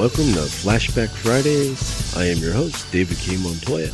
[0.00, 2.16] Welcome to Flashback Fridays.
[2.16, 3.36] I am your host, David K.
[3.36, 3.90] Montoya.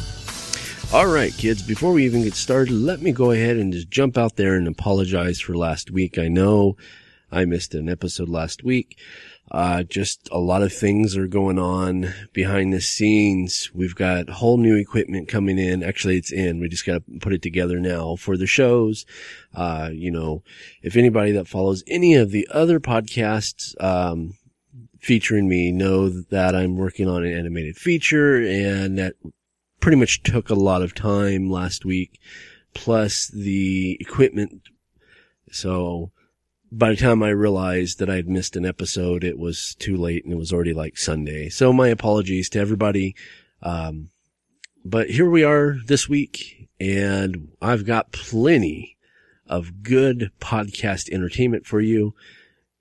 [0.92, 4.16] All right, kids, before we even get started, let me go ahead and just jump
[4.16, 6.16] out there and apologize for last week.
[6.16, 6.76] I know
[7.32, 9.00] I missed an episode last week.
[9.50, 13.72] Uh, just a lot of things are going on behind the scenes.
[13.74, 15.82] We've got whole new equipment coming in.
[15.82, 16.60] Actually, it's in.
[16.60, 19.06] We just got to put it together now for the shows.
[19.56, 20.44] Uh, you know,
[20.82, 24.34] if anybody that follows any of the other podcasts, um,
[25.06, 29.14] featuring me know that I'm working on an animated feature and that
[29.78, 32.18] pretty much took a lot of time last week,
[32.74, 34.62] plus the equipment.
[35.52, 36.10] So
[36.72, 40.24] by the time I realized that I had missed an episode, it was too late
[40.24, 41.50] and it was already like Sunday.
[41.50, 43.14] So my apologies to everybody.
[43.62, 44.10] Um,
[44.84, 48.96] but here we are this week and I've got plenty
[49.46, 52.12] of good podcast entertainment for you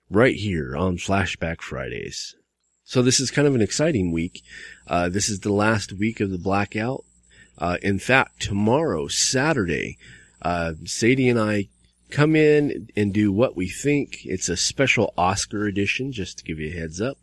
[0.09, 2.35] right here on Flashback Fridays.
[2.83, 4.43] So this is kind of an exciting week.
[4.87, 7.03] Uh, this is the last week of the blackout.
[7.57, 9.97] Uh, in fact, tomorrow, Saturday,
[10.41, 11.69] uh, Sadie and I
[12.11, 14.25] come in and do what we think.
[14.25, 17.17] It's a special Oscar edition, just to give you a heads up.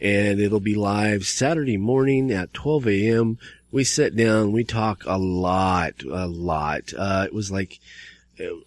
[0.00, 3.38] And it'll be live Saturday morning at 12 a.m.
[3.70, 6.92] We sit down, we talk a lot, a lot.
[6.96, 7.80] Uh, it was like,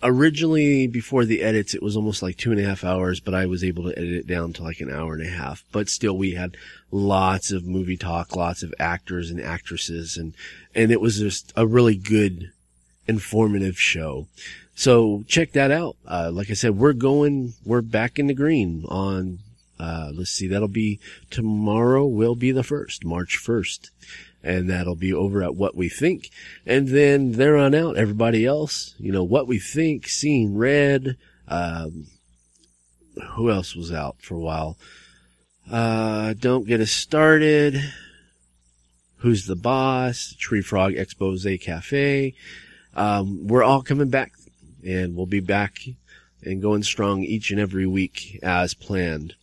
[0.04, 3.46] originally before the edits, it was almost like two and a half hours, but I
[3.46, 5.64] was able to edit it down to like an hour and a half.
[5.72, 6.58] But still, we had
[6.92, 10.34] lots of movie talk, lots of actors and actresses, and
[10.74, 12.52] and it was just a really good,
[13.08, 14.28] informative show.
[14.76, 15.96] So check that out.
[16.06, 19.40] Uh, like I said, we're going, we're back in the green on.
[19.78, 22.06] Uh, let's see, that'll be tomorrow.
[22.06, 23.92] Will be the first, March first
[24.46, 26.30] and that'll be over at what we think.
[26.68, 31.18] And then there on out, everybody else, you know, what we think, Seeing Red,
[31.48, 32.06] um,
[33.32, 34.78] who else was out for a while?
[35.70, 37.92] Uh, don't get us started.
[39.18, 40.36] Who's the boss?
[40.38, 42.36] Tree Frog Expose Cafe.
[42.96, 44.34] Um, we're all coming back
[44.86, 45.80] and we'll be back
[46.44, 49.34] and going strong each and every week as planned.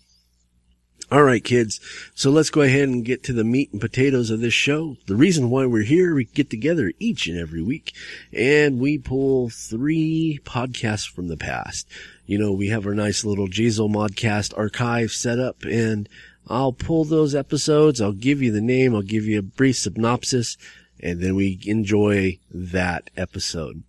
[1.13, 1.79] All right, kids.
[2.15, 4.97] So let's go ahead and get to the meat and potatoes of this show.
[5.05, 7.93] The reason why we're here, we get together each and every week
[8.33, 11.87] and we pull three podcasts from the past.
[12.25, 16.09] You know, we have our nice little Jazel Modcast archive set up and
[16.49, 18.01] I'll pull those episodes.
[18.01, 18.95] I'll give you the name.
[18.95, 20.57] I'll give you a brief synopsis
[20.99, 23.83] and then we enjoy that episode.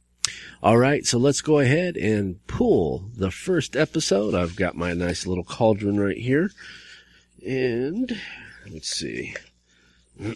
[0.61, 1.05] All right.
[1.05, 4.35] So let's go ahead and pull the first episode.
[4.35, 6.51] I've got my nice little cauldron right here.
[7.45, 8.17] And
[8.71, 9.35] let's see.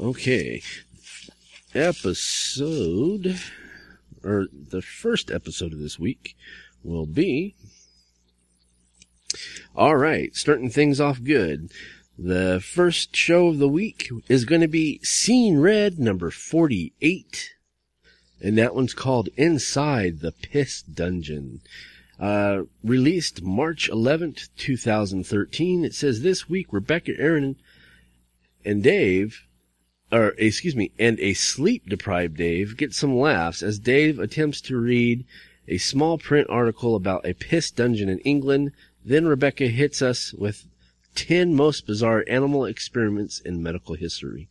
[0.00, 0.62] okay.
[1.74, 3.38] Episode,
[4.24, 6.36] or the first episode of this week
[6.82, 7.54] will be.
[9.76, 11.70] All right, starting things off good.
[12.18, 17.50] The first show of the week is going to be Scene Red number 48.
[18.40, 21.60] And that one's called Inside the Piss Dungeon.
[22.18, 25.84] Uh, released March 11th, 2013.
[25.84, 27.56] It says this week, Rebecca, Aaron,
[28.64, 29.42] and Dave,
[30.10, 34.78] or excuse me, and a sleep deprived Dave get some laughs as Dave attempts to
[34.78, 35.26] read
[35.68, 38.72] a small print article about a piss dungeon in England.
[39.04, 40.64] Then Rebecca hits us with
[41.16, 44.48] 10 most bizarre animal experiments in medical history.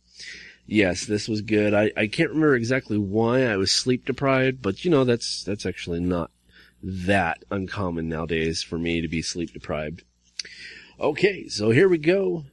[0.66, 1.74] Yes, this was good.
[1.74, 5.64] I, I can't remember exactly why I was sleep deprived, but you know, that's, that's
[5.64, 6.30] actually not
[6.82, 10.02] that uncommon nowadays for me to be sleep deprived.
[11.00, 12.44] Okay, so here we go.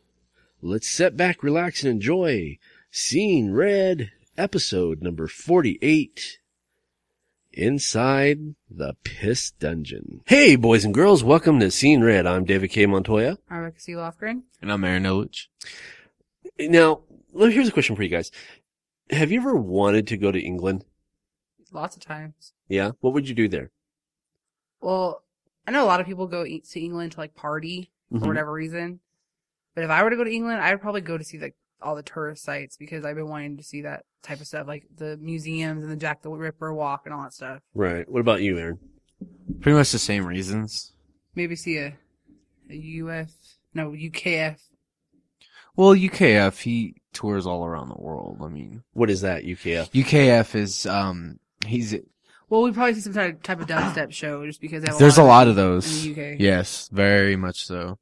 [0.61, 2.57] Let's set back, relax, and enjoy
[2.89, 6.39] Scene Red, episode number 48.
[7.55, 10.21] Inside the Piss Dungeon.
[10.25, 12.25] Hey, boys and girls, welcome to Scene Red.
[12.25, 12.87] I'm David K.
[12.87, 13.37] Montoya.
[13.47, 13.91] I'm Rebecca C.
[13.91, 14.41] Lofgren.
[14.59, 15.47] And I'm Aaron Illich.
[16.57, 17.01] Now,
[17.35, 18.31] here's a question for you guys.
[19.11, 20.83] Have you ever wanted to go to England?
[21.71, 22.53] Lots of times.
[22.67, 22.91] Yeah?
[23.01, 23.69] What would you do there?
[24.83, 25.23] Well,
[25.67, 28.19] I know a lot of people go eat to England to like party Mhm.
[28.19, 28.99] for whatever reason.
[29.75, 31.55] But if I were to go to England, I would probably go to see like
[31.81, 34.85] all the tourist sites because I've been wanting to see that type of stuff, like
[34.95, 37.61] the museums and the Jack the Ripper walk and all that stuff.
[37.73, 38.07] Right.
[38.09, 38.79] What about you, Aaron?
[39.61, 40.93] Pretty much the same reasons.
[41.35, 41.97] Maybe see a
[42.69, 43.31] UF,
[43.73, 44.59] no UKF.
[45.75, 48.39] Well, UKF he tours all around the world.
[48.41, 49.91] I mean, What is that, UKF?
[49.91, 51.95] UKF is um he's
[52.53, 55.23] Well, we probably see some type type of dubstep show just because have there's a
[55.23, 56.03] lot of in those.
[56.03, 56.39] the UK.
[56.39, 57.97] Yes, very much so.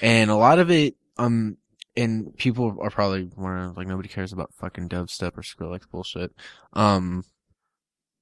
[0.00, 1.56] And a lot of it, um,
[1.96, 6.30] and people are probably wondering, like, nobody cares about fucking dubstep or Skrillex bullshit.
[6.72, 7.24] Um,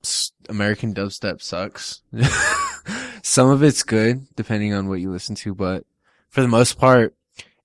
[0.03, 2.01] s- American dubstep sucks.
[3.23, 5.85] Some of it's good, depending on what you listen to, but
[6.31, 7.15] for the most part,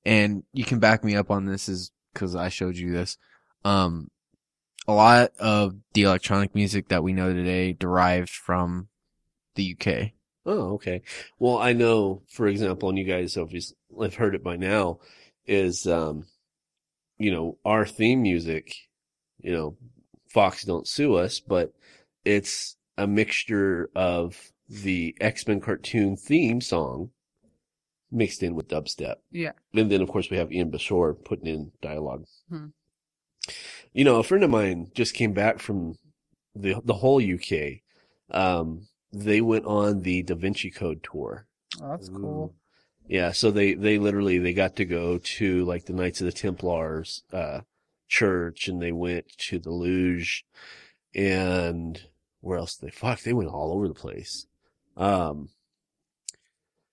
[0.06, 3.18] and you can back me up on this is cause I showed you this.
[3.64, 4.10] Um,
[4.88, 8.88] a lot of the electronic music that we know today derived from
[9.56, 10.12] the UK.
[10.46, 11.02] Oh, okay.
[11.40, 15.00] Well, I know, for example, and you guys obviously have heard it by now,
[15.48, 16.26] is, um,
[17.18, 18.76] you know, our theme music,
[19.40, 19.78] you know,
[20.30, 21.74] Fox don't sue us, but
[22.26, 27.12] it's a mixture of the X-Men cartoon theme song
[28.12, 29.16] mixed in with dubstep.
[29.32, 29.52] Yeah.
[29.74, 32.26] And then, of course, we have Ian Bashore putting in dialogue.
[32.50, 32.68] Hmm.
[33.94, 35.96] You know, a friend of mine just came back from
[36.56, 37.82] the the whole UK.
[38.32, 41.46] Um, they went on the Da Vinci Code tour.
[41.82, 42.56] Oh, that's cool.
[43.08, 46.32] Yeah, so they they literally they got to go to like the Knights of the
[46.32, 47.62] Templars uh
[48.08, 50.44] church and they went to the Louvre
[51.16, 52.02] and
[52.42, 54.48] where else they fuck they went all over the place.
[54.96, 55.50] Um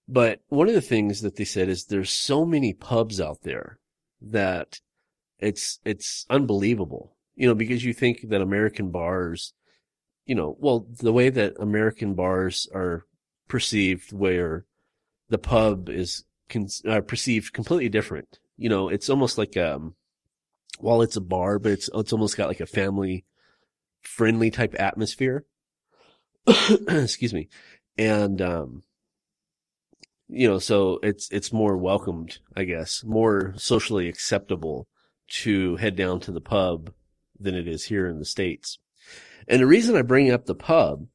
[0.09, 3.79] but one of the things that they said is there's so many pubs out there
[4.21, 4.81] that
[5.41, 7.17] it's it's unbelievable.
[7.35, 9.55] You know, because you think that American bars,
[10.27, 13.07] you know, well, the way that American bars are
[13.49, 14.67] perceived where
[15.31, 18.39] the pub is con- uh, perceived completely different.
[18.59, 19.95] You know, it's almost like um,
[20.79, 23.25] while it's a bar, but it's it's almost got like a family
[24.03, 25.45] friendly type atmosphere.
[26.89, 27.49] Excuse me,
[27.97, 28.83] and um,
[30.29, 34.87] you know, so it's it's more welcomed, I guess, more socially acceptable
[35.31, 36.93] to head down to the pub
[37.39, 38.79] than it is here in the states.
[39.49, 41.07] And the reason I bring up the pub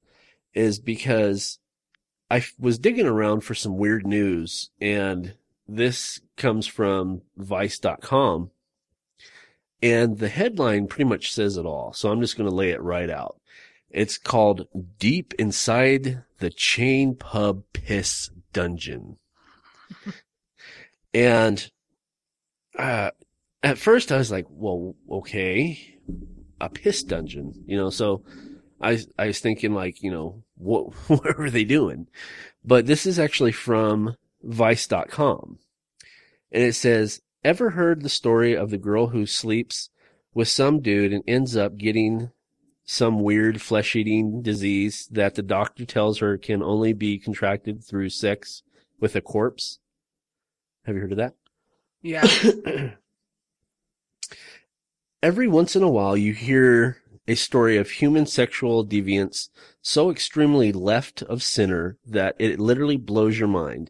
[0.53, 1.59] is because
[2.29, 5.35] I was digging around for some weird news and
[5.67, 8.51] this comes from vice.com
[9.81, 11.93] and the headline pretty much says it all.
[11.93, 13.39] So I'm just going to lay it right out.
[13.89, 19.17] It's called Deep Inside the Chain Pub Piss Dungeon.
[21.13, 21.71] and,
[22.77, 23.11] uh,
[23.65, 25.97] at first I was like, well, okay,
[26.61, 28.23] a piss dungeon, you know, so
[28.79, 32.07] I, I was thinking like, you know, what, what were they doing?
[32.63, 35.57] But this is actually from vice.com.
[36.51, 39.89] And it says, ever heard the story of the girl who sleeps
[40.35, 42.29] with some dude and ends up getting
[42.83, 48.09] some weird flesh eating disease that the doctor tells her can only be contracted through
[48.09, 48.61] sex
[48.99, 49.79] with a corpse?
[50.83, 51.33] Have you heard of that?
[52.03, 52.91] Yeah.
[55.25, 59.49] Every once in a while, you hear a story of human sexual deviance
[59.81, 63.89] so extremely left of center that it literally blows your mind.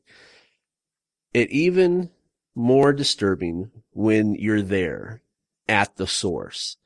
[1.33, 2.09] It even
[2.55, 5.23] more disturbing when you're there
[5.67, 6.77] at the source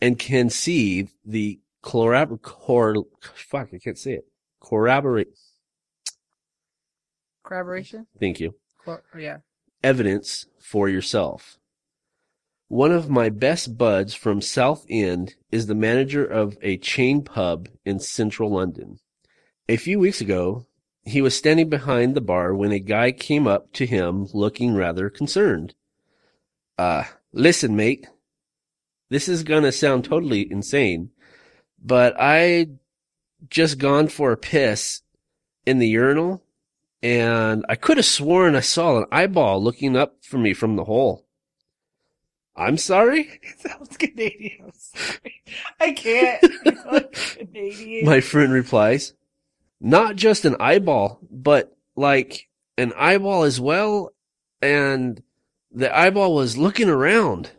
[0.00, 3.04] and can see the corrobor- cor-
[3.34, 4.24] fuck, I can't say it.
[4.60, 5.28] Corroborate.
[7.44, 8.06] Collaboration?
[8.18, 8.54] Thank you.
[8.82, 9.40] Cor- yeah.
[9.82, 11.58] evidence for yourself.
[12.68, 18.00] One of my best buds from Southend is the manager of a chain pub in
[18.00, 18.98] central London.
[19.68, 20.66] A few weeks ago,
[21.04, 25.10] he was standing behind the bar when a guy came up to him looking rather
[25.10, 25.74] concerned.
[26.78, 28.06] Uh, listen, mate.
[29.10, 31.10] This is gonna sound totally insane,
[31.80, 32.68] but I
[33.50, 35.02] just gone for a piss
[35.66, 36.42] in the urinal
[37.02, 40.84] and I could have sworn I saw an eyeball looking up for me from the
[40.84, 41.26] hole.
[42.56, 43.40] I'm sorry?
[43.58, 44.66] Sounds Canadian.
[44.66, 45.42] I'm sorry.
[45.80, 47.12] I can't.
[47.12, 48.06] Canadian.
[48.06, 49.14] My friend replies,
[49.80, 54.10] not just an eyeball, but like an eyeball as well.
[54.62, 55.22] And
[55.72, 57.50] the eyeball was looking around.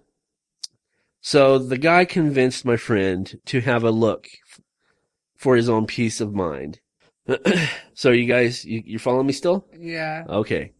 [1.22, 4.28] So the guy convinced my friend to have a look
[5.36, 6.80] for his own peace of mind.
[7.94, 9.68] so you guys, you, you following me still?
[9.78, 10.24] yeah.
[10.30, 10.72] Okay.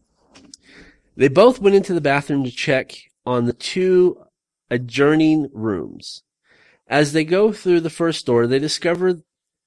[1.16, 2.94] They both went into the bathroom to check
[3.26, 4.24] on the two
[4.70, 6.22] adjoining rooms.
[6.88, 9.20] As they go through the first door, they discover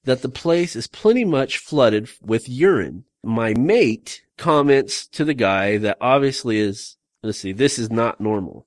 [0.04, 3.04] that the place is plenty much flooded with urine.
[3.22, 8.66] My mate comments to the guy that obviously is, let's see, this is not normal.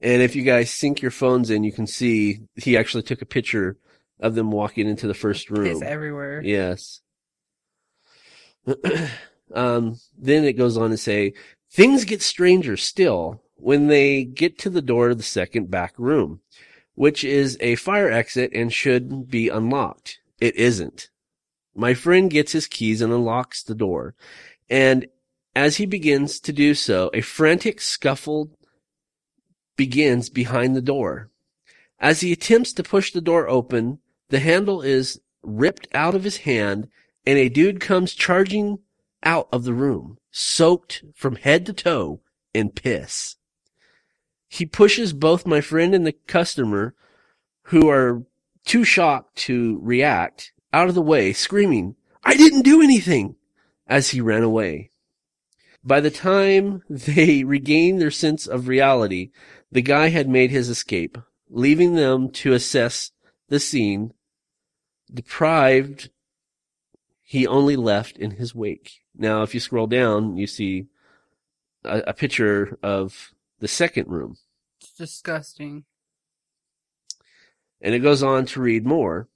[0.00, 3.26] And if you guys sync your phones in, you can see he actually took a
[3.26, 3.76] picture
[4.18, 5.64] of them walking into the first room.
[5.64, 6.40] Piss everywhere.
[6.42, 7.00] Yes.
[9.54, 11.34] um, then it goes on to say,
[11.70, 16.40] things get stranger still when they get to the door of the second back room,
[16.94, 20.18] which is a fire exit and should be unlocked.
[20.40, 21.10] It isn't.
[21.74, 24.14] My friend gets his keys and unlocks the door.
[24.68, 25.06] And
[25.54, 28.50] as he begins to do so, a frantic scuffle
[29.76, 31.30] begins behind the door.
[31.98, 33.98] As he attempts to push the door open,
[34.28, 36.88] the handle is ripped out of his hand
[37.26, 38.78] and a dude comes charging
[39.22, 42.20] out of the room, soaked from head to toe
[42.54, 43.36] in piss.
[44.48, 46.94] He pushes both my friend and the customer,
[47.64, 48.24] who are
[48.64, 53.36] too shocked to react, out of the way, screaming, I didn't do anything,
[53.86, 54.90] as he ran away.
[55.82, 59.30] By the time they regained their sense of reality,
[59.72, 61.16] the guy had made his escape,
[61.48, 63.12] leaving them to assess
[63.48, 64.12] the scene.
[65.12, 66.10] Deprived,
[67.30, 69.02] he only left in his wake.
[69.16, 70.86] Now, if you scroll down, you see
[71.84, 74.36] a, a picture of the second room.
[74.80, 75.84] It's disgusting.
[77.80, 79.28] And it goes on to read more.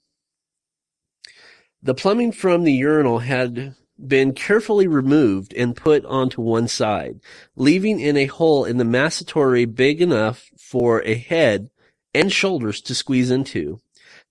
[1.84, 7.20] The plumbing from the urinal had been carefully removed and put onto one side,
[7.54, 11.70] leaving in a hole in the masturbatory big enough for a head
[12.12, 13.78] and shoulders to squeeze into.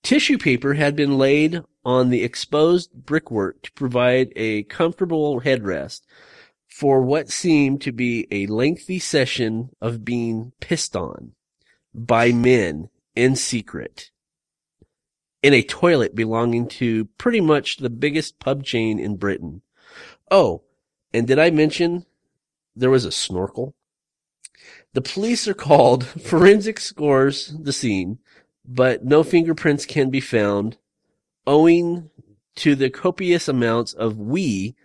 [0.03, 6.01] Tissue paper had been laid on the exposed brickwork to provide a comfortable headrest
[6.67, 11.33] for what seemed to be a lengthy session of being pissed on
[11.93, 14.11] by men in secret
[15.43, 19.61] in a toilet belonging to pretty much the biggest pub chain in Britain.
[20.31, 20.63] Oh,
[21.13, 22.05] and did I mention
[22.75, 23.75] there was a snorkel?
[24.93, 26.05] The police are called.
[26.21, 28.19] Forensic scores the scene,
[28.65, 30.77] but no fingerprints can be found
[31.45, 32.09] owing
[32.55, 34.75] to the copious amounts of wee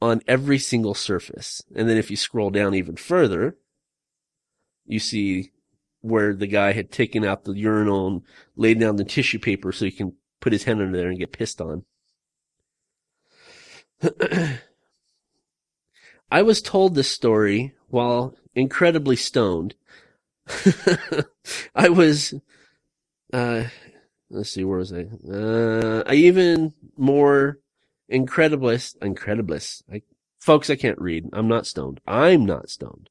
[0.00, 1.62] on every single surface.
[1.74, 3.56] And then if you scroll down even further,
[4.84, 5.52] you see
[6.00, 8.22] where the guy had taken out the urinal and
[8.56, 11.32] laid down the tissue paper so he can put his hand under there and get
[11.32, 11.84] pissed on.
[16.30, 19.76] I was told this story while incredibly stoned.
[21.74, 22.34] I was,
[23.32, 23.64] uh,
[24.32, 25.06] let's see, where was I?
[25.30, 27.58] Uh, I even more
[28.10, 29.82] incrediblest, incrediblest.
[29.92, 30.02] I,
[30.38, 31.28] folks, I can't read.
[31.32, 32.00] I'm not stoned.
[32.06, 33.10] I'm not stoned.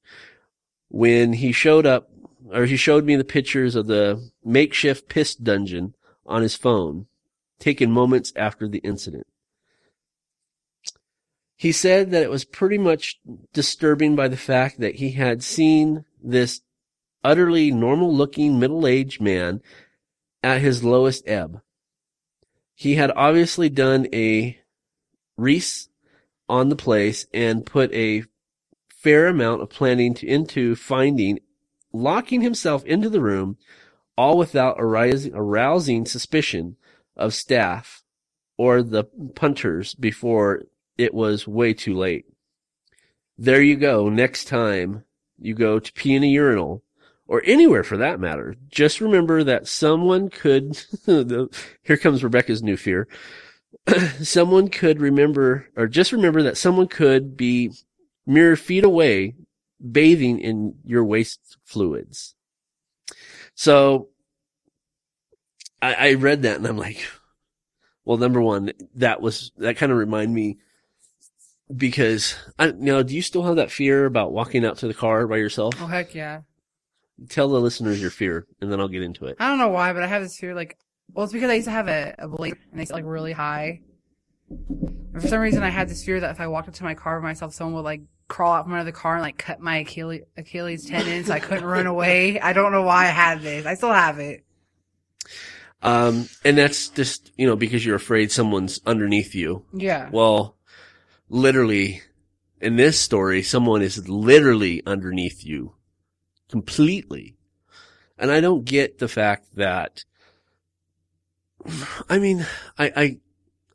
[0.89, 2.09] When he showed up,
[2.51, 7.05] or he showed me the pictures of the makeshift piss dungeon on his phone,
[7.59, 9.27] taken moments after the incident.
[11.55, 13.19] He said that it was pretty much
[13.53, 16.61] disturbing by the fact that he had seen this
[17.23, 19.61] utterly normal looking middle aged man
[20.43, 21.61] at his lowest ebb.
[22.73, 24.57] He had obviously done a
[25.37, 25.89] Reese
[26.49, 28.23] on the place and put a
[28.89, 31.39] fair amount of planning to, into finding,
[31.93, 33.57] locking himself into the room,
[34.17, 36.75] all without arising, arousing suspicion
[37.15, 38.03] of staff
[38.57, 39.03] or the
[39.35, 40.63] punters before
[40.97, 42.25] it was way too late.
[43.37, 44.09] There you go.
[44.09, 45.03] Next time
[45.39, 46.83] you go to pee in a urinal
[47.31, 50.77] or anywhere for that matter, just remember that someone could,
[51.81, 53.07] here comes Rebecca's new fear.
[54.21, 57.71] someone could remember, or just remember that someone could be
[58.27, 59.35] mere feet away
[59.79, 62.35] bathing in your waste fluids.
[63.55, 64.09] So
[65.81, 67.01] I, I read that and I'm like,
[68.03, 70.57] well, number one, that was, that kind of remind me
[71.73, 74.93] because I, you know, do you still have that fear about walking out to the
[74.93, 75.75] car by yourself?
[75.79, 76.41] Oh heck yeah.
[77.29, 79.37] Tell the listeners your fear and then I'll get into it.
[79.39, 80.77] I don't know why, but I have this fear like
[81.13, 83.81] well it's because I used to have a, a blade and it's like really high.
[84.49, 87.19] And for some reason I had this fear that if I walked into my car
[87.19, 89.77] by myself, someone would like crawl out from under the car and like cut my
[89.77, 92.39] Achilles Achilles tendon so I couldn't run away.
[92.39, 93.65] I don't know why I had this.
[93.65, 94.45] I still have it.
[95.83, 99.65] Um, and that's just, you know, because you're afraid someone's underneath you.
[99.73, 100.09] Yeah.
[100.11, 100.55] Well,
[101.29, 102.01] literally,
[102.59, 105.73] in this story, someone is literally underneath you.
[106.51, 107.35] Completely.
[108.17, 110.05] And I don't get the fact that,
[112.09, 112.45] I mean,
[112.77, 113.17] I, I,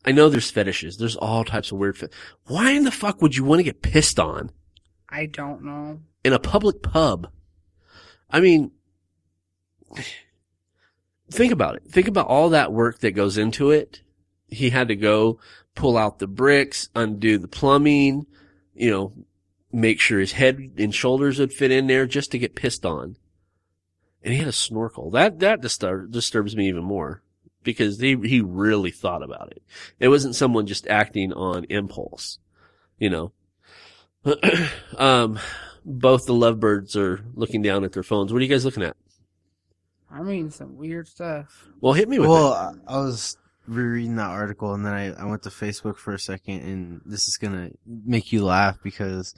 [0.05, 0.99] I know there's fetishes.
[0.99, 1.99] There's all types of weird.
[1.99, 2.09] Fe-
[2.47, 4.53] Why in the fuck would you want to get pissed on
[5.09, 6.01] I don't know.
[6.23, 7.29] in a public pub?
[8.31, 8.71] I mean,
[11.31, 11.85] think about it.
[11.89, 14.03] Think about all that work that goes into it.
[14.49, 15.41] He had to go
[15.75, 18.27] pull out the bricks, undo the plumbing,
[18.75, 19.13] you know,
[19.77, 23.17] make sure his head and shoulders would fit in there just to get pissed on.
[24.23, 25.11] And he had a snorkel.
[25.11, 27.23] That, that disturb, disturbs me even more
[27.63, 29.63] because he, he really thought about it.
[30.01, 32.39] It wasn't someone just acting on impulse.
[32.99, 33.33] you know.
[34.99, 35.39] um,
[35.85, 38.33] both the lovebirds are looking down at their phones.
[38.33, 38.97] What are you guys looking at?
[40.11, 41.67] I'm reading some weird stuff.
[41.81, 42.81] Well, hit me with Well, it.
[42.89, 43.37] I I was
[43.69, 47.27] rereading that article and then I, I went to Facebook for a second and this
[47.29, 49.35] is gonna make you laugh because,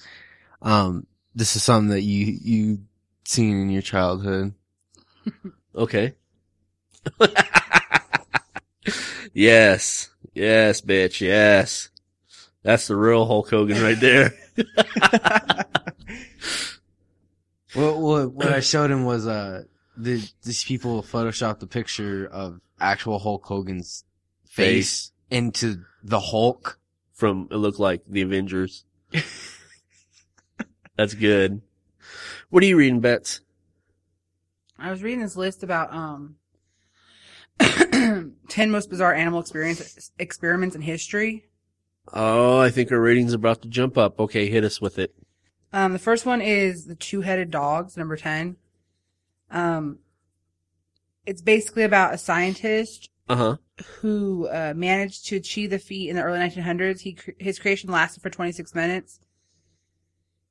[0.62, 2.78] um, this is something that you, you
[3.24, 4.54] seen in your childhood.
[5.74, 6.14] Okay.
[9.32, 10.10] yes.
[10.34, 11.20] Yes, bitch.
[11.20, 11.90] Yes.
[12.64, 14.34] That's the real Hulk Hogan right there.
[17.74, 19.64] What, what, what I showed him was, uh,
[19.96, 24.04] the, these people photoshopped the picture of actual Hulk Hogan's
[24.46, 25.12] face, Face.
[25.30, 26.78] into the Hulk.
[27.12, 28.84] From, it looked like the Avengers.
[30.98, 31.62] That's good.
[32.50, 33.40] What are you reading, Bets?
[34.76, 36.34] I was reading this list about um
[38.48, 41.44] ten most bizarre animal experience experiments in history.
[42.12, 44.18] Oh, I think our rating's about to jump up.
[44.18, 45.14] Okay, hit us with it.
[45.72, 48.56] Um, the first one is the two-headed dogs, number ten.
[49.52, 50.00] Um,
[51.26, 53.56] it's basically about a scientist Uh huh.
[54.00, 57.00] who uh, managed to achieve the feat in the early 1900s.
[57.02, 59.20] He cr- his creation lasted for 26 minutes.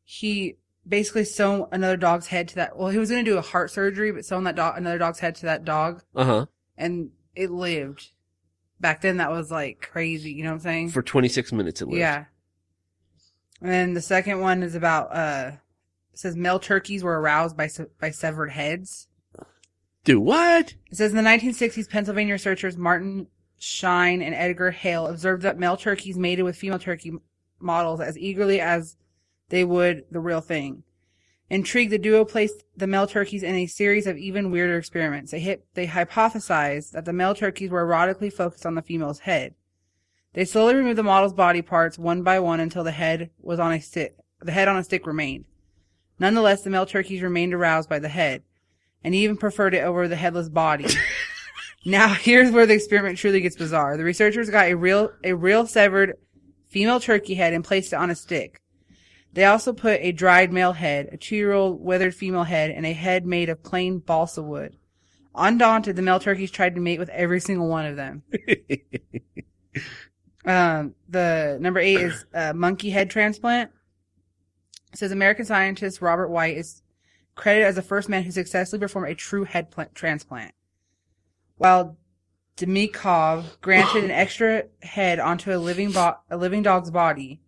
[0.09, 0.55] He
[0.87, 2.77] basically sewn another dog's head to that.
[2.77, 5.19] Well, he was going to do a heart surgery, but sewn that dog another dog's
[5.19, 6.45] head to that dog, Uh huh.
[6.77, 8.11] and it lived.
[8.79, 10.31] Back then, that was like crazy.
[10.31, 10.89] You know what I'm saying?
[10.91, 11.99] For 26 minutes it lived.
[11.99, 12.25] Yeah.
[13.61, 15.51] And then the second one is about uh,
[16.13, 19.07] it says male turkeys were aroused by se- by severed heads.
[20.05, 20.75] Do what?
[20.89, 23.27] It says in the 1960s, Pennsylvania researchers Martin
[23.59, 27.11] Schein and Edgar Hale observed that male turkeys mated with female turkey
[27.59, 28.95] models as eagerly as
[29.50, 30.84] they would the real thing.
[31.50, 35.32] Intrigued, the duo placed the male turkeys in a series of even weirder experiments.
[35.32, 39.56] They hit, they hypothesized that the male turkeys were erotically focused on the female's head.
[40.34, 43.72] They slowly removed the model's body parts one by one until the head was on
[43.72, 44.18] a stick.
[44.42, 45.46] The head on a stick remained.
[46.20, 48.44] Nonetheless, the male turkeys remained aroused by the head,
[49.03, 50.88] and even preferred it over the headless body.
[51.86, 53.96] now, here's where the experiment truly gets bizarre.
[53.96, 56.18] The researchers got a real, a real severed
[56.68, 58.62] female turkey head and placed it on a stick.
[59.37, 63.23] They also put a dried male head, a two-year-old withered female head, and a head
[63.23, 64.77] made of plain balsa wood.
[65.35, 68.23] Undaunted, the male turkeys tried to mate with every single one of them.
[70.45, 73.69] Um, the number eight is uh, monkey head transplant.
[74.93, 76.83] It says American scientist Robert White is
[77.35, 80.53] credited as the first man who successfully performed a true head plant transplant.
[81.57, 81.97] While
[82.55, 87.41] Demikhov granted an extra head onto a living bo- a living dog's body,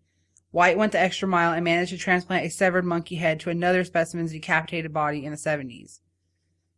[0.52, 3.84] White went the extra mile and managed to transplant a severed monkey head to another
[3.84, 6.00] specimen's decapitated body in the 70s.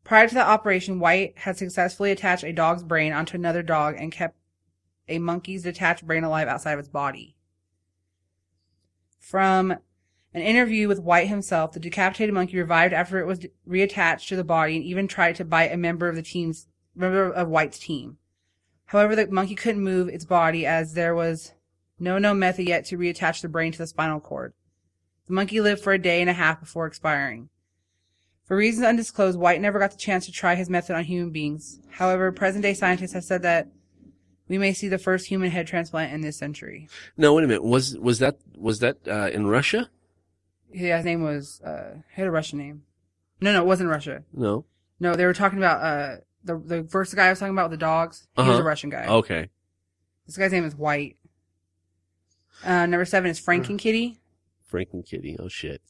[0.04, 4.12] Prior to that operation, White had successfully attached a dog's brain onto another dog and
[4.12, 4.38] kept
[5.08, 7.36] a monkey's detached brain alive outside of its body.
[9.20, 9.72] From
[10.34, 14.44] an interview with White himself, the decapitated monkey revived after it was reattached to the
[14.44, 18.18] body and even tried to bite a member of the team's member of White's team.
[18.86, 21.54] However, the monkey couldn't move its body as there was
[22.02, 24.54] no known method yet to reattach the brain to the spinal cord.
[25.28, 27.50] The monkey lived for a day and a half before expiring.
[28.46, 31.80] For reasons undisclosed, White never got the chance to try his method on human beings.
[31.92, 33.68] However, present day scientists have said that
[34.50, 36.90] we may see the first human head transplant in this century.
[37.16, 37.64] No, wait a minute.
[37.64, 39.90] Was was that was that uh, in Russia?
[40.74, 42.84] Yeah, his name was uh he had a Russian name.
[43.40, 44.24] No, no, it wasn't Russia.
[44.34, 44.66] No.
[45.00, 47.80] No, they were talking about uh the the first guy I was talking about with
[47.80, 48.28] the dogs.
[48.36, 48.62] He was Uh-huh.
[48.62, 49.06] a Russian guy.
[49.08, 49.50] Okay.
[50.28, 51.16] This guy's name is White.
[52.64, 54.18] Uh, number seven is Frankenkitty.
[54.72, 55.36] Franken Kitty.
[55.40, 55.82] Oh shit.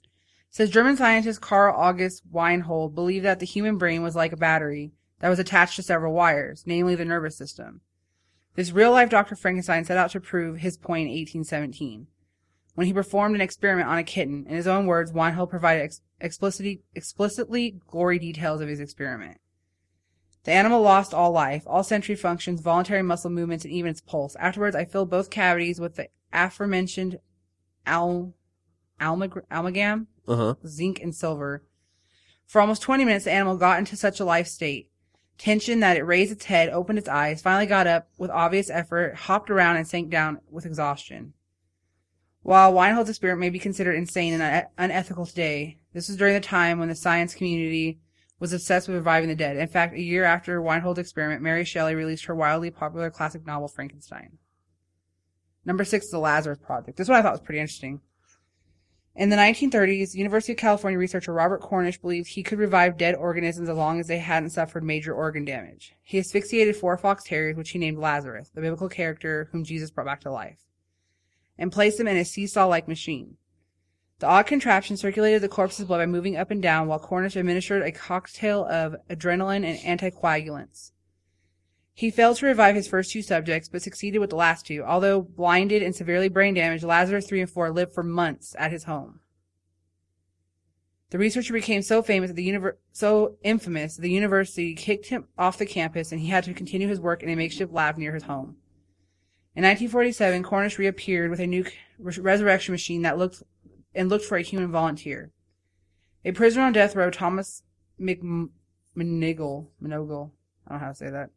[0.50, 4.92] Says German scientist Carl August Weinhold believed that the human brain was like a battery
[5.20, 7.82] that was attached to several wires, namely the nervous system.
[8.56, 9.36] This real life Dr.
[9.36, 12.08] Frankenstein set out to prove his point in 1817.
[12.74, 16.02] When he performed an experiment on a kitten, in his own words, Weinhold provided ex-
[16.20, 19.40] explicitly, explicitly gory details of his experiment.
[20.44, 24.36] The animal lost all life, all sensory functions, voluntary muscle movements, and even its pulse.
[24.38, 27.20] Afterwards, I filled both cavities with the aforementioned
[27.86, 28.34] al-
[29.00, 30.56] almag- amalgam, Uh huh.
[30.68, 31.64] zinc and silver.
[32.46, 34.90] For almost 20 minutes, the animal got into such a life state.
[35.38, 39.16] Tension that it raised its head, opened its eyes, finally got up with obvious effort,
[39.16, 41.34] hopped around, and sank down with exhaustion.
[42.44, 46.40] While Weinhold's experiment may be considered insane and un- unethical today, this was during the
[46.40, 48.00] time when the science community
[48.40, 49.58] was obsessed with reviving the dead.
[49.58, 53.68] In fact, a year after Weinhold's experiment, Mary Shelley released her wildly popular classic novel
[53.68, 54.38] Frankenstein.
[55.66, 56.98] Number six the Lazarus Project.
[56.98, 58.02] This one I thought was pretty interesting.
[59.14, 63.68] In the 1930s, University of California researcher Robert Cornish believed he could revive dead organisms
[63.68, 65.94] as long as they hadn't suffered major organ damage.
[66.02, 70.08] He asphyxiated four fox terriers, which he named Lazarus, the biblical character whom Jesus brought
[70.08, 70.60] back to life.
[71.58, 73.38] and placed them in a seesaw-like machine.
[74.20, 77.84] The odd contraption circulated the corpse's blood by moving up and down while Cornish administered
[77.84, 80.92] a cocktail of adrenaline and anticoagulants.
[82.02, 84.84] He failed to revive his first two subjects, but succeeded with the last two.
[84.84, 88.86] Although blinded and severely brain damaged, Lazarus 3 and 4 lived for months at his
[88.86, 89.20] home.
[91.12, 95.60] The researcher became so famous the univer- so infamous that the university kicked him off
[95.60, 98.24] the campus and he had to continue his work in a makeshift lab near his
[98.24, 98.56] home.
[99.56, 101.66] In 1947, Cornish reappeared with a new
[102.00, 103.44] resurrection machine that looked
[103.94, 105.34] and looked for a human volunteer.
[106.26, 107.62] A prisoner on death row, Thomas
[108.00, 110.32] McMinigal, Minogle,
[110.66, 111.30] I don't know how to say that,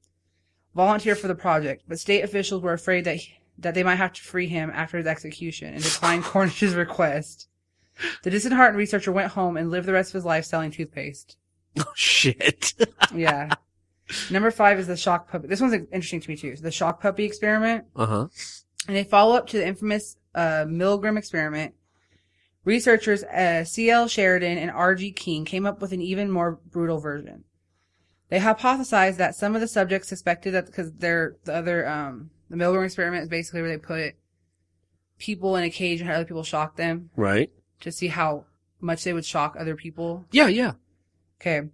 [0.75, 4.13] volunteered for the project, but state officials were afraid that he- that they might have
[4.13, 7.49] to free him after his execution and declined Cornish's request.
[8.25, 11.37] The disheartened researcher went home and lived the rest of his life selling toothpaste.
[11.79, 12.75] Oh shit.
[13.15, 13.51] Yeah.
[14.31, 15.47] Number five is the shock puppy.
[15.47, 16.57] This one's interesting to me too.
[16.57, 17.85] So the shock puppy experiment.
[17.95, 18.27] Uh huh.
[18.89, 21.75] In a follow up to the infamous uh, Milgram experiment,
[22.65, 24.09] researchers uh, C.L.
[24.09, 25.13] Sheridan and R.G.
[25.13, 27.45] King came up with an even more brutal version.
[28.35, 32.57] They hypothesized that some of the subjects suspected that because they're the other um, the
[32.57, 34.17] Milgram experiment is basically where they put
[35.21, 37.53] people in a cage and had other people shock them Right.
[37.83, 38.47] to see how
[38.81, 40.25] much they would shock other people.
[40.33, 40.49] Yeah.
[40.49, 40.73] Yeah.
[41.41, 41.69] Okay.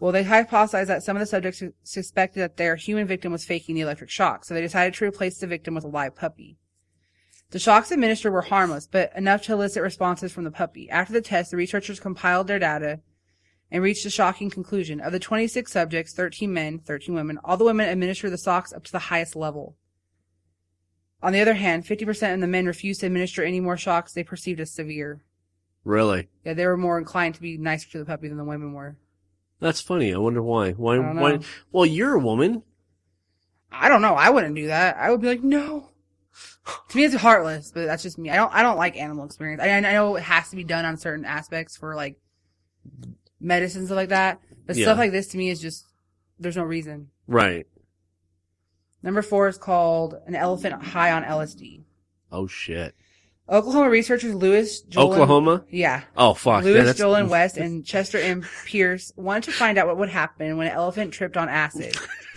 [0.00, 3.74] Well, they hypothesized that some of the subjects suspected that their human victim was faking
[3.74, 6.56] the electric shock, so they decided to replace the victim with a live puppy.
[7.50, 10.88] The shocks administered were harmless, but enough to elicit responses from the puppy.
[10.88, 13.00] After the test, the researchers compiled their data
[13.70, 15.00] and reached a shocking conclusion.
[15.00, 18.84] Of the 26 subjects, 13 men, 13 women, all the women administered the shocks up
[18.84, 19.76] to the highest level.
[21.22, 24.22] On the other hand, 50% of the men refused to administer any more shocks they
[24.22, 25.22] perceived as severe.
[25.84, 26.28] Really.
[26.44, 28.96] Yeah, they were more inclined to be nicer to the puppy than the women were.
[29.60, 30.14] That's funny.
[30.14, 30.72] I wonder why.
[30.72, 30.98] Why?
[30.98, 31.40] Why?
[31.72, 32.62] Well, you're a woman.
[33.72, 34.14] I don't know.
[34.14, 34.96] I wouldn't do that.
[34.96, 35.88] I would be like, no.
[36.88, 38.30] to me, it's heartless, but that's just me.
[38.30, 38.54] I don't.
[38.54, 39.60] I don't like animal experience.
[39.60, 42.16] I, I know it has to be done on certain aspects for like
[43.40, 44.84] medicine stuff like that, but Yeah.
[44.86, 45.86] stuff like this to me is just
[46.38, 47.08] there's no reason.
[47.26, 47.66] Right.
[49.02, 51.82] Number four is called an elephant high on LSD.
[52.32, 52.94] Oh shit.
[53.50, 55.64] Oklahoma researchers Lewis Joel Oklahoma.
[55.70, 56.64] yeah, Oh fuck.
[56.64, 58.44] Lewis that's- Joel West and Chester M.
[58.66, 61.96] Pierce wanted to find out what would happen when an elephant tripped on acid.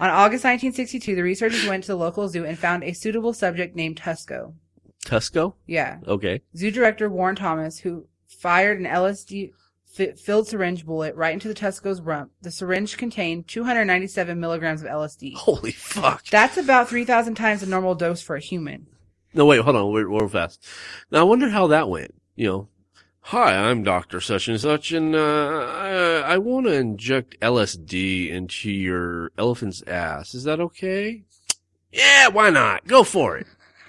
[0.00, 3.76] on August 1962, the researchers went to the local zoo and found a suitable subject
[3.76, 4.54] named Tusko.
[5.04, 5.54] Tusko.
[5.66, 5.98] Yeah.
[6.06, 6.40] Okay.
[6.56, 9.52] Zoo director Warren Thomas, who fired an LSD
[9.96, 12.30] fi- filled syringe bullet right into the Tusko's rump.
[12.42, 15.34] The syringe contained 297 milligrams of LSD.
[15.34, 16.24] Holy fuck.
[16.26, 18.86] That's about 3,000 times the normal dose for a human.
[19.34, 20.64] No, wait, hold on, we're, we're fast.
[21.10, 22.14] Now I wonder how that went.
[22.36, 22.68] You know,
[23.20, 28.70] hi, I'm Doctor Such and Such, and uh, I, I want to inject LSD into
[28.70, 30.34] your elephant's ass.
[30.34, 31.24] Is that okay?
[31.92, 32.86] Yeah, why not?
[32.86, 33.46] Go for it.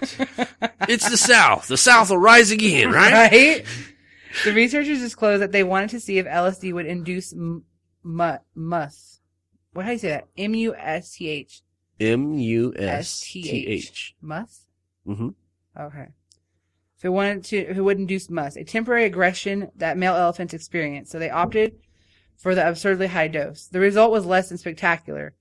[0.88, 1.68] it's the South.
[1.68, 3.30] The South will rise again, right?
[3.30, 3.64] Right?
[4.44, 7.64] The researchers disclosed that they wanted to see if LSD would induce m-
[8.02, 9.20] mu- musth.
[9.72, 10.28] What how do you say that?
[10.36, 11.62] M U S T H.
[12.00, 14.14] M U S T H.
[14.20, 14.66] Musth?
[15.06, 15.34] Mhm.
[15.78, 16.08] Okay.
[16.96, 20.54] If it wanted to, if it would induce musth, a temporary aggression that male elephants
[20.54, 21.10] experience.
[21.10, 21.78] So they opted
[22.36, 23.66] for the absurdly high dose.
[23.66, 25.34] The result was less than spectacular.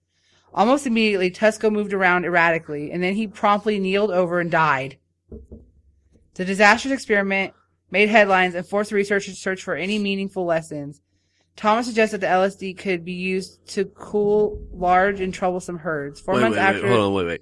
[0.54, 4.98] Almost immediately, Tusko moved around erratically, and then he promptly kneeled over and died.
[6.36, 7.54] The disastrous experiment
[7.92, 11.02] made headlines and forced researchers to search for any meaningful lessons.
[11.56, 16.20] Thomas suggested that LSD could be used to cool large and troublesome herds.
[16.20, 17.42] Four Wait, months wait, after, wait, hold on, wait, wait.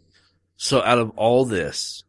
[0.55, 2.03] So out of all this,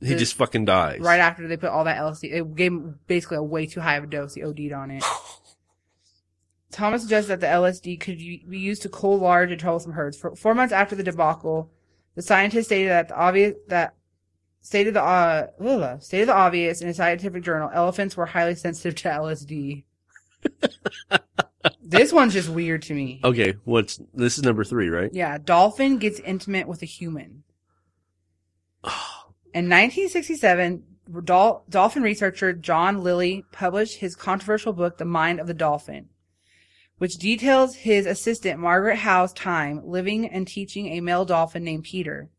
[0.00, 1.00] he The- just fucking dies.
[1.00, 3.96] right after they put all that LSD, it gave him basically a way too high
[3.96, 4.34] of a dose.
[4.34, 5.04] He OD'd on it.
[6.70, 10.16] Thomas suggested that the LSD could be used to cool large and troublesome herds.
[10.16, 11.70] For, four months after the debacle,
[12.16, 13.94] the scientists stated that the obvious that
[14.64, 17.70] stated the uh, ugh, stated the obvious in a scientific journal.
[17.72, 19.84] Elephants were highly sensitive to LSD.
[21.82, 23.20] this one's just weird to me.
[23.22, 25.10] Okay, what's this is number three, right?
[25.12, 27.44] Yeah, dolphin gets intimate with a human.
[29.54, 30.82] In 1967,
[31.22, 36.08] dol- dolphin researcher John Lilly published his controversial book, The Mind of the Dolphin,
[36.96, 42.30] which details his assistant Margaret Howe's time living and teaching a male dolphin named Peter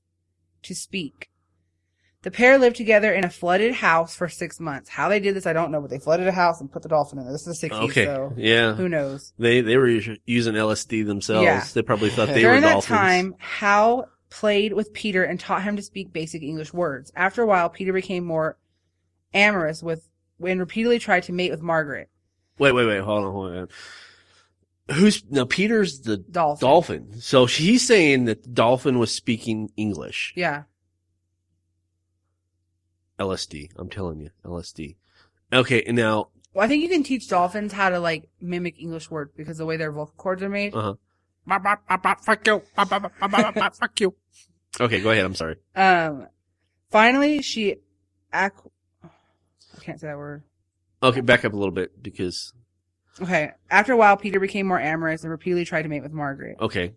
[0.63, 1.29] to speak.
[2.25, 4.89] The pair lived together in a flooded house for six months.
[4.89, 6.89] How they did this, I don't know, but they flooded a house and put the
[6.89, 7.31] dolphin in there.
[7.31, 8.73] This is the 60s, Okay, so yeah.
[8.73, 9.31] who knows?
[9.37, 10.17] They they were using
[10.55, 11.43] LSD themselves.
[11.45, 11.63] Yeah.
[11.71, 12.97] They probably thought they During were that dolphins.
[12.97, 17.11] time, Howe played with Peter and taught him to speak basic English words.
[17.15, 18.57] After a while, Peter became more
[19.35, 20.09] amorous with
[20.43, 22.09] and repeatedly tried to mate with Margaret.
[22.57, 23.01] Wait, wait, wait.
[23.01, 23.67] Hold on, hold on.
[24.95, 25.45] Who's now?
[25.45, 26.67] Peter's the Dolphin.
[26.67, 27.21] dolphin.
[27.21, 30.33] So he's saying that the dolphin was speaking English.
[30.35, 30.63] Yeah.
[33.19, 33.69] LSD.
[33.77, 34.95] I'm telling you, LSD.
[35.53, 39.09] Okay, and now, Well, I think you can teach dolphins how to like mimic English
[39.11, 40.73] words because the way their vocal cords are made.
[40.75, 40.95] uh
[41.47, 42.17] huh.
[42.23, 42.61] Fuck you.
[42.75, 44.15] Fuck you.
[44.79, 45.25] Okay, go ahead.
[45.25, 45.57] I'm sorry.
[45.75, 46.27] Um,
[46.89, 47.75] finally, she,
[48.33, 48.53] ac-
[49.03, 50.43] I can't say that word.
[51.03, 52.51] Okay, back up a little bit because
[53.21, 53.51] Okay.
[53.69, 56.57] After a while, Peter became more amorous and repeatedly tried to mate with Margaret.
[56.59, 56.93] okay,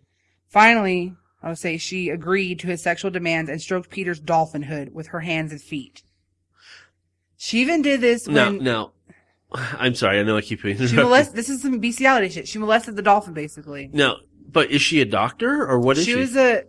[0.47, 4.93] Finally, I would say she agreed to his sexual demands and stroked Peter's dolphin hood
[4.93, 6.01] with her hands and feet.
[7.41, 8.91] She even did this now when now,
[9.53, 10.19] I'm sorry.
[10.19, 10.97] I know I keep she interrupting.
[10.97, 11.35] molested.
[11.37, 12.47] This is some bestiality shit.
[12.49, 13.89] She molested the dolphin, basically.
[13.93, 14.17] no,
[14.51, 16.17] but is she a doctor or what is she she?
[16.17, 16.65] was a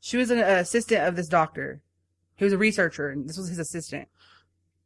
[0.00, 1.82] she was an assistant of this doctor.
[2.36, 4.06] He was a researcher, and this was his assistant.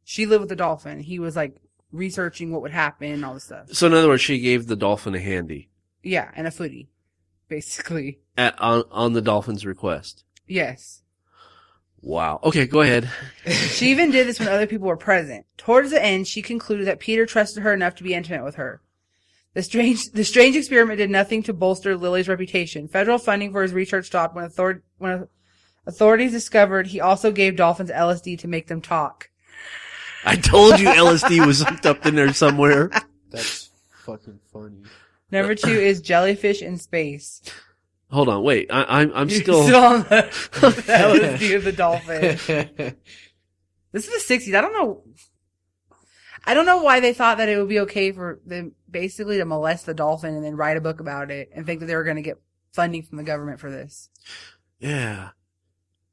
[0.03, 0.99] She lived with the dolphin.
[0.99, 1.55] He was like
[1.91, 3.69] researching what would happen and all this stuff.
[3.71, 5.69] so in other words, she gave the dolphin a handy
[6.03, 6.89] Yeah, and a footy,
[7.47, 8.19] basically.
[8.35, 10.23] at on on the dolphin's request.
[10.47, 11.03] Yes.
[12.05, 12.39] Wow.
[12.43, 13.09] Okay, go ahead.
[13.47, 15.47] She even did this when other people were present.
[15.57, 18.79] Towards the end, she concluded that Peter trusted her enough to be intimate with her.
[19.55, 22.87] The strange, the strange experiment did nothing to bolster Lilly's reputation.
[22.87, 25.27] Federal funding for his research stopped when, author- when
[25.87, 29.31] authorities discovered he also gave dolphins LSD to make them talk.
[30.23, 32.91] I told you LSD was hooked up in there somewhere.
[33.31, 33.71] That's
[34.05, 34.83] fucking funny.
[35.31, 37.41] Number two is jellyfish in space.
[38.11, 38.67] Hold on, wait.
[38.71, 39.63] I, I'm I'm still.
[39.63, 42.95] still on the, LSD of the dolphin.
[43.91, 44.53] This is the 60s.
[44.53, 45.03] I don't know.
[46.45, 49.45] I don't know why they thought that it would be okay for them basically to
[49.45, 52.03] molest the dolphin and then write a book about it and think that they were
[52.03, 52.41] going to get
[52.73, 54.09] funding from the government for this.
[54.79, 55.29] yeah.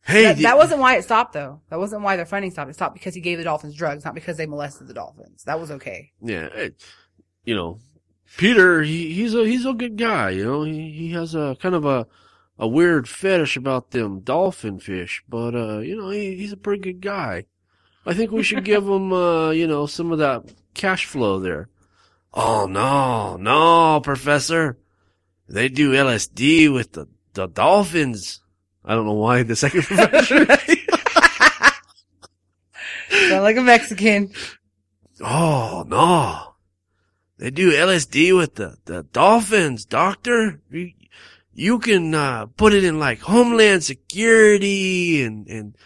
[0.04, 1.60] Hey, that, that wasn't why it stopped though.
[1.70, 2.70] That wasn't why their funding stopped.
[2.70, 5.42] It stopped because he gave the dolphins drugs, not because they molested the dolphins.
[5.44, 6.12] That was okay.
[6.22, 6.46] yeah.
[6.54, 6.80] it-
[7.44, 7.80] you know,
[8.36, 8.82] Peter.
[8.82, 10.30] He, he's a he's a good guy.
[10.30, 12.06] You know, he he has a kind of a
[12.58, 16.82] a weird fetish about them dolphin fish, but uh, you know, he, he's a pretty
[16.82, 17.46] good guy.
[18.04, 21.68] I think we should give him uh, you know, some of that cash flow there.
[22.34, 24.78] Oh no, no, Professor.
[25.48, 28.40] They do LSD with the the dolphins.
[28.84, 30.46] I don't know why the second professor.
[33.28, 34.32] Sound like a Mexican.
[35.20, 36.51] Oh no.
[37.42, 40.60] They do LSD with the, the dolphins, doctor.
[40.70, 40.92] You,
[41.52, 45.76] you can uh, put it in like Homeland Security and and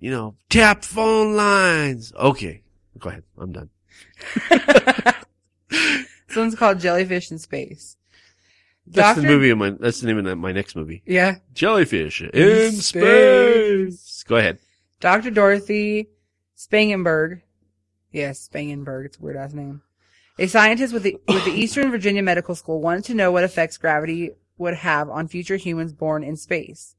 [0.00, 2.12] you know, tap phone lines.
[2.16, 2.62] Okay.
[2.98, 3.22] Go ahead.
[3.38, 3.70] I'm done.
[5.70, 7.96] This one's called Jellyfish in Space.
[8.88, 11.00] That's Doctor- the movie of my that's the name of my next movie.
[11.06, 11.36] Yeah.
[11.52, 14.24] Jellyfish in, In space.
[14.26, 14.58] Go ahead.
[14.98, 15.30] Dr.
[15.30, 16.08] Dorothy
[16.58, 17.42] Spangenberg.
[18.10, 19.04] Yes, Spangenberg.
[19.06, 19.82] It's a weird ass name.
[20.38, 23.78] A scientist with the, with the Eastern Virginia Medical School wanted to know what effects
[23.78, 26.96] gravity would have on future humans born in space.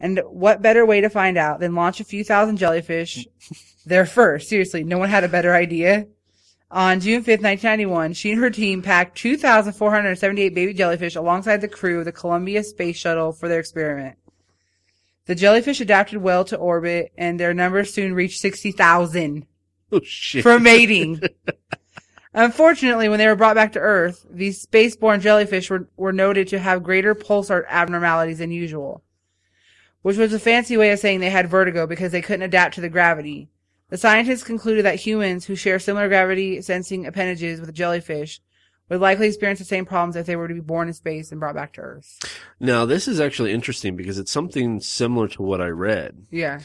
[0.00, 3.26] And what better way to find out than launch a few thousand jellyfish
[3.86, 4.48] there first?
[4.48, 6.08] Seriously, no one had a better idea.
[6.70, 12.00] On June 5th, 1991, she and her team packed 2,478 baby jellyfish alongside the crew
[12.00, 14.18] of the Columbia Space Shuttle for their experiment.
[15.26, 19.46] The jellyfish adapted well to orbit, and their numbers soon reached 60,000
[19.92, 20.42] Oh shit.
[20.42, 21.22] for mating.
[22.34, 26.58] Unfortunately, when they were brought back to Earth, these spaceborne jellyfish were, were noted to
[26.58, 29.04] have greater pulsar abnormalities than usual,
[30.02, 32.80] which was a fancy way of saying they had vertigo because they couldn't adapt to
[32.80, 33.48] the gravity.
[33.90, 38.40] The scientists concluded that humans who share similar gravity sensing appendages with jellyfish
[38.88, 41.40] would likely experience the same problems if they were to be born in space and
[41.40, 42.18] brought back to Earth.
[42.58, 46.26] now this is actually interesting because it's something similar to what I read.
[46.30, 46.60] Yeah.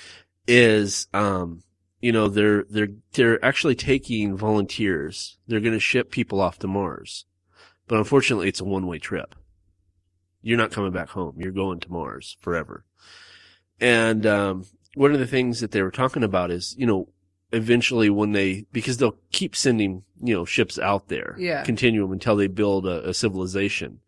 [0.47, 1.62] is um
[2.01, 5.38] you know they're they're they're actually taking volunteers.
[5.47, 7.25] They're going to ship people off to mars.
[7.88, 9.35] But unfortunately it's a one way trip.
[10.41, 11.35] You're not coming back home.
[11.38, 12.85] You're going to mars forever.
[13.79, 17.09] And um one of the things that they were talking about is you know
[17.51, 21.63] eventually when they because they'll keep sending you know ships out there Yeah.
[21.63, 23.99] continuum until they build a, a civilization.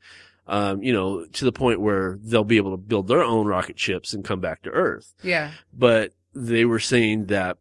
[0.47, 3.79] Um you know to the point where they'll be able to build their own rocket
[3.79, 5.13] ships and come back to earth.
[5.23, 5.51] Yeah.
[5.73, 7.57] but they were saying that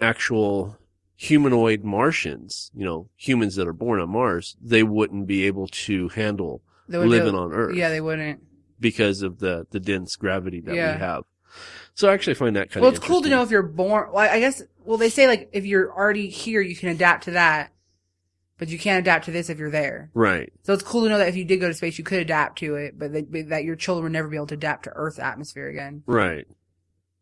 [0.00, 0.78] actual
[1.16, 6.08] humanoid Martians, you know, humans that are born on Mars, they wouldn't be able to
[6.10, 8.40] handle living do- on Earth Yeah, they wouldn't.
[8.78, 10.94] because of the, the dense gravity that Yeah.
[10.94, 11.24] we have.
[11.94, 13.62] So I actually find that kind Well, of well, it's cool to know if you're
[13.62, 14.10] born.
[14.12, 14.62] Well, I guess.
[14.84, 17.72] Well, they say like if you're already here, you can adapt to that,
[18.58, 20.10] but you can't adapt to this if you're there.
[20.14, 20.52] Right.
[20.62, 22.58] So it's cool to know that if you did go to space, you could adapt
[22.58, 24.90] to it, but that, but that your children would never be able to adapt to
[24.94, 26.04] Earth's atmosphere again.
[26.06, 26.46] Right.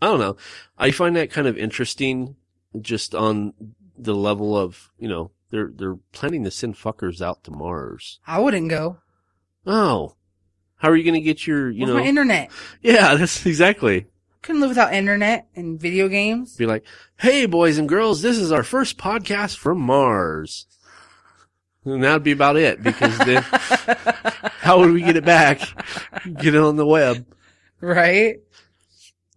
[0.02, 0.36] I don't know.
[0.76, 2.36] I find that kind of interesting
[2.80, 3.54] just on
[3.96, 8.20] the level of, you know, they're, they're planning to send fuckers out to Mars.
[8.26, 8.98] I wouldn't go.
[9.66, 10.14] Oh.
[10.76, 12.50] How are you going to get your, you Where's know, my internet?
[12.82, 14.06] yeah, that's exactly.
[14.42, 16.56] Couldn't live without internet and video games.
[16.56, 16.84] Be like,
[17.16, 20.66] hey, boys and girls, this is our first podcast from Mars.
[21.84, 23.42] And that'd be about it because then
[24.60, 25.60] how would we get it back?
[26.24, 27.24] Get it on the web.
[27.80, 28.40] Right?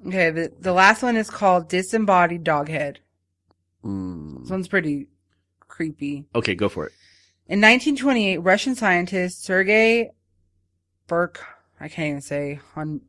[0.06, 2.98] Okay, the, the last one is called Disembodied Doghead.
[3.84, 4.42] Mm.
[4.42, 5.08] This one's pretty
[5.68, 6.26] creepy.
[6.36, 6.94] Okay, go for it.
[7.48, 10.12] In 1928, Russian scientist Sergei
[11.08, 11.44] Burk,
[11.80, 13.02] I can't even say, Hon,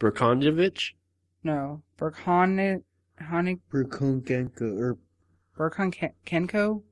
[0.00, 0.92] Berkonjevich?
[1.44, 2.82] no, Burkhan,
[3.22, 4.98] Honig, Berkunkenko, or
[5.56, 6.82] Burkhankenko?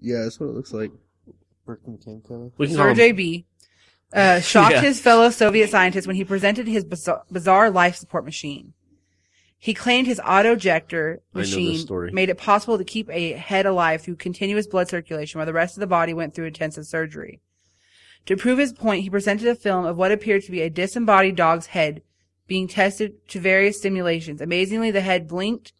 [0.00, 0.90] yeah, that's what it looks like.
[1.66, 2.52] Berkunkenko.
[2.58, 3.46] We can call him- Sergey B.
[4.12, 4.80] Uh, shocked Yeah.
[4.82, 8.72] his fellow Soviet scientists when he presented his bizarre, bizarre life support machine.
[9.58, 13.66] He claimed his autojector I know this machine made it possible to keep a head
[13.66, 17.40] alive through continuous blood circulation while the rest of the body went through intensive surgery.
[18.26, 21.36] To prove his point, he presented a film of what appeared to be a disembodied
[21.36, 22.02] dog's head
[22.46, 24.40] being tested to various stimulations.
[24.40, 25.72] Amazingly, the head blinked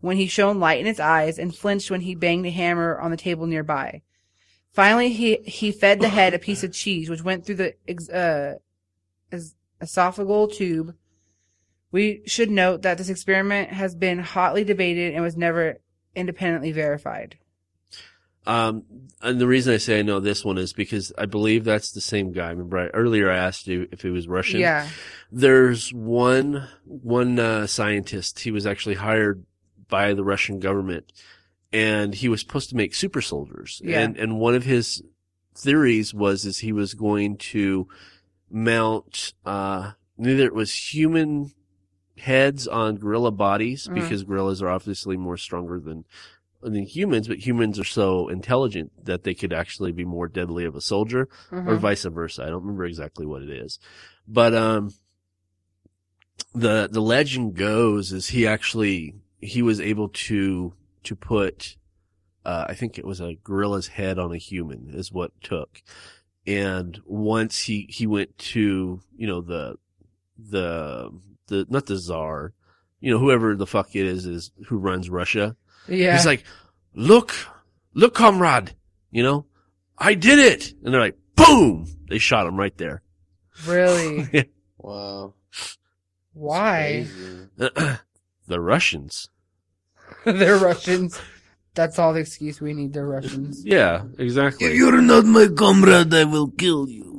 [0.00, 3.10] when he shone light in its eyes and flinched when he banged a hammer on
[3.10, 4.02] the table nearby.
[4.72, 8.08] Finally, he, he fed the head a piece of cheese, which went through the ex-
[8.08, 8.56] uh,
[9.32, 10.94] es- esophageal tube.
[11.92, 15.78] We should note that this experiment has been hotly debated and was never
[16.14, 17.36] independently verified.
[18.46, 18.84] Um,
[19.20, 22.00] and the reason I say I know this one is because I believe that's the
[22.00, 22.50] same guy.
[22.50, 24.60] Remember, I, earlier I asked you if it was Russian.
[24.60, 24.88] Yeah.
[25.30, 28.40] There's one one uh, scientist.
[28.40, 29.44] He was actually hired
[29.88, 31.12] by the Russian government,
[31.72, 33.82] and he was supposed to make super soldiers.
[33.84, 34.00] Yeah.
[34.00, 35.02] And and one of his
[35.54, 37.86] theories was is he was going to
[38.50, 41.52] mount uh neither it was human
[42.20, 43.94] heads on gorilla bodies Mhm.
[43.94, 46.04] because gorillas are obviously more stronger than
[46.62, 50.74] than humans, but humans are so intelligent that they could actually be more deadly of
[50.76, 51.78] a soldier or Mhm.
[51.78, 52.42] vice versa.
[52.42, 53.78] I don't remember exactly what it is,
[54.28, 54.90] but um,
[56.54, 61.76] the the legend goes is he actually he was able to to put
[62.44, 65.82] uh, I think it was a gorilla's head on a human is what took,
[66.46, 69.76] and once he he went to you know the
[70.38, 71.10] the
[71.50, 72.54] the not the czar,
[73.00, 75.54] you know whoever the fuck it is is who runs Russia.
[75.86, 76.16] Yeah.
[76.16, 76.44] He's like,
[76.94, 77.34] look,
[77.92, 78.74] look, comrade,
[79.10, 79.44] you know,
[79.98, 80.72] I did it.
[80.82, 81.86] And they're like, boom!
[82.08, 83.02] They shot him right there.
[83.66, 84.50] really?
[84.82, 85.34] Wow.
[86.32, 87.06] Why?
[87.56, 89.28] the Russians.
[90.24, 91.20] They're Russians.
[91.74, 92.94] That's all the excuse we need.
[92.94, 93.62] They're Russians.
[93.62, 94.68] Yeah, exactly.
[94.68, 97.09] If You're not my comrade, I will kill you.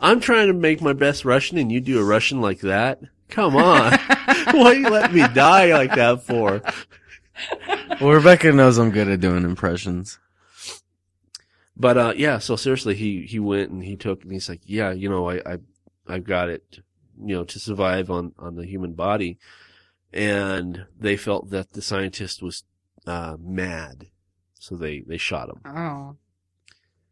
[0.00, 3.00] I'm trying to make my best Russian and you do a Russian like that?
[3.28, 3.92] Come on.
[4.52, 6.62] Why you let me die like that for?
[8.00, 10.18] Well, Rebecca knows I'm good at doing impressions.
[11.76, 14.90] But, uh, yeah, so seriously, he, he went and he took, and he's like, yeah,
[14.92, 15.58] you know, I, I,
[16.06, 16.80] I've got it,
[17.22, 19.38] you know, to survive on, on the human body.
[20.12, 22.64] And they felt that the scientist was,
[23.06, 24.08] uh, mad.
[24.58, 25.60] So they, they shot him.
[25.64, 26.16] Oh.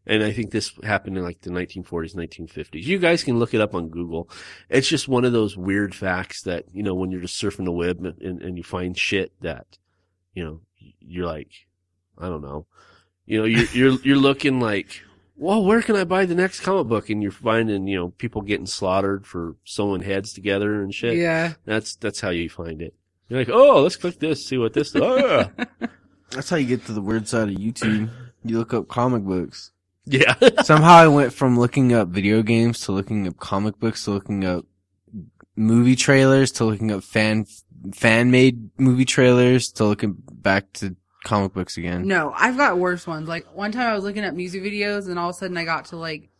[0.09, 2.83] And I think this happened in like the 1940s, 1950s.
[2.83, 4.31] You guys can look it up on Google.
[4.71, 7.73] It's just one of those weird facts that, you know, when you're just surfing the
[7.73, 9.79] web and, and you find shit that,
[10.33, 10.61] you know,
[11.01, 11.51] you're like,
[12.17, 12.67] I don't know.
[13.27, 15.03] You know, you're, you're, you're looking like,
[15.37, 17.11] well, where can I buy the next comic book?
[17.11, 21.17] And you're finding, you know, people getting slaughtered for sewing heads together and shit.
[21.19, 21.53] Yeah.
[21.67, 22.95] That's, that's how you find it.
[23.29, 25.51] You're like, oh, let's click this, see what this, oh,
[26.31, 28.11] That's how you get to the weird side of YouTube.
[28.45, 29.73] You look up comic books.
[30.09, 30.35] Yeah.
[30.63, 34.45] Somehow I went from looking up video games to looking up comic books to looking
[34.45, 34.65] up
[35.57, 37.47] movie trailers to looking up fan
[37.93, 42.07] fan made movie trailers to looking back to comic books again.
[42.07, 43.29] No, I've got worse ones.
[43.29, 45.65] Like one time I was looking up music videos and all of a sudden I
[45.65, 46.31] got to like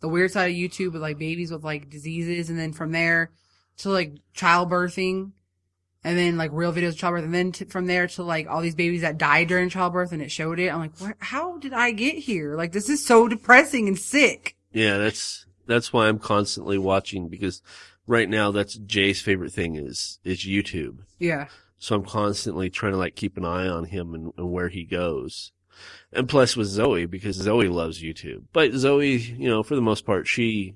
[0.00, 3.30] the weird side of YouTube with like babies with like diseases and then from there
[3.78, 5.32] to like childbirthing
[6.04, 8.60] and then like real videos of childbirth and then to, from there to like all
[8.60, 10.72] these babies that died during childbirth and it showed it.
[10.72, 12.54] I'm like, where, how did I get here?
[12.54, 14.56] Like this is so depressing and sick.
[14.72, 17.62] Yeah, that's that's why I'm constantly watching because
[18.06, 21.00] right now that's Jay's favorite thing is is YouTube.
[21.18, 21.48] Yeah.
[21.78, 24.84] So I'm constantly trying to like keep an eye on him and, and where he
[24.84, 25.52] goes.
[26.12, 28.44] And plus with Zoe because Zoe loves YouTube.
[28.52, 30.74] But Zoe, you know, for the most part, she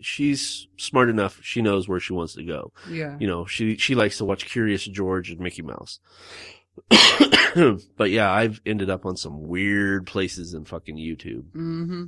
[0.00, 1.40] she's smart enough.
[1.42, 2.72] She knows where she wants to go.
[2.88, 3.16] Yeah.
[3.18, 6.00] You know, she she likes to watch Curious George and Mickey Mouse.
[7.96, 12.04] but yeah, I've ended up on some weird places in fucking YouTube Mm-hmm.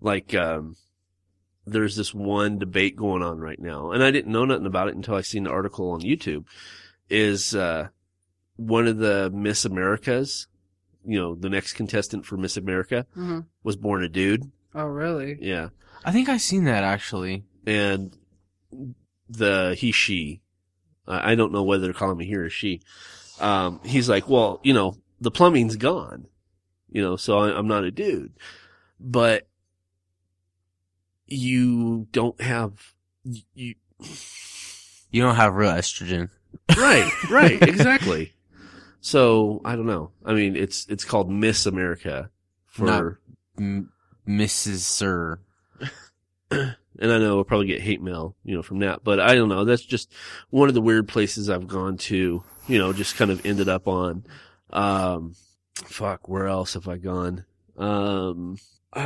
[0.00, 0.76] like um
[1.66, 4.96] there's this one debate going on right now and i didn't know nothing about it
[4.96, 6.44] until i seen the article on youtube
[7.10, 7.86] is uh
[8.56, 10.48] one of the miss americas
[11.04, 13.40] you know the next contestant for miss america Mm-hmm.
[13.62, 15.36] was born a dude Oh, really?
[15.40, 15.68] yeah
[16.04, 17.44] I think I've seen that actually.
[17.66, 18.16] and
[19.28, 20.40] the he she.
[21.06, 22.82] I don't know whether to call him a he or she.
[23.40, 26.26] Um, he's like, well, you know, the plumbing's gone,
[26.90, 28.32] you know, so I, I'm not a dude,
[29.00, 29.48] but
[31.26, 32.72] you don't have
[33.54, 33.74] you.
[35.10, 36.30] You don't have real estrogen.
[36.76, 38.32] Right, right, exactly.
[39.00, 40.12] So I don't know.
[40.24, 42.30] I mean, it's it's called Miss America
[42.66, 43.04] for, Not-
[43.58, 43.92] M-
[44.28, 44.78] Mrs.
[44.80, 45.40] Sir.
[46.98, 49.04] and I know we'll probably get hate mail, you know, from that.
[49.04, 49.64] But I don't know.
[49.64, 50.12] That's just
[50.50, 52.42] one of the weird places I've gone to.
[52.68, 54.24] You know, just kind of ended up on.
[54.70, 55.34] Um,
[55.74, 57.44] fuck, where else have I gone?
[57.76, 58.58] Um,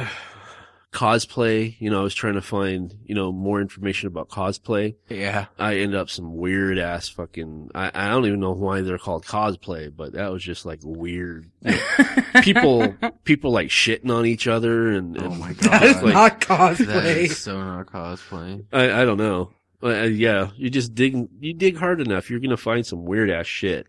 [0.94, 1.74] cosplay.
[1.80, 4.94] You know, I was trying to find you know more information about cosplay.
[5.10, 5.46] Yeah.
[5.58, 7.70] I ended up some weird ass fucking.
[7.74, 11.50] I, I don't even know why they're called cosplay, but that was just like weird.
[12.42, 15.20] people, people like shitting on each other and.
[15.20, 17.16] Oh and my that is like- not That cosplay.
[17.24, 18.64] is so not cosplay.
[18.72, 19.50] I, I don't know.
[19.82, 23.28] Uh, uh, yeah, you just dig, you dig hard enough, you're gonna find some weird
[23.30, 23.86] ass shit.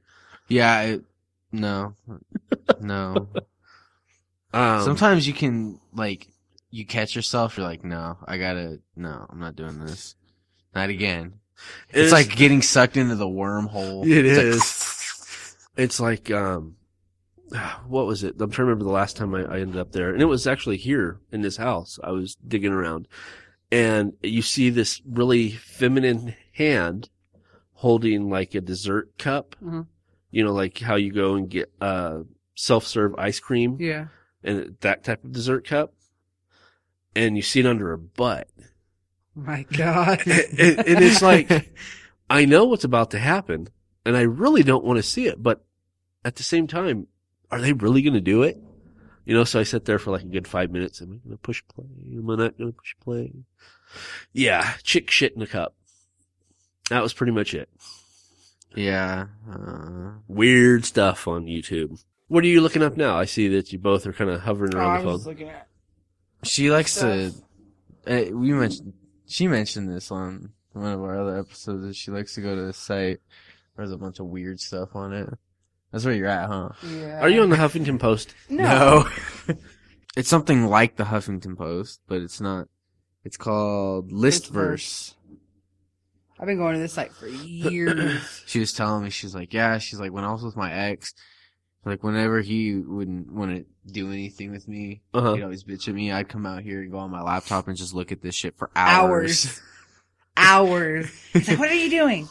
[0.49, 0.71] Yeah.
[0.73, 0.99] I,
[1.51, 1.93] no.
[2.81, 3.27] No.
[4.53, 6.29] Um, Sometimes you can like
[6.75, 7.57] you catch yourself.
[7.57, 8.79] You're like, no, I gotta.
[8.95, 10.15] No, I'm not doing this.
[10.73, 11.35] Not again.
[11.89, 14.05] It's, like getting sucked into the wormhole.
[14.05, 15.55] It It's is.
[15.77, 16.75] Like, it's like, um,
[17.87, 18.35] what was it?
[18.39, 20.47] I'm trying to remember the last time I, I ended up there, and it was
[20.47, 21.97] actually here in this house.
[22.03, 23.07] I was digging around,
[23.71, 27.09] and you see this really feminine hand
[27.73, 29.55] holding like a dessert cup.
[29.63, 29.87] Mhm.
[30.31, 32.19] You know, like how you go and get uh
[32.55, 33.77] self-serve ice cream.
[33.79, 34.07] Yeah.
[34.43, 35.94] and that type of dessert cup,
[37.15, 38.47] and you see it under her butt.
[39.35, 40.21] My God.
[40.27, 41.73] and, and it's like,
[42.29, 43.67] I know what's about to happen,
[44.05, 45.63] and I really don't want to see it, but
[46.23, 47.07] at the same time,
[47.51, 48.57] are they really going to do it?
[49.25, 51.01] You know, so I sat there for like a good five minutes.
[51.01, 51.85] Am I going to push play?
[52.13, 53.31] Am I not going to push play?
[54.33, 55.75] Yeah, chick shit in a cup.
[56.89, 57.69] That was pretty much it.
[58.75, 59.25] yeah.
[59.51, 62.03] Uh, Weird stuff on YouTube.
[62.27, 63.17] What are you looking up now?
[63.17, 65.19] I see that you both are kind of hovering Oh, around I the phone.
[66.45, 66.71] Was looking at.
[66.71, 67.31] she likes to.
[67.31, 67.43] Stuff.
[68.07, 68.93] Uh, we mentioned.
[69.27, 71.83] She mentioned this on one of our other episodes.
[71.83, 73.19] That she likes to go to the site.
[73.75, 75.29] There's a bunch of weird stuff on it.
[75.91, 76.69] That's where you're at, huh?
[76.83, 77.21] Yeah.
[77.21, 78.35] Are you on the Huffington Post?
[78.49, 79.07] No.
[80.17, 82.67] it's something like the Huffington Post, but it's not.
[83.23, 85.13] It's called Listverse.
[86.39, 88.43] I've been going to this site for years.
[88.45, 91.13] She was telling me, she's like, yeah, she's like, when I was with my ex,
[91.85, 95.33] like whenever he wouldn't want to do anything with me, Uh huh.
[95.35, 96.11] he'd always bitch at me.
[96.11, 98.57] I'd come out here and go on my laptop and just look at this shit
[98.57, 99.45] for hours.
[99.45, 99.61] Hours.
[100.37, 101.09] Hours.
[101.31, 102.27] He's like, what are you doing?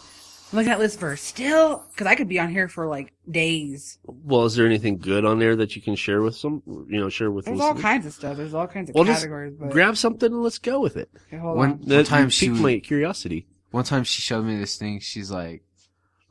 [0.53, 1.19] I'm looking at Listverse.
[1.21, 1.85] Still?
[1.91, 3.99] Because I could be on here for like days.
[4.05, 6.63] Well, is there anything good on there that you can share with some?
[6.67, 8.37] You know, share with There's all kinds of stuff.
[8.37, 9.55] There's all kinds of Well, just categories.
[9.59, 11.09] But Grab something and let's go with it.
[11.29, 11.81] okay, hold One- on.
[11.87, 13.47] That time time she piqued my curiosity.
[13.71, 15.01] One time she showed me this thing.
[15.01, 15.63] She's like,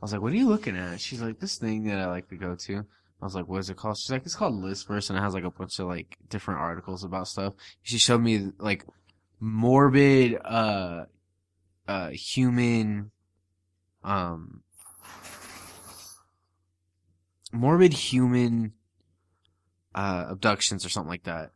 [0.00, 1.00] was like, what are you looking at?
[1.00, 2.86] She's like, this thing that I like to go to.
[3.24, 3.96] I was like, what is it called?
[3.96, 7.04] She's like, it's called Listverse and it has like a bunch of like different articles
[7.04, 7.54] about stuff.
[7.82, 8.84] She showed me like
[9.40, 11.06] morbid, uh,
[11.88, 13.12] uh, human,
[14.02, 14.62] um,
[17.50, 18.74] morbid human,
[19.94, 21.52] uh, abductions or something like that.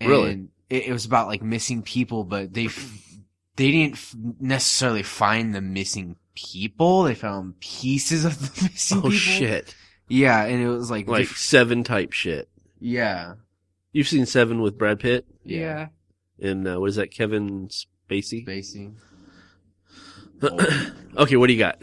[0.00, 0.48] And Really?
[0.70, 3.02] It, it was about like missing people, but they, f-
[3.56, 7.02] they didn't f- necessarily find the missing people.
[7.02, 9.08] They found pieces of the missing Oh people.
[9.08, 9.74] Oh shit!
[10.08, 12.48] Yeah, and it was like, Like diff- Seven type shit.
[12.80, 13.34] yeah,
[13.92, 15.88] You've seen Seven with Brad Pitt Yeah.
[16.40, 17.10] and uh, what is that?
[17.10, 18.46] Kevin Spacey.
[18.46, 18.92] Spacey.
[21.16, 21.80] okay, what do you got?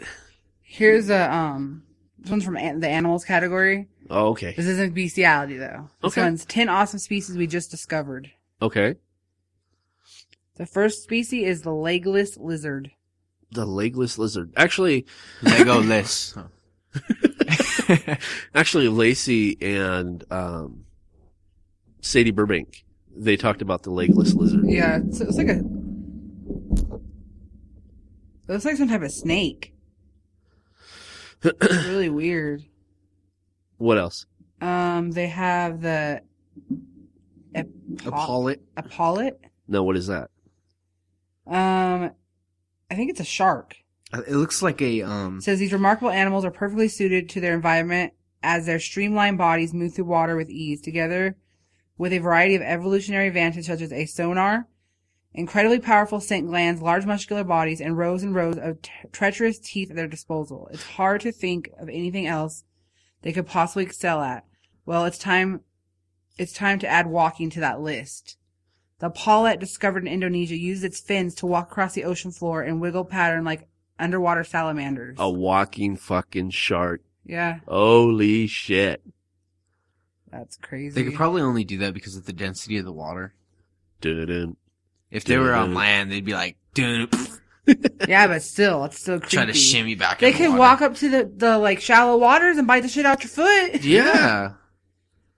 [0.62, 1.82] Here's a, um,
[2.18, 3.88] this one's from an- the animals category.
[4.10, 5.88] Oh, okay, This isn't bestiality though.
[6.02, 6.22] This Okay.
[6.22, 8.30] one's 10 awesome species we just discovered.
[8.62, 8.96] okay.
[10.56, 12.92] The first species is the legless lizard.
[13.50, 14.52] The legless lizard.
[14.56, 15.04] Actually,
[15.42, 16.36] Lego list.
[18.54, 20.84] actually, Lacey and um,
[22.00, 22.84] Sadie Burbank
[23.16, 24.64] they talked about the legless lizard.
[24.66, 25.60] Yeah, it's, it's like a.
[28.46, 29.72] It looks like some type of snake.
[31.42, 32.64] It's really weird.
[33.78, 34.26] What else?
[34.60, 36.22] Um, they have the.
[37.54, 37.66] Ap-
[38.06, 38.56] Apollo.
[38.76, 39.30] Apollo.
[39.68, 40.30] No, what is that?
[41.46, 42.10] Um,
[42.90, 43.76] I think it's a shark.
[44.12, 45.40] It looks like a um.
[45.40, 49.94] Says these remarkable animals are perfectly suited to their environment as their streamlined bodies move
[49.94, 51.36] through water with ease, together
[51.96, 54.68] with a variety of evolutionary advantages such as a sonar,
[55.32, 59.90] incredibly powerful scent glands, large muscular bodies, and rows and rows of t- treacherous teeth
[59.90, 60.68] at their disposal.
[60.72, 62.64] It's hard to think of anything else
[63.22, 64.44] they could possibly excel at.
[64.84, 65.62] Well, it's time.
[66.36, 68.36] It's time to add walking to that list.
[68.98, 72.80] The pollet discovered in Indonesia uses its fins to walk across the ocean floor and
[72.80, 73.68] wiggle pattern like
[73.98, 75.16] underwater salamanders.
[75.18, 77.02] A walking fucking shark.
[77.26, 79.02] Yeah, Holy shit.
[80.30, 80.94] that's crazy.
[80.94, 83.34] They could probably only do that because of the density of the water.
[84.00, 84.56] Dun-dun.
[85.10, 87.14] If they were on land, they'd be like, dude,
[88.08, 89.36] yeah, but still, it's still creepy.
[89.36, 90.18] try to shimmy back.
[90.18, 90.58] They in the water.
[90.58, 93.82] walk up to the, the like shallow waters and bite the shit out your foot.
[93.82, 94.52] Yeah.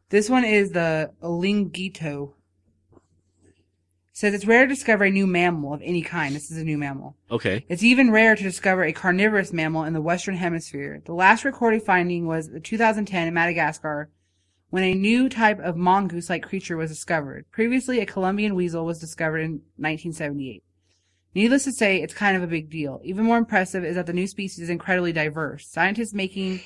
[0.09, 2.33] This one is the Olinguito.
[4.17, 6.35] Says it's rare to discover a new mammal of any kind.
[6.35, 7.19] This is a new mammal.
[7.31, 7.67] Okay.
[7.69, 11.03] It's even rare to discover a carnivorous mammal in the Western Hemisphere.
[11.05, 14.09] The last recorded finding was in 2010 in Madagascar
[14.71, 17.45] when a new type of mongoose-like creature was discovered.
[17.51, 20.63] Previously, a Colombian weasel was discovered in 1978.
[21.35, 23.03] Needless to say, it's kind of a big deal.
[23.05, 25.69] Even more impressive is that the new species is incredibly diverse.
[25.69, 26.61] Scientists making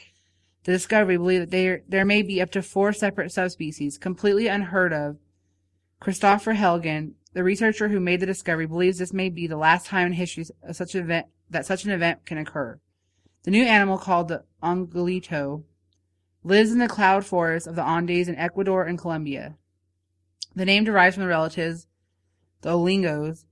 [0.63, 4.93] the discovery believe that there, there may be up to four separate subspecies, completely unheard
[4.93, 5.17] of.
[5.99, 10.09] Christopher Helgen, the researcher who made the discovery, believes this may be the last time
[10.09, 12.79] in history such event that such an event can occur.
[13.45, 15.65] The new animal, called the Angelito,
[16.43, 19.57] lives in the cloud forests of the Andes in Ecuador and Colombia.
[20.55, 21.87] The name derives from the relatives,
[22.63, 23.45] the Olingos,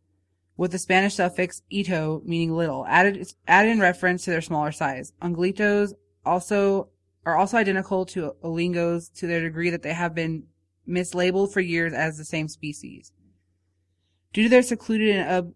[0.57, 5.13] with the Spanish suffix ito, meaning little, added added in reference to their smaller size.
[5.23, 5.93] Angelitos
[6.27, 6.89] also
[7.25, 10.45] are also identical to Olingos to their degree that they have been
[10.89, 13.13] mislabeled for years as the same species.
[14.33, 15.55] Due to their secluded and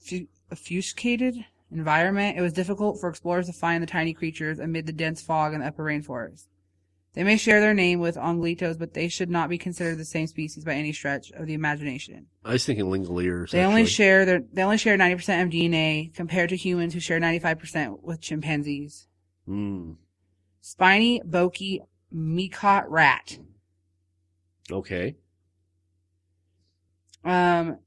[0.00, 4.92] obfu- obfuscated environment, it was difficult for explorers to find the tiny creatures amid the
[4.92, 6.46] dense fog in the upper rainforest.
[7.14, 10.26] They may share their name with Anglitos, but they should not be considered the same
[10.26, 12.26] species by any stretch of the imagination.
[12.44, 13.52] I was thinking Lingoliers.
[13.52, 17.18] They only share their they only share 90% of DNA compared to humans who share
[17.18, 19.08] 95% with chimpanzees.
[19.46, 19.92] Hmm.
[20.60, 21.80] Spiny Boki
[22.14, 23.38] Mekot rat.
[24.70, 25.16] Okay.
[27.24, 27.78] Um,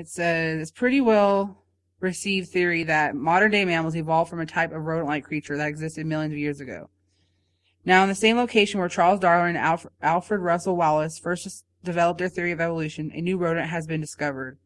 [0.00, 1.62] it says it's pretty well
[2.00, 6.06] received theory that modern day mammals evolved from a type of rodent-like creature that existed
[6.06, 6.88] millions of years ago.
[7.84, 12.18] Now, in the same location where Charles Darwin and Alf- Alfred Russel Wallace first developed
[12.18, 14.58] their theory of evolution, a new rodent has been discovered.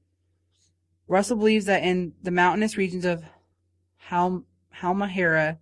[1.09, 3.25] Russell believes that in the mountainous regions of
[3.97, 4.45] Hal-
[4.77, 5.59] Halmahera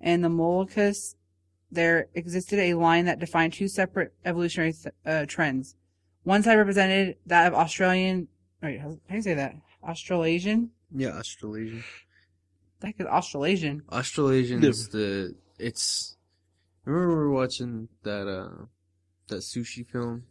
[0.00, 1.16] and the Moluccas,
[1.70, 4.74] there existed a line that defined two separate evolutionary
[5.06, 5.76] uh, trends.
[6.22, 8.28] One side represented that of Australian.
[8.62, 9.54] Wait, how do you say that?
[9.82, 10.70] Australasian?
[10.94, 11.82] Yeah, Australasian.
[12.80, 13.82] The heck is Australasian?
[13.90, 14.68] Australasian No.
[14.68, 16.16] is the it's.
[16.84, 18.64] Remember we were watching that uh
[19.28, 20.24] that sushi film?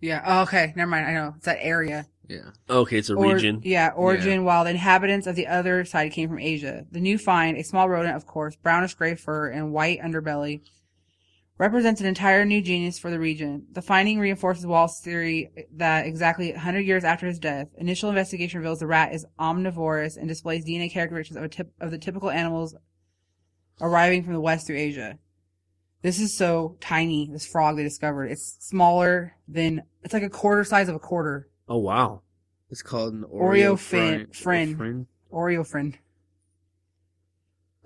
[0.00, 0.22] Yeah.
[0.24, 0.72] Oh, okay.
[0.76, 1.06] Never mind.
[1.06, 2.06] I know it's that area.
[2.28, 2.50] Yeah.
[2.70, 3.60] Okay, it's a Or- region.
[3.64, 4.44] Yeah, origin.
[4.44, 6.86] While the inhabitants of the other side came from Asia.
[6.90, 10.60] The new find, a small rodent, of course, brownish gray fur and white underbelly,
[11.58, 13.66] represents an entire new genus for the region.
[13.72, 18.80] The finding reinforces Wallace's theory that exactly 100 years after his death, initial investigation reveals
[18.80, 22.74] the rat is omnivorous and displays DNA characteristics of, a tip, of the typical animals
[23.80, 25.18] arriving from the west through Asia.
[26.02, 28.26] This is so tiny, this frog they discovered.
[28.26, 31.48] It's smaller than, it's like a quarter size of a quarter.
[31.68, 32.22] Oh wow.
[32.70, 35.06] It's called an Oreo Oreo, fin- frin- friend.
[35.32, 35.96] Oreo friend.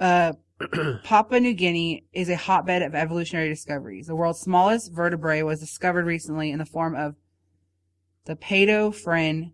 [0.01, 0.33] Uh,
[1.05, 4.07] Papua New Guinea is a hotbed of evolutionary discoveries.
[4.09, 7.15] The world's smallest vertebrae was discovered recently in the form of
[8.25, 9.53] the Pedophren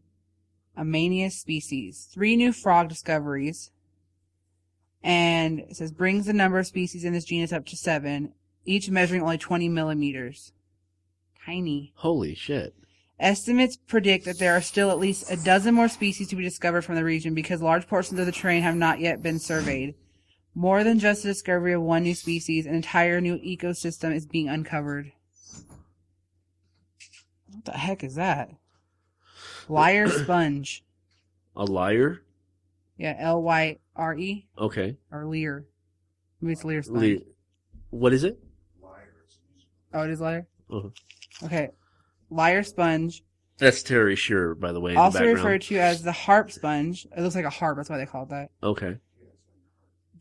[0.76, 2.08] amanius species.
[2.12, 3.70] Three new frog discoveries.
[5.02, 8.32] And it says brings the number of species in this genus up to seven,
[8.64, 10.52] each measuring only 20 millimeters.
[11.44, 11.92] Tiny.
[11.96, 12.74] Holy shit.
[13.20, 16.82] Estimates predict that there are still at least a dozen more species to be discovered
[16.82, 19.94] from the region because large portions of the terrain have not yet been surveyed.
[20.54, 24.48] More than just the discovery of one new species, an entire new ecosystem is being
[24.48, 25.12] uncovered.
[27.52, 28.50] What the heck is that?
[29.68, 30.84] Liar sponge.
[31.56, 32.22] A liar?
[32.96, 34.96] Yeah, L Y R E Okay.
[35.10, 35.66] or Lear.
[36.40, 37.20] Maybe it's Lear sponge.
[37.20, 37.24] Le-
[37.90, 38.38] what is it?
[38.80, 39.66] Liar sponge.
[39.92, 40.46] Oh, it is liar?
[40.70, 40.88] Uh-huh.
[41.44, 41.70] Okay,
[42.30, 43.24] Liar sponge,
[43.58, 44.92] That's Terry Shearer, by the way.
[44.92, 47.06] in the also referred to as the harp sponge.
[47.16, 47.76] It looks like a harp.
[47.76, 48.50] That's why they call it that.
[48.62, 48.98] Okay.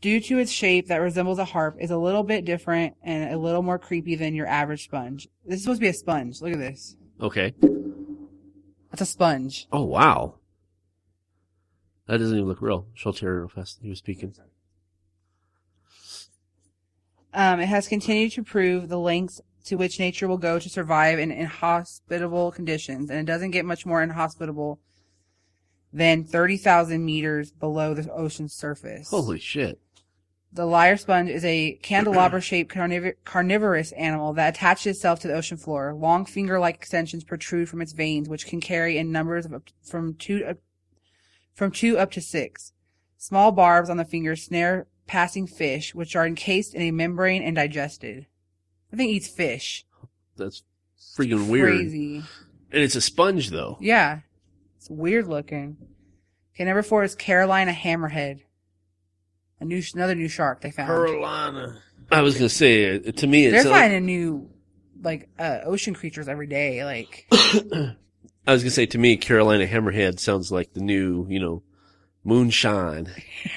[0.00, 3.38] Due to its shape that resembles a harp, is a little bit different and a
[3.38, 5.28] little more creepy than your average sponge.
[5.44, 6.40] This is supposed to be a sponge.
[6.40, 6.96] Look at this.
[7.20, 7.54] Okay.
[8.90, 9.66] That's a sponge.
[9.72, 10.36] Oh wow.
[12.06, 12.86] That doesn't even look real.
[12.94, 13.78] Show Terry real fast.
[13.82, 14.34] He was speaking.
[17.32, 21.18] Um, it has continued to prove the lengths to which nature will go to survive
[21.18, 24.78] in inhospitable conditions, and it doesn't get much more inhospitable
[25.92, 29.08] than 30,000 meters below the ocean's surface.
[29.08, 29.80] Holy shit.
[30.54, 35.56] The lyre sponge is a candelabra-shaped carniv- carnivorous animal that attaches itself to the ocean
[35.56, 35.92] floor.
[35.92, 40.14] Long finger-like extensions protrude from its veins, which can carry in numbers of up from
[40.14, 40.58] two up,
[41.54, 42.72] from two up to six.
[43.18, 47.56] Small barbs on the fingers snare passing fish, which are encased in a membrane and
[47.56, 48.26] digested.
[48.92, 49.84] I think it eats fish.
[50.36, 50.62] That's
[51.16, 51.70] freaking weird.
[51.70, 52.22] Crazy.
[52.70, 53.76] And it's a sponge though.
[53.80, 54.20] Yeah.
[54.76, 55.78] It's weird looking.
[56.54, 58.42] Okay, number four is Carolina hammerhead.
[59.64, 60.88] A new, another new shark they found.
[60.88, 61.78] Carolina.
[62.12, 63.70] I was gonna say, uh, to me, They're it's.
[63.70, 64.50] finding new,
[65.02, 66.84] like, uh, ocean creatures every day.
[66.84, 71.62] Like, I was gonna say, to me, Carolina Hammerhead sounds like the new, you know,
[72.24, 73.10] moonshine.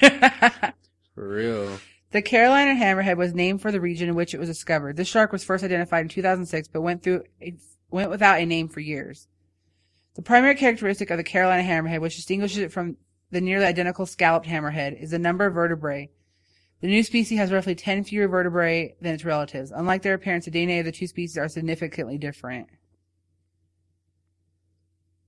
[1.14, 1.78] For real.
[2.12, 4.96] the Carolina hammerhead was named for the region in which it was discovered.
[4.96, 7.24] This shark was first identified in 2006, but went through,
[7.90, 9.26] went without a name for years.
[10.14, 12.96] The primary characteristic of the Carolina hammerhead, which distinguishes it from
[13.30, 16.10] the nearly identical scalloped hammerhead, is the number of vertebrae.
[16.80, 19.72] The new species has roughly 10 fewer vertebrae than its relatives.
[19.72, 22.68] Unlike their appearance, the DNA of the two species are significantly different.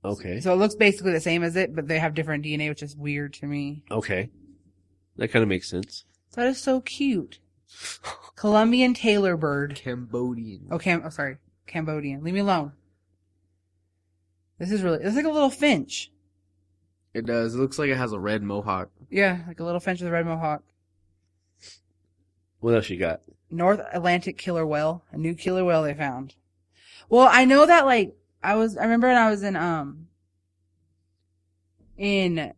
[0.05, 0.41] Okay.
[0.41, 2.97] So it looks basically the same as it, but they have different DNA, which is
[2.97, 3.85] weird to me.
[3.91, 4.31] Okay.
[5.17, 6.05] That kind of makes sense.
[6.35, 7.41] That is so cute.
[8.37, 9.75] Colombian tailor bird.
[9.75, 10.69] Cambodian.
[10.71, 11.03] Oh, Cam.
[11.05, 11.37] Oh, sorry,
[11.67, 12.23] Cambodian.
[12.23, 12.73] Leave me alone.
[14.59, 15.03] This is really.
[15.03, 16.11] It's like a little finch.
[17.13, 17.55] It does.
[17.55, 18.91] It looks like it has a red mohawk.
[19.11, 20.63] Yeah, like a little finch with a red mohawk.
[22.61, 23.23] What else you got?
[23.51, 25.03] North Atlantic killer whale.
[25.11, 26.35] A new killer whale they found.
[27.09, 28.77] Well, I know that like I was.
[28.77, 30.07] I remember when I was in um
[31.99, 32.53] in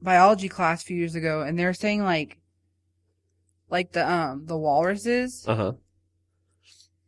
[0.00, 2.38] biology class a few years ago, and they were saying like
[3.70, 5.44] like the um the walruses.
[5.46, 5.72] Uh huh.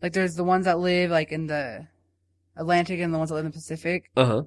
[0.01, 1.88] Like there's the ones that live like in the
[2.57, 4.11] Atlantic and the ones that live in the Pacific.
[4.16, 4.42] Uh huh.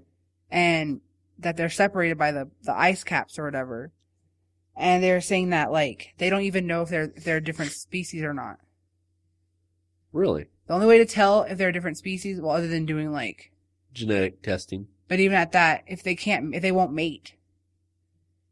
[0.50, 1.02] and
[1.40, 3.92] that they're separated by the, the ice caps or whatever.
[4.76, 7.72] And they're saying that like they don't even know if they're if they're a different
[7.72, 8.60] species or not.
[10.14, 10.48] Really?
[10.68, 13.52] The only way to tell if they're a different species, well, other than doing like,
[13.94, 14.88] Genetic testing.
[15.08, 17.34] but even at that, if they can't, if they won't mate,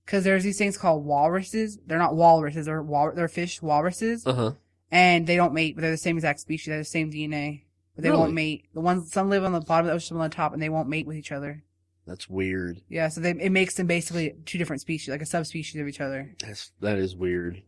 [0.05, 1.77] because there's these things called walruses.
[1.85, 2.65] They're not walruses.
[2.65, 4.51] They're wal- they're fish walruses, Uh huh.
[4.91, 6.67] and they don't mate, but they're the same exact species.
[6.67, 7.63] They have the same DNA,
[7.95, 8.21] but they Really?
[8.21, 8.65] won't mate.
[8.73, 10.61] The ones some live on the bottom of the ocean, some on the top, and
[10.61, 11.63] they won't mate with each other.
[12.07, 12.81] That's weird.
[12.87, 16.01] Yeah, so they, it makes them basically two different species, like a subspecies of each
[16.01, 16.35] other.
[16.39, 17.63] That's that is weird.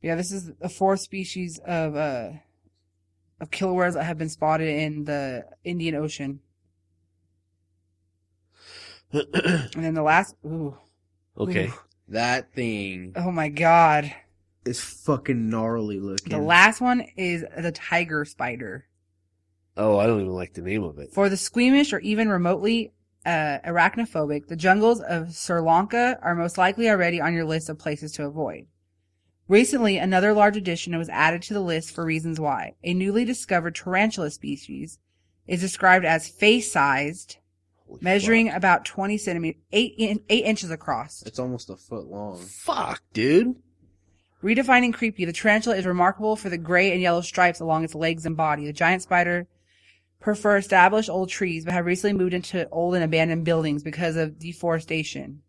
[0.00, 2.30] Yeah, this is the fourth species of uh
[3.40, 6.40] of killer whales that have been spotted in the Indian Ocean.
[9.12, 10.76] And then the last ooh.
[11.38, 11.68] okay.
[11.68, 11.72] Ooh.
[12.08, 14.12] That thing Oh my god.
[14.64, 16.30] is fucking gnarly looking.
[16.30, 18.86] The last one is the tiger spider.
[19.76, 21.12] Oh, I don't even like the name of it.
[21.12, 22.92] For the squeamish or even remotely
[23.24, 27.78] uh, arachnophobic, the jungles of Sri Lanka are most likely already on your list of
[27.78, 28.66] places to avoid.
[29.46, 32.74] Recently, another large addition was added to the list for reasons why.
[32.82, 34.98] A newly discovered tarantula species
[35.46, 37.36] is described as face-sized,
[37.86, 41.22] Holy measuring about 20 centimeters, 8, in, 8 inches across.
[41.22, 42.38] It's almost a foot long.
[42.38, 43.56] Fuck, Fuck, dude.
[44.42, 48.26] Redefining creepy, the tarantula is remarkable for the gray and yellow stripes along its legs
[48.26, 48.66] and body.
[48.66, 49.46] The giant spider
[50.24, 54.38] prefer established old trees, but have recently moved into old and abandoned buildings because of
[54.38, 55.42] deforestation.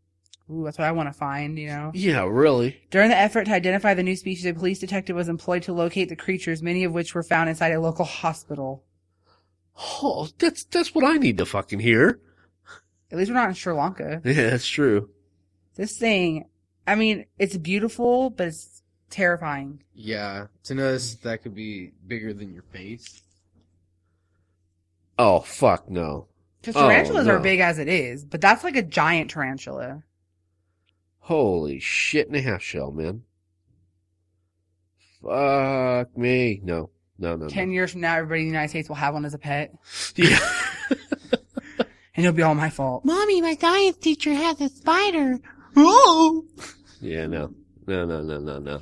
[0.51, 1.91] Ooh, that's what I want to find, you know.
[1.93, 2.81] Yeah, really.
[2.91, 6.09] During the effort to identify the new species, a police detective was employed to locate
[6.09, 8.83] the creatures, many of which were found inside a local hospital.
[9.77, 12.19] Oh, that's that's what I need to fucking hear.
[13.11, 14.21] At least we're not in Sri Lanka.
[14.25, 15.09] Yeah, that's true.
[15.75, 16.49] This thing,
[16.85, 19.83] I mean, it's beautiful, but it's terrifying.
[19.93, 23.21] Yeah, to notice that could be bigger than your face.
[25.17, 26.27] Oh, fuck no.
[26.61, 30.03] Because Oh, tarantulas are big as it is, but that's like a giant tarantula.
[31.19, 33.23] Holy shit in a half shell, man.
[35.21, 36.59] Fuck me.
[36.63, 37.73] No, no, no, Ten no.
[37.73, 39.73] years from now, everybody in the United States will have one as a pet,
[40.15, 40.37] Yeah.
[42.15, 43.05] and it'll be all my fault.
[43.05, 45.39] Mommy, my science teacher has a spider.
[45.75, 46.45] Oh!
[47.01, 47.53] yeah, no.
[47.87, 48.79] No, no, no, no, no.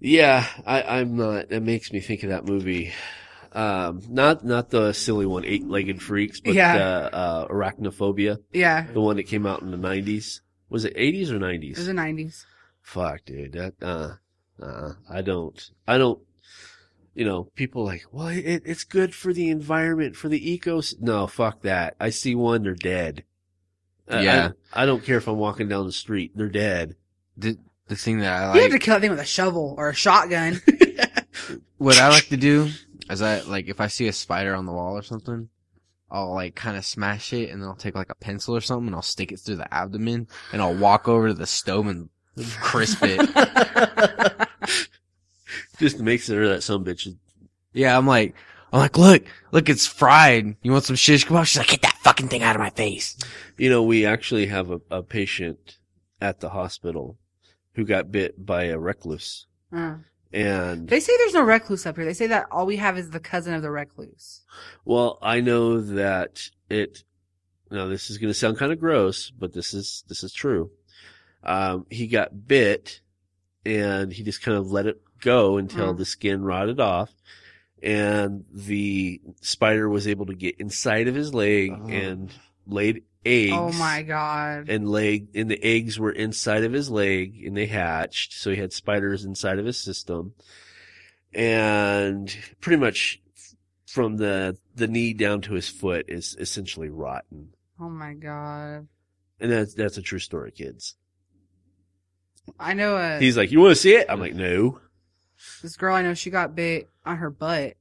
[0.00, 1.50] Yeah, I, I'm not.
[1.50, 2.92] It makes me think of that movie.
[3.54, 6.74] Um, not, not the silly one, Eight Legged Freaks, but, Yeah.
[6.76, 10.40] uh, uh, Arachnophobia, Yeah, the one that came out in the 90s.
[10.68, 11.70] Was it 80s or 90s?
[11.72, 12.44] it was the '90s.
[12.82, 13.52] Fuck, dude.
[13.52, 14.14] That uh,
[14.60, 16.20] uh, I don't, I don't.
[17.14, 21.00] You know, people like, well, it, it's good for the environment, for the ecos.
[21.00, 21.94] No, fuck that.
[22.00, 23.22] I see one, they're dead.
[24.08, 24.48] I- Yeah.
[24.72, 26.96] I, I don't care if I'm walking down the street, they're dead.
[27.36, 29.76] The, the thing that I like, You have to kill that thing with a shovel
[29.78, 30.60] or a shotgun.
[31.78, 32.70] what I like to do
[33.10, 35.48] is I, like, if I see a spider on the wall or something,
[36.10, 38.86] I'll like kind of smash it and then I'll take like a pencil or something
[38.86, 42.08] and I'll stick it through the abdomen and I'll walk over to the stove and
[42.60, 43.18] crisp it.
[45.78, 47.16] Just to make sure that some bitch is
[47.72, 48.34] Yeah, I'm like,
[48.72, 50.56] I'm like, look, look, it's fried.
[50.62, 51.46] You want some shish kebab?
[51.46, 53.16] She's like, get that fucking thing out of my face.
[53.56, 55.78] You know, we actually have a, a patient
[56.20, 57.18] at the hospital
[57.74, 59.46] who got bit by a recluse.
[59.72, 59.96] Uh.
[60.34, 62.04] And, They say there's no recluse up here.
[62.04, 64.42] They say that all we have is the cousin of the recluse.
[64.84, 67.04] well, I know that it,
[67.70, 70.70] now this is going to sound kind of gross, but this is, this is true.
[71.44, 73.00] Um, he got bit
[73.64, 75.98] and he just kind of let it go until Mm.
[75.98, 77.10] the skin rotted off.
[77.82, 81.86] And the spider was able to get inside of his leg Oh.
[81.88, 82.32] and
[82.66, 83.52] laid eggs.
[83.54, 84.68] Oh my god.
[84.68, 88.56] and leg and the eggs were inside of his leg and they hatched so he
[88.56, 90.34] had spiders inside of his system
[91.32, 93.20] and pretty much
[93.86, 97.48] from the the knee down to his foot is essentially rotten
[97.80, 98.86] Oh my god.
[99.40, 100.96] and that's that's a true story kids
[102.58, 104.80] I know uh, he's like you want to see it i'm like no
[105.62, 107.74] this girl I know, she got bit on her butt.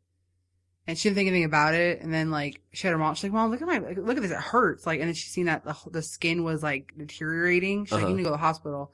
[0.86, 2.02] And she didn't think anything about it.
[2.02, 3.16] And then like she had her mom.
[3.16, 4.32] She's like, "Mom, look at my like, look at this.
[4.32, 7.86] It hurts." Like, and then she seen that the the skin was like deteriorating.
[7.86, 8.10] She's like, Uh-huh.
[8.10, 8.94] "You need to go to the hospital."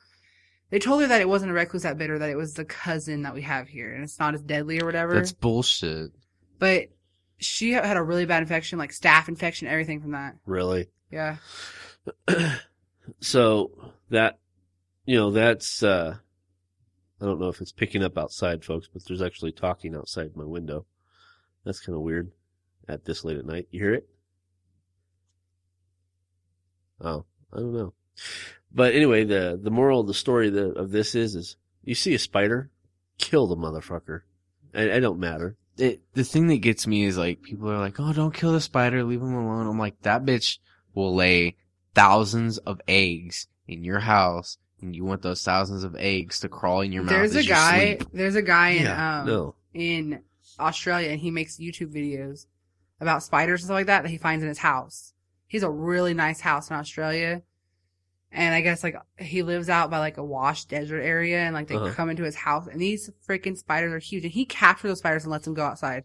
[0.69, 2.63] They told her that it wasn't a recluse that bit her, that it was the
[2.65, 5.15] cousin that we have here, and it's not as deadly or whatever.
[5.15, 6.11] That's bullshit.
[6.59, 6.89] But
[7.39, 10.35] she had a really bad infection, like staph infection, everything from that.
[10.45, 11.37] really Yeah.
[13.19, 13.71] so
[14.09, 14.39] that
[15.05, 16.15] you know that's uh
[17.21, 20.45] i don't know if it's picking up outside folks but there's actually talking outside my
[20.45, 20.85] window
[21.65, 22.31] that's kind of weird
[22.87, 24.07] at this late at night you hear it
[27.01, 27.93] oh i don't know
[28.71, 32.13] but anyway the the moral of the story the, of this is is you see
[32.13, 32.69] a spider
[33.17, 34.21] kill the motherfucker
[34.73, 37.99] it, it don't matter It, the thing that gets me is like, people are like,
[37.99, 39.65] oh, don't kill the spider, leave him alone.
[39.65, 40.59] I'm like, that bitch
[40.93, 41.55] will lay
[41.95, 46.81] thousands of eggs in your house, and you want those thousands of eggs to crawl
[46.81, 47.13] in your mouth.
[47.13, 47.95] There's a you guy.
[47.95, 48.09] sleep.
[48.13, 50.21] There's a guy in yeah um no in
[50.59, 52.45] Australia, and he makes YouTube videos
[53.01, 55.13] about spiders and stuff like that that he finds in his house.
[55.47, 57.41] He's a really nice house in Australia,
[58.31, 61.67] and I guess like he lives out by like a washed desert area, and like
[61.67, 61.93] they Uh-huh.
[61.93, 65.23] come into his house, and these freaking spiders are huge, and he captures those spiders
[65.23, 66.03] and lets them go outside.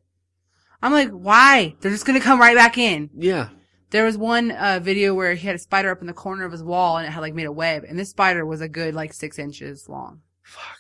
[0.83, 1.75] I'm like, why?
[1.81, 3.11] They're just gonna come right back in.
[3.17, 3.49] yeah
[3.91, 6.53] There was one uh, video where he had a spider up in the corner of
[6.53, 8.95] his wall, and it had like made a web, and this spider was a good
[8.95, 10.21] like six inches long.
[10.43, 10.79] fuck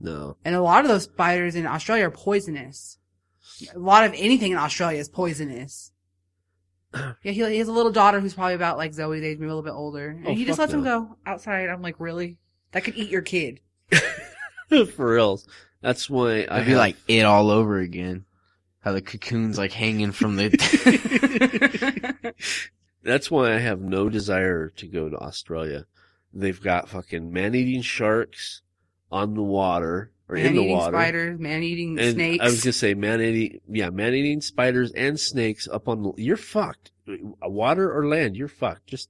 [0.00, 2.98] no And a lot of those spiders in Australia are poisonous.
[3.74, 5.92] A lot of anything in Australia is poisonous.
[6.94, 9.54] yeah, he, he has a little daughter who's probably about like Zoe's age, maybe a
[9.54, 10.10] little bit older.
[10.10, 11.68] And Oh, he just fuck lets him go outside.
[11.68, 12.38] I'm like, really?
[12.72, 13.60] That could eat your kid.
[14.94, 15.48] for reals
[15.80, 18.24] that's why i I'd be have- like it all over again.
[18.80, 20.48] How the cocoon's like hanging from the.
[23.02, 25.86] That's why I have no desire to go to Australia.
[26.32, 28.62] They've got fucking man-eating sharks
[29.10, 30.92] on the water or in the water.
[30.96, 32.42] spiders, man-eating and snakes.
[32.44, 36.12] I was gonna say man-eating, yeah, man-eating spiders and snakes up on the.
[36.16, 36.92] You're fucked.
[37.42, 38.86] Water or land, you're fucked.
[38.86, 39.08] Just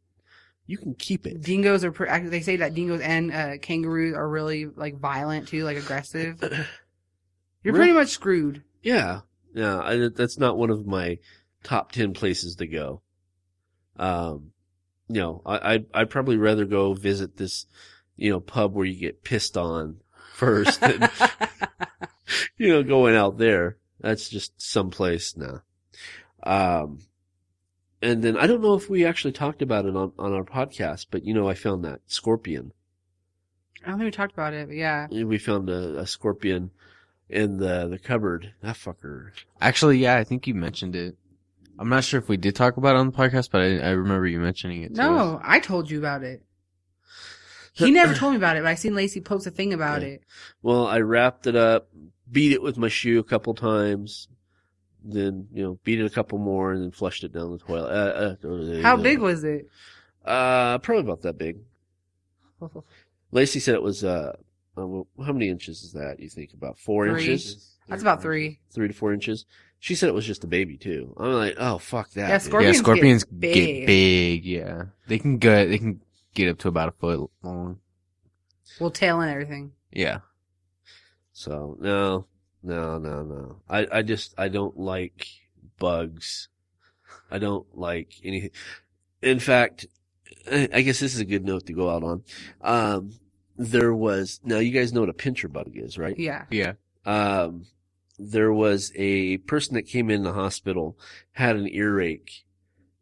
[0.66, 1.40] you can keep it.
[1.42, 1.90] Dingoes are.
[1.92, 6.38] Pre- they say that dingoes and uh, kangaroos are really like violent too, like aggressive.
[7.64, 7.86] You're Really?
[7.88, 8.62] pretty much screwed.
[8.82, 9.22] Yeah,
[9.53, 9.80] yeah.
[9.80, 11.18] I, that's not one of my
[11.64, 13.03] top ten places to go.
[13.96, 14.53] Um,
[15.09, 17.66] you know, I I'd, I'd probably rather go visit this,
[18.19, 20.01] you know, pub where you get pissed on
[20.35, 21.09] first than
[22.59, 23.79] you know going out there.
[24.01, 25.62] That's just someplace now.
[26.43, 27.01] Um,
[28.01, 31.07] and then I don't know if we actually talked about it on on our podcast,
[31.11, 32.73] but you know, I found that scorpion.
[33.85, 35.07] I don't think we talked about it, but yeah.
[35.09, 36.71] We found a, a scorpion
[37.29, 38.53] in the the cupboard.
[38.62, 39.31] That fucker.
[39.61, 41.16] Actually, yeah, I think you mentioned it.
[41.79, 43.91] I'm not sure if we did talk about it on the podcast, but I, I
[43.91, 44.97] remember you mentioning it.
[44.97, 45.07] to us.
[45.07, 46.43] No, I told you about it.
[47.79, 50.09] He never told me about it, but I seen Lacey post a thing about Yeah.
[50.09, 50.22] it.
[50.62, 51.89] Well, I wrapped it up,
[52.31, 54.29] beat it with my shoe a couple times,
[55.05, 57.89] then you know beat it a couple more, and then flushed it down the toilet.
[57.91, 59.66] Uh, uh, How big was it?
[60.24, 61.59] Uh, probably about that big.
[63.33, 64.05] Lacey said it was.
[64.05, 64.33] Uh,
[64.76, 64.81] uh,
[65.24, 66.20] how many inches is that?
[66.20, 67.22] You think about four Three.
[67.33, 68.61] inches, That's about three.
[68.70, 69.45] three to four inches.
[69.81, 71.14] She said it was just a baby too.
[71.18, 72.29] I'm like, oh fuck that.
[72.29, 73.87] Yeah, scorpions yeah, scorpions get get big.
[73.87, 74.45] big.
[74.45, 75.66] Yeah, they can go.
[75.68, 76.01] They can
[76.39, 77.80] get up to about a foot long.
[78.78, 79.72] Well, tail and everything.
[79.91, 80.20] Yeah,
[81.32, 82.26] So no,
[82.62, 83.62] no, no, no.
[83.68, 85.26] I, I just I don't like
[85.78, 86.49] bugs.
[87.30, 88.51] I don't like anything.
[89.22, 89.86] In fact,
[90.51, 92.22] I I guess this is a good note to go out on.
[92.61, 93.12] Um,
[93.57, 96.18] there was now you guys know what a pincher bug is, right?
[96.18, 96.45] Yeah.
[96.51, 96.74] yeah.
[97.05, 97.64] Um,
[98.18, 100.99] there was a person that came in the hospital
[101.32, 102.45] had an earache,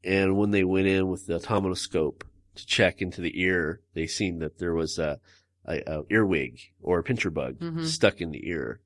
[0.04, 2.22] and when they went in with the automanoscope
[2.56, 5.20] to check into the ear, they seen that there was a,
[5.64, 7.84] a, a earwig or a pincher bug Mhm.
[7.84, 8.80] stuck in the ear.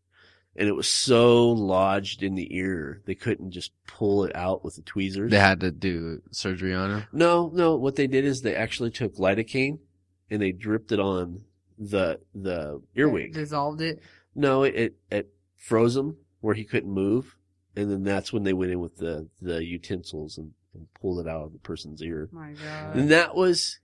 [0.56, 4.74] and it was so lodged in the ear they couldn't just pull it out with
[4.74, 5.30] the tweezers.
[5.30, 7.02] They had to do surgery on him.
[7.12, 7.76] No, no.
[7.76, 9.78] What they did is they actually took lidocaine
[10.28, 11.44] and they dripped it on
[11.78, 13.32] the the earwig.
[13.32, 14.02] Dissolved it.
[14.34, 17.36] No, it, it it froze him where he couldn't move,
[17.76, 21.28] and then that's when they went in with the the utensils and, and pulled it
[21.30, 22.28] out of the person's ear.
[22.32, 22.96] My God.
[22.96, 23.78] And that was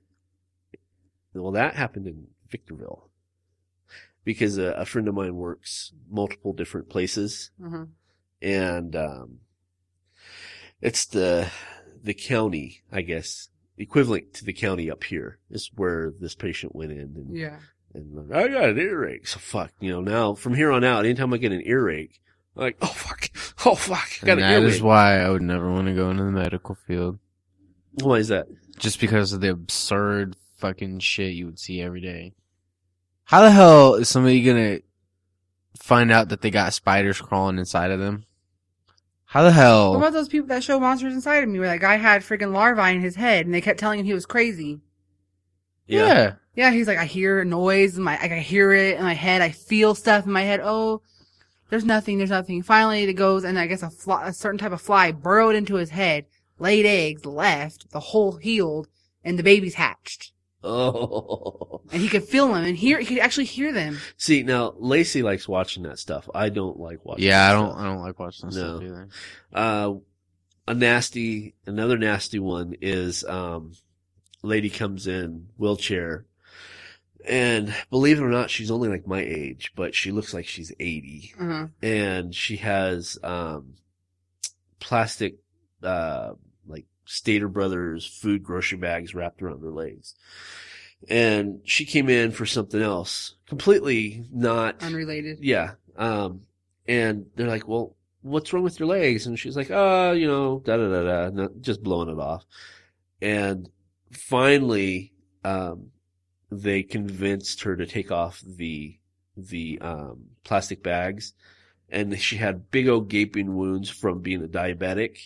[1.35, 3.11] well, that happened in Victorville
[4.25, 7.85] because a, a friend of mine works multiple different places, hmm
[8.43, 9.39] and um,
[10.81, 11.51] it's the
[12.03, 16.93] the county, I guess, equivalent to the county up here is where this patient went
[16.93, 17.59] in, and, Yeah.
[17.95, 19.27] and I got an earache.
[19.27, 20.01] So fuck, you know.
[20.01, 22.21] Now from here on out, anytime I get an earache,
[22.57, 23.31] like, oh fuck,
[23.67, 24.75] oh fuck, I got And an that earache.
[24.75, 27.19] is why I would never want to go into the medical field.
[27.95, 28.47] why is that?
[28.79, 32.33] Just because of the absurd fucking shit you would see every day.
[33.25, 34.79] How the hell is somebody gonna
[35.79, 38.25] find out that they got spiders crawling inside of them?
[39.25, 39.91] How the hell?
[39.91, 42.53] What about those people that show monsters inside of me where that guy had freaking
[42.53, 44.81] larvae in his head and they kept telling him he was crazy?
[45.87, 46.35] yeah.
[46.55, 49.13] Yeah, he's like, I hear a noise in my, I can hear it in my
[49.13, 49.43] head.
[49.43, 50.61] I feel stuff in my head.
[50.63, 51.03] Oh,
[51.71, 52.19] there's nothing.
[52.19, 52.63] There's nothing.
[52.63, 55.75] Finally, it goes and I guess a fly, a certain type of fly burrowed into
[55.77, 56.27] his head,
[56.59, 58.89] laid eggs, left, the hole healed,
[59.25, 60.33] and the babies hatched.
[60.65, 63.99] Oh, And he could feel them and hear, he could actually hear them.
[64.17, 66.29] see now, Lacey likes watching that stuff.
[66.35, 67.25] I don't like watching.
[67.25, 67.71] Yeah, I don't.
[67.71, 67.81] stuff.
[67.81, 68.77] I don't like watching that No.
[68.79, 69.09] stuff either.
[69.53, 69.95] Uh,
[70.69, 73.73] a nasty, another nasty one is, um,
[74.43, 76.25] lady comes in wheelchair
[77.29, 80.73] and believe it or not, she's only like my age, but she looks like she's
[80.79, 81.67] 80 Uh-huh.
[81.83, 83.75] and she has, um,
[84.81, 85.37] plastic,
[85.83, 86.33] uh,
[86.67, 90.15] like Stater Brothers food grocery bags wrapped around her legs.
[91.09, 95.39] And she came in for something else, completely not Unrelated.
[95.43, 95.73] yeah.
[95.97, 96.43] Um,
[96.89, 99.27] and they're like, well, what's wrong with your legs?
[99.27, 102.45] And she's like, oh, you know, da da da da, just blowing it off.
[103.21, 103.69] And
[104.13, 105.13] finally,
[105.45, 105.91] um,
[106.51, 108.99] they convinced her to take off the,
[109.37, 111.33] the, um, plastic bags.
[111.89, 115.19] And she had big old gaping wounds from being a diabetic,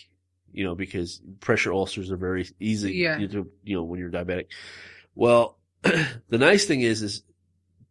[0.53, 3.17] you know, because pressure ulcers are very easy, Yeah.
[3.17, 4.45] you know, you know, when you're diabetic.
[5.15, 7.23] Well, the nice thing is, is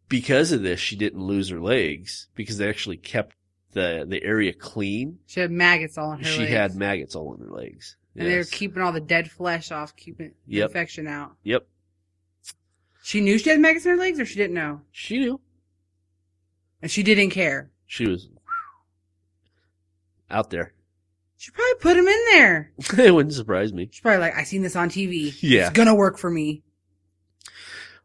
[0.07, 3.35] because of this, she didn't lose her legs because they actually kept
[3.73, 5.19] the the area clean.
[5.27, 6.51] She had maggots all in her she legs.
[6.51, 7.95] had maggots all in her legs.
[8.15, 8.49] And they were Yes.
[8.49, 10.69] keeping all the dead flesh off, keeping the Yep.
[10.69, 11.35] infection out.
[11.43, 11.65] Yep,
[13.01, 14.81] She knew she had maggots in her legs or she didn't know?
[14.91, 15.39] she knew.
[16.81, 17.69] And she didn't care.
[17.85, 18.29] She was
[20.29, 20.73] out there.
[21.37, 22.71] She probably put him in there.
[22.97, 23.89] it wouldn't surprise me.
[23.91, 25.35] She's probably like, I seen this on TV.
[25.41, 25.67] Yeah.
[25.67, 26.61] It's gonna work for me.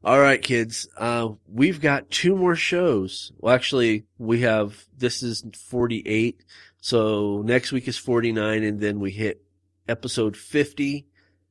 [0.02, 0.88] All right, kids.
[0.96, 3.32] Uh, we've got two more shows.
[3.38, 6.44] Well, actually, we have, this is 48.
[6.80, 9.42] So next week is 49 and then we hit
[9.88, 11.06] episode 50.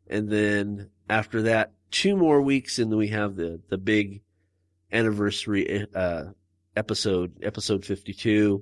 [0.08, 4.22] And then after that, two more weeks and then we have the, the big
[4.92, 6.26] anniversary, uh,
[6.76, 8.62] episode, episode 52.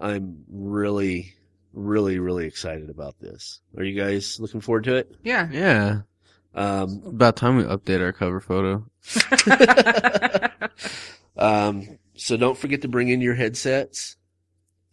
[0.00, 1.34] I'm really,
[1.74, 3.60] really, really excited about this.
[3.76, 5.14] Are you guys looking forward to it?
[5.22, 5.48] Yeah.
[5.52, 6.00] Yeah.
[6.54, 8.86] Um, About time we update our cover photo.
[11.36, 14.16] um, so don't forget to bring in your headsets.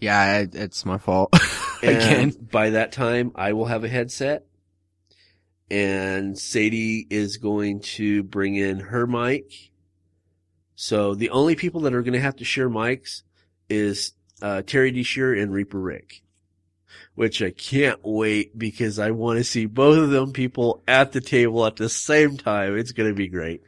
[0.02, 1.34] Yeah, I, it's my fault.
[1.82, 2.32] Again.
[2.52, 4.46] by that time, I will have a headset.
[5.70, 9.72] And Sadie is going to bring in her mic.
[10.76, 13.24] So the only people that are going to have to share mics
[13.70, 16.22] is uh, Terry DeShear and Reaper Rick.
[17.16, 21.22] Which I can't wait because I want to see both of them people at the
[21.22, 22.78] table at the same time.
[22.78, 23.64] It's going to be great.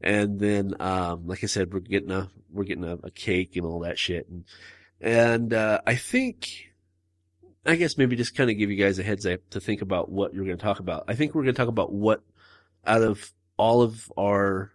[0.00, 3.64] And then, um, like I said, we're getting a, we're getting a, a cake and
[3.64, 4.28] all that shit.
[4.28, 4.44] And,
[5.00, 6.67] and, uh, I think,
[7.66, 10.10] I guess maybe just kind of give you guys a heads up to think about
[10.10, 11.04] what you're going to talk about.
[11.08, 12.22] I think we're going to talk about what
[12.86, 14.72] out of all of our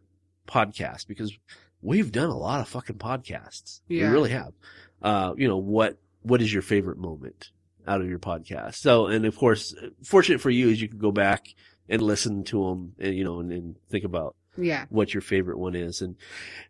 [0.48, 1.36] podcasts, because
[1.82, 3.82] we've done a lot of fucking podcasts.
[3.88, 4.08] Yeah.
[4.08, 4.54] We really have.
[5.02, 7.52] Uh, you know, what, what is your favorite moment
[7.88, 8.76] out of your podcast?
[8.76, 9.74] So, and of course,
[10.04, 11.48] fortunate for you is you can go back
[11.90, 14.86] and listen to them and, you know, and, and think about yeah.
[14.90, 16.02] what your favorite one is.
[16.02, 16.16] And,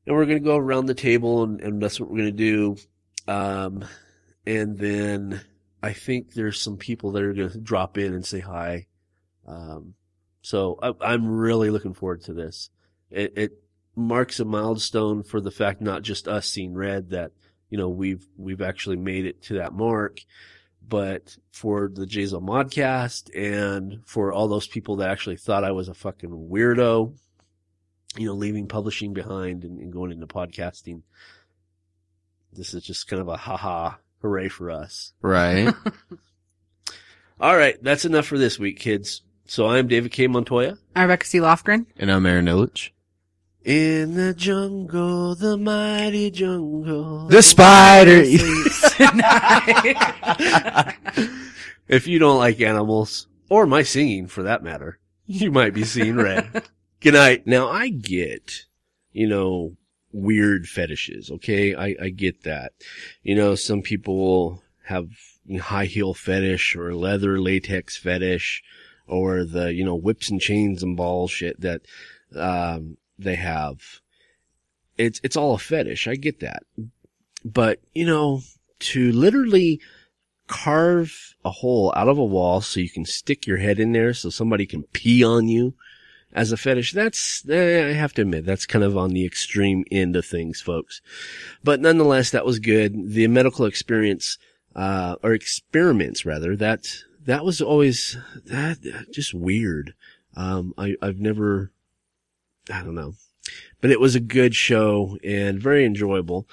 [0.05, 2.75] and we're going to go around the table and, and that's what we're going to
[2.75, 2.77] do.
[3.27, 3.85] Um,
[4.45, 5.41] and then
[5.83, 8.87] I think there's some people that are going to drop in and say hi.
[9.45, 9.95] Um,
[10.41, 12.69] so I, I'm really looking forward to this.
[13.11, 13.51] It, it
[13.93, 17.33] marks a milestone for the fact not just us seeing red that,
[17.69, 20.21] you know, we've, we've actually made it to that mark,
[20.87, 25.89] but for the Jazel Modcast and for all those people that actually thought I was
[25.89, 27.13] a fucking weirdo,
[28.15, 31.01] you know, leaving publishing behind and, and going into podcasting.
[32.53, 35.13] This is just kind of a haha hooray for us.
[35.21, 35.71] Right.
[37.39, 39.21] All right, that's enough for this week, kids.
[39.45, 40.25] So I'm David K.
[40.27, 40.77] Montoya.
[40.95, 41.39] I'm Rebecca C.
[41.39, 41.85] Lofgren.
[41.97, 42.89] and I'm Aaron Illich.
[43.65, 47.27] In the jungle, the mighty jungle.
[47.27, 48.21] The spider.
[51.87, 56.15] if you don't like animals, or my singing for that matter, you might be seeing
[56.15, 56.63] red.
[57.01, 57.45] Good night.
[57.45, 58.65] Now I get,
[59.11, 59.75] you know,
[60.13, 61.29] weird fetishes.
[61.29, 61.75] Okay.
[61.75, 62.71] I, I get that.
[63.23, 65.09] You know, some people have
[65.59, 68.63] high heel fetish or leather latex fetish
[69.07, 71.81] or the, you know, whips and chains and ball shit that,
[72.35, 73.99] um, they have.
[74.97, 76.07] It's, it's all a fetish.
[76.07, 76.63] I get that.
[77.43, 78.41] But, you know,
[78.79, 79.81] to literally
[80.47, 84.13] carve a hole out of a wall so you can stick your head in there
[84.13, 85.73] so somebody can pee on you
[86.33, 89.85] as a fetish, that's, eh, I have to admit, that's kind of on the extreme
[89.91, 91.01] end of things, folks.
[91.63, 93.11] But nonetheless, that was good.
[93.11, 94.37] The medical experience,
[94.75, 96.87] uh, or experiments rather, that,
[97.25, 99.93] that was always, that, just weird.
[100.35, 101.71] Um, I, I've never,
[102.69, 103.13] I don't know,
[103.79, 106.47] but it was a good show and very enjoyable.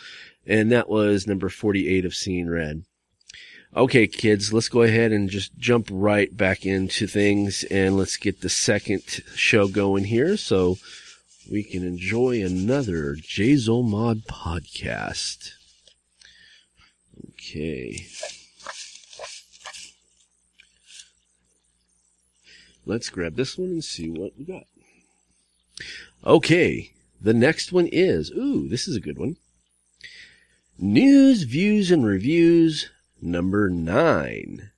[0.46, 2.84] And that was number 48 of Seeing Red.
[3.76, 8.40] Okay, kids, let's go ahead and just jump right back into things and let's get
[8.40, 9.00] the second
[9.36, 10.76] show going here so
[11.48, 15.52] we can enjoy another Jazel Mod podcast.
[17.28, 18.06] Okay.
[22.84, 24.64] Let's grab this one and see what we got.
[26.26, 26.90] Okay.
[27.20, 29.36] The next one is, ooh, this is a good one.
[30.76, 32.90] News, views, and reviews
[33.22, 34.70] number nine.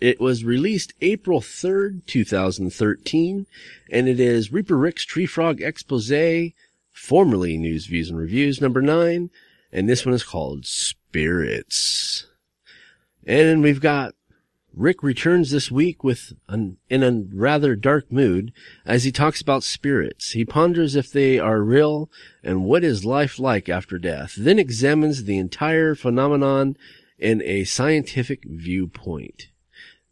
[0.00, 3.46] It was released April 3rd, 2013,
[3.90, 6.52] and it is Reaper Rick's Tree Frog Expose,
[6.92, 9.30] formerly News, Views, and Reviews number nine,
[9.70, 12.26] and this one is called Spirits.
[13.24, 14.14] And we've got
[14.74, 18.52] Rick returns this week with an, in a rather dark mood
[18.86, 20.30] as he talks about spirits.
[20.30, 22.10] He ponders if they are real
[22.42, 26.76] and what is life like after death, then examines the entire phenomenon
[27.18, 29.48] in a scientific viewpoint.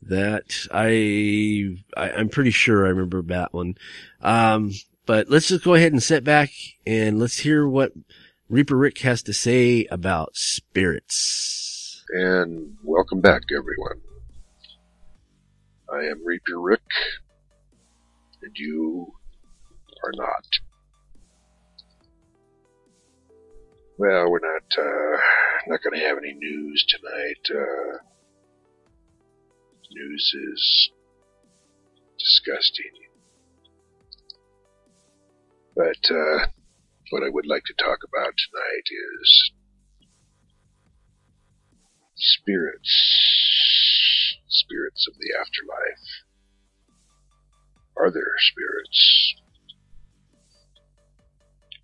[0.03, 3.75] That I, I I'm pretty sure I remember that one.
[4.23, 4.73] Um,
[5.05, 6.51] but let's just go ahead and sit back
[6.87, 7.93] and let's hear what
[8.49, 12.05] Reaper Rick has to say about spirits.
[12.13, 14.01] and welcome back, everyone.
[15.93, 16.83] I am Reaper Rick,
[18.43, 19.13] and you
[20.05, 20.45] are not.
[23.99, 25.17] Well, we're not uh,
[25.67, 27.51] not going to have any news tonight.
[27.51, 27.99] Uh,
[29.91, 30.91] news is
[32.19, 32.93] disgusting,
[35.75, 36.47] but uh,
[37.11, 39.51] what I would like to talk about tonight is
[42.15, 42.95] spirits,
[44.51, 46.07] spirits of the afterlife.
[47.97, 49.35] Are there spirits?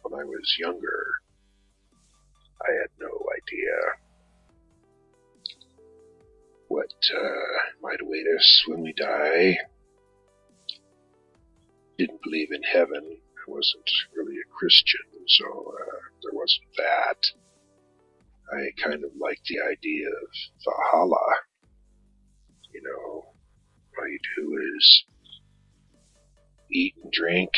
[0.03, 1.05] When I was younger,
[2.63, 3.77] I had no idea
[6.69, 9.59] what uh, might await us when we die.
[11.99, 13.03] Didn't believe in heaven.
[13.05, 17.19] I wasn't really a Christian, so uh, there wasn't that.
[18.53, 20.29] I kind of liked the idea of
[20.65, 21.46] Valhalla.
[22.77, 23.25] You know,
[23.99, 25.05] all you do is
[26.71, 27.53] eat and drink,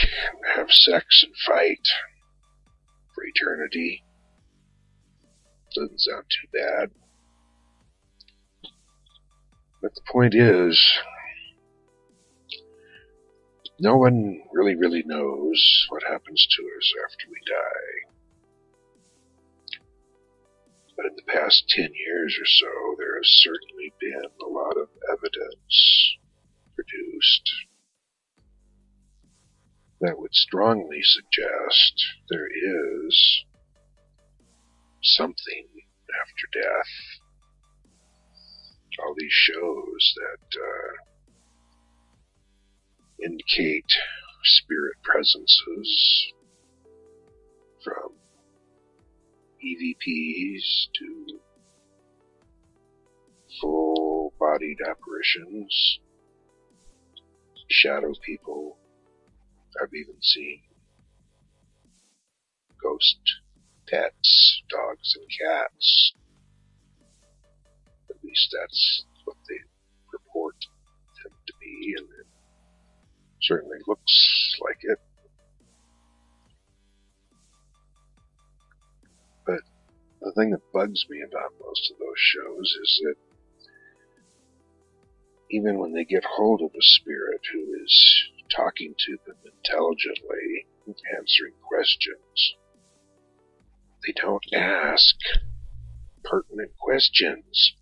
[0.55, 1.89] have sex and fight
[3.13, 4.05] for eternity.
[5.75, 6.91] Doesn't sound too bad.
[9.83, 10.81] But the point is,
[13.81, 18.18] no one really, really knows what happens to us after we die.
[20.99, 24.89] But in the past 10 years or so, there has certainly been a lot of
[25.09, 26.17] evidence
[26.75, 27.49] produced
[30.01, 33.45] that would strongly suggest there is
[35.03, 35.69] something
[36.21, 36.93] after death.
[39.01, 40.93] All these shows that uh,
[43.25, 43.93] indicate
[44.43, 46.33] spirit presences
[47.85, 48.18] from
[49.65, 51.41] EVPs to
[53.61, 55.99] full bodied apparitions,
[57.71, 58.77] shadow people.
[59.83, 60.61] I've even seen
[62.83, 63.19] ghost
[63.89, 66.13] pets, dogs and cats.
[68.11, 69.59] At least that's what they
[70.13, 70.57] report
[71.23, 72.27] them to be, and it
[73.43, 74.99] certainly looks like it.
[80.21, 83.15] The thing that bugs me about most of those shows is that
[85.51, 90.67] even when they get hold of a spirit who is talking to them intelligently,
[91.17, 92.57] answering questions,
[94.07, 95.15] they don't ask
[96.25, 97.75] pertinent questions.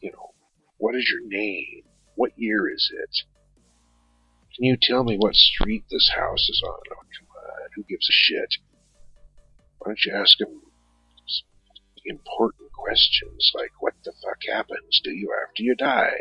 [0.00, 0.30] You know,
[0.78, 1.82] what is your name?
[2.14, 3.16] What year is it?
[4.56, 6.80] Can you tell me what street this house is on?
[6.92, 8.56] Oh, come on, who gives a shit?
[9.80, 10.60] Why don't you ask him
[12.04, 16.18] important questions like what the fuck happens to you after you die?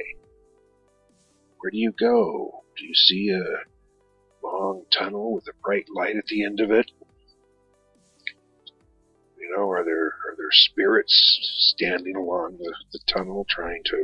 [1.59, 2.63] Where do you go?
[2.77, 6.89] Do you see a long tunnel with a bright light at the end of it?
[9.37, 11.39] You know, are there are there spirits
[11.75, 13.97] standing along the, the tunnel trying to,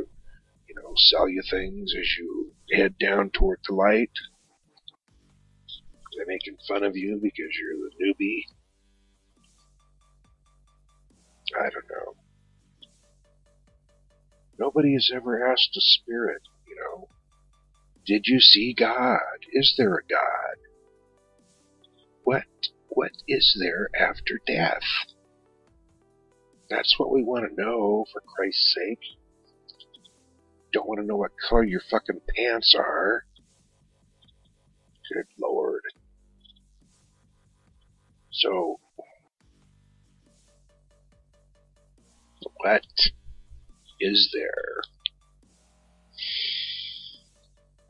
[0.68, 4.10] you know, sell you things as you head down toward the light?
[5.68, 8.44] Are they making fun of you because you're the newbie?
[11.58, 12.14] I don't know.
[14.58, 17.08] Nobody has ever asked a spirit, you know,
[18.06, 19.18] did you see God?
[19.52, 20.56] Is there a God?
[22.22, 22.44] What
[22.88, 24.84] what is there after death?
[26.70, 29.18] That's what we want to know, for Christ's sake.
[30.72, 33.24] Don't want to know what color your fucking pants are.
[35.12, 35.82] Good lord.
[38.32, 38.80] So,
[42.56, 42.84] what
[44.00, 44.82] is there?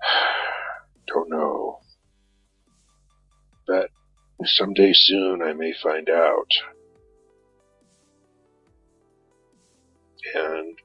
[1.07, 1.81] Don't know.
[3.67, 3.91] But
[4.45, 6.51] someday soon I may find out.
[10.35, 10.79] And,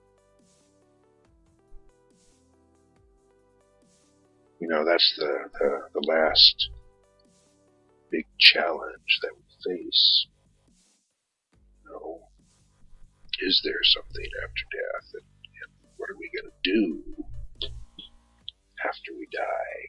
[4.59, 6.69] you know, that's the, the, the last
[8.11, 10.28] big challenge that we face.
[13.42, 15.08] Is there something after death?
[15.14, 15.28] And,
[15.66, 17.04] and what are we going to do
[18.86, 19.82] after we die?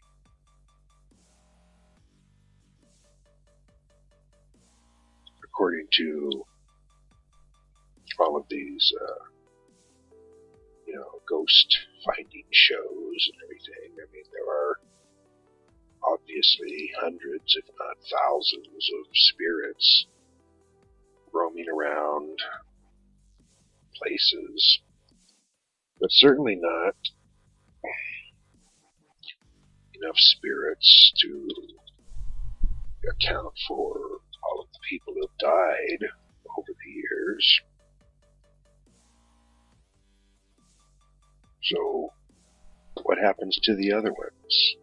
[5.45, 6.45] According to
[8.19, 9.25] all of these, uh,
[10.87, 11.77] you know, ghost
[12.07, 14.81] finding shows and everything, I mean, there are
[16.13, 20.07] obviously hundreds, if not thousands, of spirits
[21.33, 22.39] roaming around
[24.03, 24.81] places,
[26.01, 26.95] but certainly not
[29.95, 31.49] enough spirits to
[33.11, 33.97] account for
[34.45, 36.09] all of the people who have died
[36.59, 37.61] over the years.
[41.63, 42.13] So,
[43.05, 44.77] what happens to the other ones?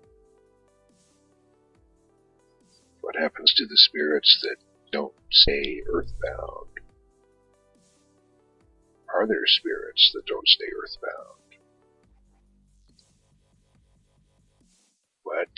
[3.01, 4.57] What happens to the spirits that
[4.91, 6.68] don't stay earthbound?
[9.14, 11.39] Are there spirits that don't stay earthbound?
[15.24, 15.49] What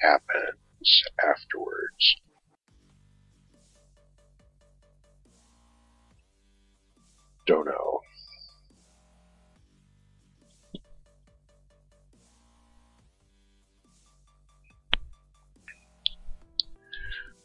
[0.00, 2.16] happens afterwards?
[7.46, 8.00] Don't know.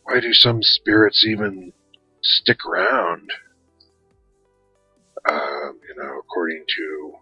[0.03, 1.73] Why do some spirits even
[2.21, 3.31] stick around?
[5.31, 7.13] Um, you know, according to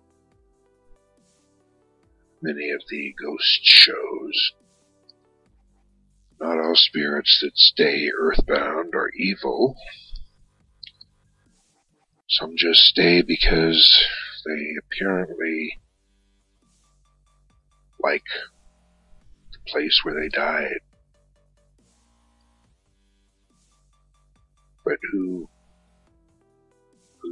[2.42, 4.52] many of the ghost shows,
[6.42, 9.76] not all spirits that stay earthbound are evil.
[12.30, 14.08] Some just stay because
[14.46, 15.78] they apparently
[18.00, 18.24] like
[19.52, 20.80] the place where they died.
[24.84, 25.59] But who who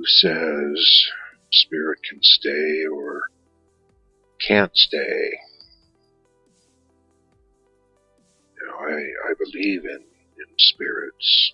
[0.08, 1.06] says
[1.52, 3.22] spirit can stay or
[4.48, 5.32] can't stay?
[8.60, 8.94] You know, I,
[9.30, 11.54] I believe in, in spirits.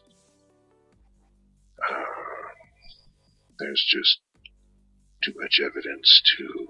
[1.90, 2.04] Uh,
[3.60, 4.20] there's just
[5.24, 6.68] too much evidence to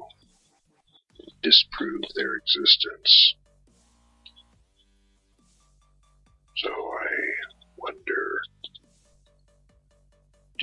[1.41, 3.35] disprove their existence.
[6.57, 6.69] So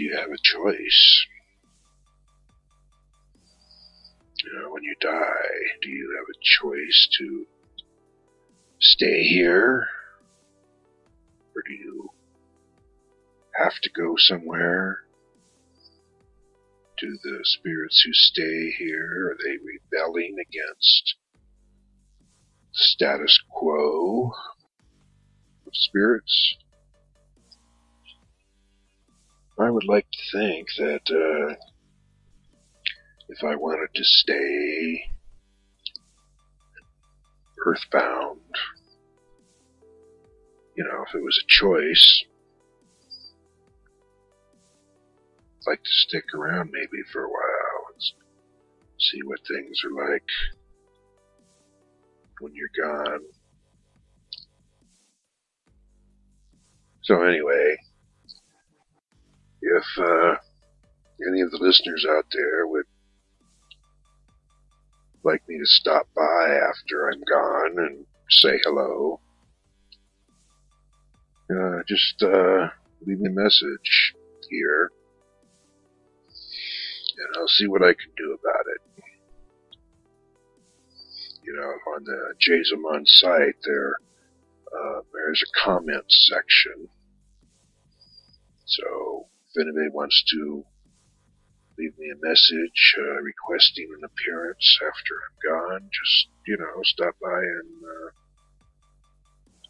[0.00, 1.26] you have a choice?
[4.42, 7.46] You know, when you die, do you have a choice to
[8.80, 9.86] stay here?
[11.54, 12.08] Or do you
[13.62, 15.00] have to go somewhere?
[16.98, 21.16] Do the spirits who stay here, are they rebelling against
[22.72, 24.32] the status quo
[25.66, 26.56] of spirits?
[29.60, 31.54] I would like to think that uh,
[33.28, 35.04] if I wanted to stay
[37.66, 38.40] earthbound,
[40.76, 42.24] you know, if it was a choice,
[45.58, 48.02] I'd like to stick around maybe for a while and
[48.98, 50.28] see what things are like
[52.40, 53.20] when you're gone.
[57.02, 57.76] So anyway,
[59.62, 60.36] if uh,
[61.28, 62.86] any of the listeners out there would
[65.22, 69.20] like me to stop by after I'm gone and say hello,
[71.50, 72.68] uh, just uh,
[73.06, 74.14] leave me a message
[74.48, 74.90] here,
[77.18, 79.04] and I'll see what I can do about it.
[81.42, 83.96] You know, on the Jason site, there
[84.72, 86.88] uh, there's a comment section.
[88.66, 90.64] So if anybody wants to
[91.78, 97.14] leave me a message uh, requesting an appearance after I'm gone, just you know, stop
[97.20, 98.10] by and uh,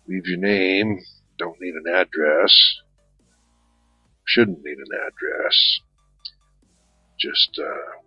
[0.09, 0.99] leave your name.
[1.39, 2.55] Don't need an address.
[4.27, 5.81] Shouldn't need an address.
[7.19, 8.01] Just uh,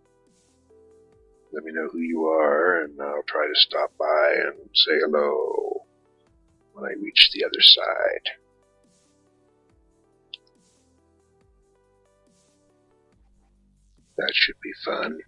[1.53, 5.83] let me know who you are, and I'll try to stop by and say hello
[6.73, 8.29] when I reach the other side.
[14.17, 15.19] That should be fun.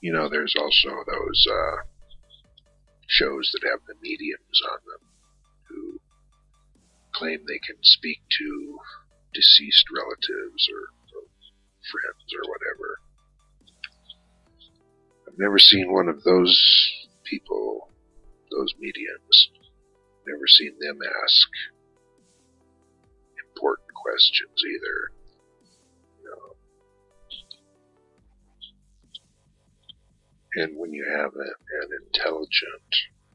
[0.00, 1.76] You know, there's also those uh,
[3.08, 5.08] shows that have the mediums on them
[5.68, 6.00] who
[7.14, 8.78] claim they can speak to
[9.34, 10.80] deceased relatives or,
[11.16, 11.24] or
[11.90, 12.98] friends or whatever.
[15.26, 16.56] I've never seen one of those
[17.24, 17.90] people,
[18.50, 19.50] those mediums.
[20.26, 21.48] Never seen them ask
[24.06, 25.10] questions either.
[26.22, 26.54] You know.
[30.62, 31.50] And when you have a,
[31.82, 32.92] an intelligent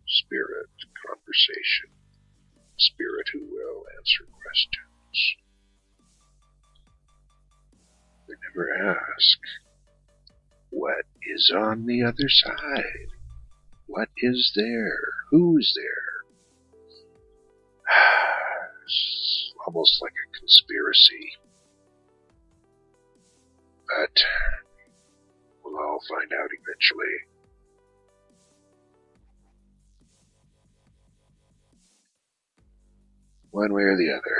[0.07, 0.72] spirit
[1.06, 1.91] conversation,
[2.77, 5.35] spirit who will answer questions,
[8.27, 9.39] they never ask,
[10.69, 13.10] what is on the other side?
[13.88, 15.02] What is there?
[15.31, 16.11] Who's there?
[19.66, 21.32] Almost like a conspiracy.
[23.88, 24.24] But
[25.64, 27.16] we'll all find out eventually.
[33.52, 34.38] One way or the other.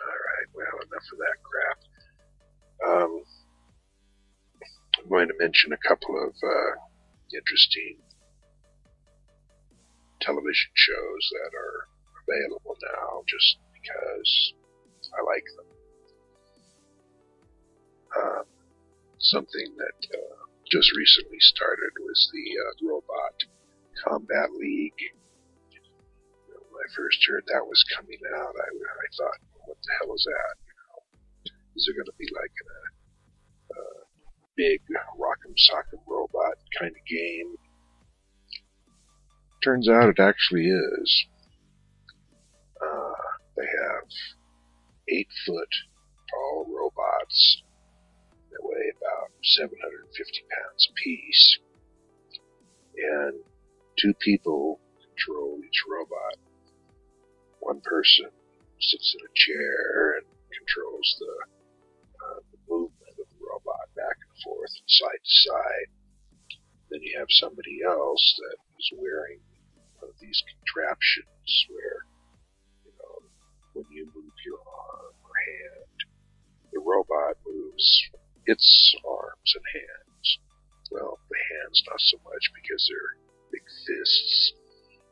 [0.00, 1.78] Alright, well, enough of that crap.
[2.88, 3.24] Um,
[4.98, 6.72] I'm going to mention a couple of uh,
[7.34, 7.98] interesting
[10.20, 11.88] television shows that are
[12.24, 14.54] available now just because
[15.12, 15.68] I like them.
[18.14, 18.44] Um,
[19.18, 20.40] something that uh,
[20.70, 23.36] just recently started was the uh, Robot
[24.06, 25.02] Combat League.
[25.70, 25.80] You
[26.48, 30.14] know, when I first heard that was coming out, I, I thought, what the hell
[30.14, 30.56] is that?
[30.64, 30.96] You know,
[31.76, 32.76] is it going to be like a,
[33.76, 33.82] a
[34.56, 34.80] big
[35.18, 37.56] rock'em sock'em robot kind of game?
[39.62, 41.08] Turns out it actually is.
[42.80, 43.23] Uh,
[43.56, 44.08] they have
[45.08, 45.72] eight foot
[46.30, 47.62] tall robots
[48.50, 51.58] that weigh about 750 pounds apiece.
[52.96, 53.42] And
[53.98, 56.38] two people control each robot.
[57.60, 58.30] One person
[58.80, 61.34] sits in a chair and controls the,
[62.22, 65.88] uh, the movement of the robot back and forth and side to side.
[66.90, 69.40] Then you have somebody else that is wearing
[69.98, 72.06] one of these contraptions where
[73.74, 75.98] when you move your arm or hand,
[76.72, 77.86] the robot moves
[78.46, 80.26] its arms and hands.
[80.90, 83.18] Well, the hands not so much because they're
[83.50, 84.52] big fists.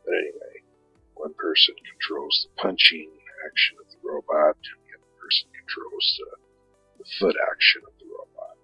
[0.06, 0.62] But anyway,
[1.14, 3.10] one person controls the punching
[3.46, 6.30] action of the robot, and the other person controls the,
[7.02, 8.58] the foot action of the robot.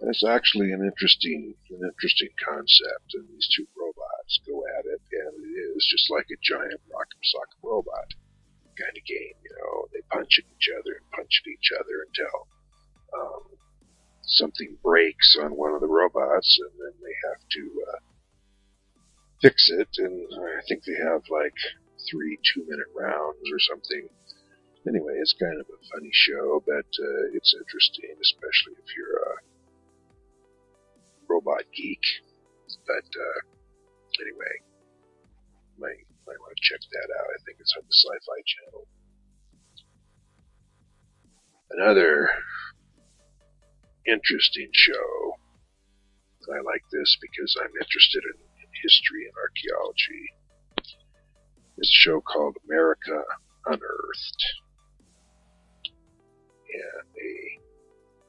[0.00, 4.62] And it's actually an interesting, an interesting concept, and these two robots go
[5.12, 8.10] and it is just like a giant rock'em sock'em robot
[8.78, 9.36] kind of game.
[9.44, 12.36] You know, they punch at each other and punch at each other until
[13.12, 13.44] um,
[14.24, 18.00] something breaks on one of the robots, and then they have to uh,
[19.42, 19.90] fix it.
[19.98, 21.58] And I think they have like
[22.08, 24.08] three two-minute rounds or something.
[24.88, 29.34] Anyway, it's kind of a funny show, but uh, it's interesting, especially if you're a
[31.28, 32.00] robot geek.
[32.86, 33.40] But uh,
[34.24, 34.54] anyway,
[35.80, 35.92] my
[36.26, 37.26] might want to check that out.
[37.26, 38.84] I think it's on the Sci-Fi Channel.
[41.70, 42.30] Another
[44.06, 45.34] interesting show.
[46.50, 50.24] I like this because I'm interested in, in history and archaeology.
[51.78, 53.22] It's a show called America
[53.66, 54.42] Unearthed.
[56.74, 57.32] And a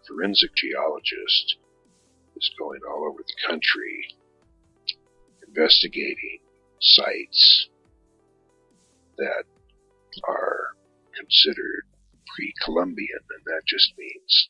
[0.07, 1.57] forensic geologist
[2.35, 4.05] is going all over the country
[5.47, 6.39] investigating
[6.81, 7.69] sites
[9.17, 9.43] that
[10.27, 10.69] are
[11.15, 11.83] considered
[12.35, 14.49] pre-Columbian, and that just means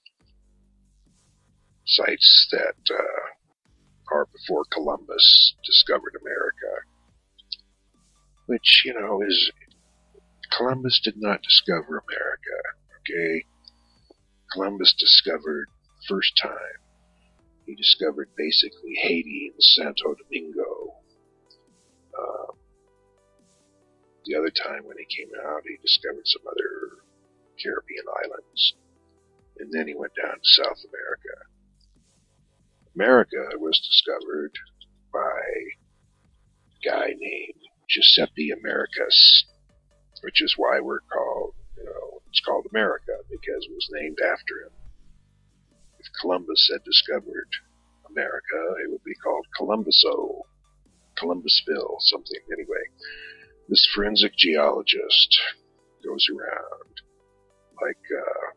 [1.86, 6.86] sites that uh, are before Columbus discovered America,
[8.46, 9.52] which you know is
[10.52, 12.58] Columbus did not discover America.
[13.02, 13.46] Okay,
[14.54, 15.68] Columbus discovered
[16.08, 16.80] first time.
[17.66, 20.71] He discovered basically Haiti and Santo Domingo.
[24.26, 27.02] The other time when he came out, he discovered some other
[27.62, 28.74] Caribbean islands.
[29.60, 31.36] And then he went down to South America.
[32.96, 34.52] America was discovered
[35.14, 39.46] by a guy named Giuseppe Americus,
[40.22, 44.66] which is why we're called, you know, it's called America because it was named after
[44.66, 44.74] him.
[46.00, 47.50] If Columbus had discovered
[48.10, 50.42] America, it would be called Columbuso,
[51.20, 52.42] Columbusville, something.
[52.52, 52.84] Anyway,
[53.72, 55.40] this forensic geologist
[56.04, 56.92] goes around
[57.82, 58.52] like uh,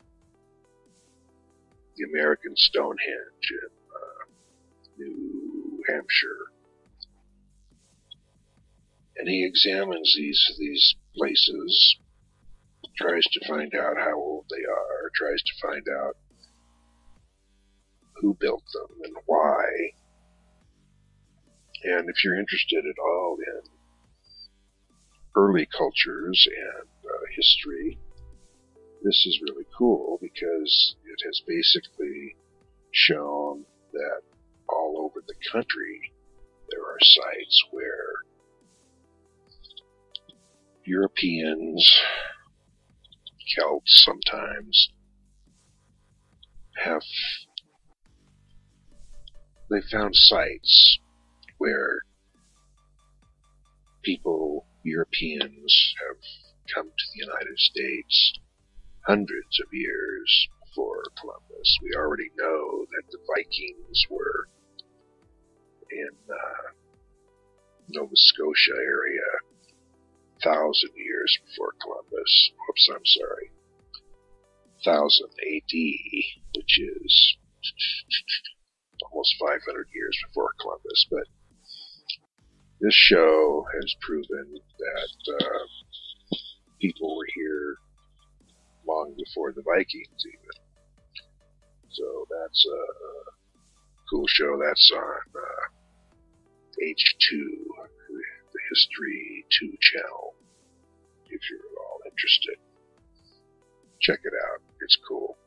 [1.97, 4.25] the American Stonehenge in uh,
[4.99, 6.51] New Hampshire,
[9.17, 11.97] and he examines these these places,
[12.99, 16.17] tries to find out how old they are, tries to find out
[18.17, 19.65] who built them and why.
[21.85, 23.84] And if you're interested at all in
[25.37, 27.99] early cultures and uh, history,
[29.03, 32.37] this is really cool because it has basically
[32.93, 34.23] shown that
[34.69, 36.13] all over the country
[36.71, 38.13] there are sites where
[40.85, 42.01] Europeans,
[43.55, 44.91] Celts sometimes,
[46.77, 47.03] have
[49.71, 50.99] they found sites
[51.59, 52.01] where
[54.03, 56.21] people, Europeans, have
[56.75, 58.39] come to the United States
[59.07, 61.79] hundreds of years before Columbus.
[61.83, 64.49] We already know that the Vikings were
[65.91, 66.73] in uh,
[67.89, 69.29] Nova Scotia area
[70.43, 72.51] thousand years before Columbus.
[72.69, 73.51] Oops, I'm sorry.
[74.85, 75.75] Thousand AD,
[76.57, 77.37] which is
[79.11, 81.07] almost 500 years before Columbus.
[81.11, 81.25] But
[82.81, 86.37] this show has proven that uh,
[86.81, 87.77] people were here
[88.87, 90.65] long before the Vikings, even.
[91.91, 92.83] So that's a
[94.11, 94.59] cool show.
[94.59, 95.65] That's on uh,
[96.83, 100.35] H2, the History 2 channel,
[101.27, 102.57] if you're at all interested.
[104.01, 104.61] Check it out.
[104.81, 105.39] It's cool.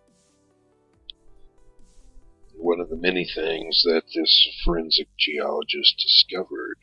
[2.55, 6.79] One of the many things that this forensic geologist discovered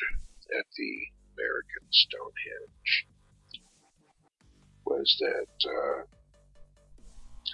[0.59, 0.93] at the
[1.35, 3.07] American Stonehenge
[4.87, 6.05] was that uh,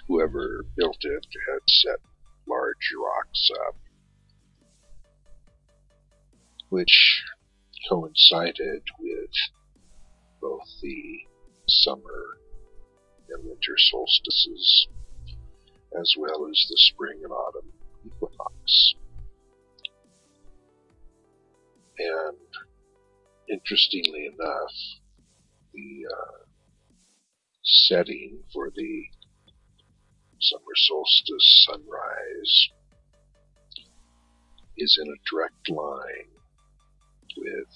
[0.07, 1.99] whoever built it had set
[2.47, 3.75] large rocks up,
[6.69, 7.23] which
[7.89, 9.31] coincided with
[10.41, 11.19] both the
[11.67, 12.37] summer
[13.29, 14.87] and winter solstices,
[15.99, 17.71] as well as the spring and autumn
[18.05, 18.93] equinox.
[21.97, 22.37] And
[23.51, 24.73] interestingly enough,
[25.73, 26.45] the uh,
[27.63, 29.03] setting for the
[30.39, 32.69] summer solstice sunrise
[34.77, 36.31] is in a direct line
[37.37, 37.67] with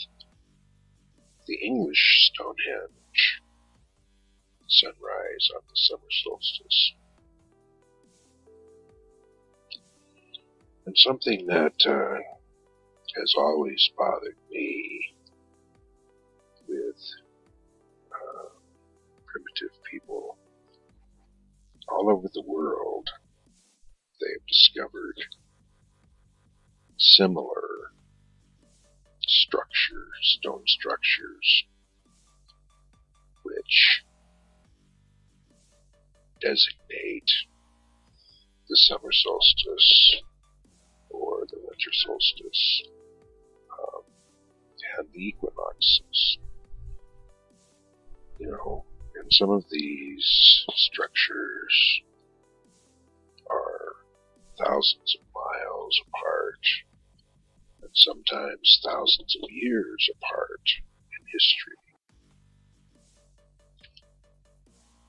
[1.48, 3.42] the English Stonehenge
[4.68, 6.94] sunrise on the summer solstice.
[10.88, 12.22] And something that uh,
[13.20, 15.15] has always bothered me
[16.76, 17.02] with
[18.12, 18.50] uh,
[19.26, 20.38] primitive people
[21.88, 23.10] all over the world,
[24.20, 25.16] they have discovered
[26.98, 27.92] similar
[29.22, 31.64] structures, stone structures,
[33.44, 34.04] which
[36.42, 37.32] designate
[38.70, 40.22] the summer solstice
[41.10, 42.84] or the winter solstice
[43.72, 44.04] um,
[44.98, 46.38] and the equinoxes.
[48.40, 48.86] You know,
[49.16, 52.02] and some of these structures
[53.50, 53.96] are
[54.60, 56.66] thousands of miles apart,
[57.82, 60.62] and sometimes thousands of years apart
[61.12, 61.76] in history.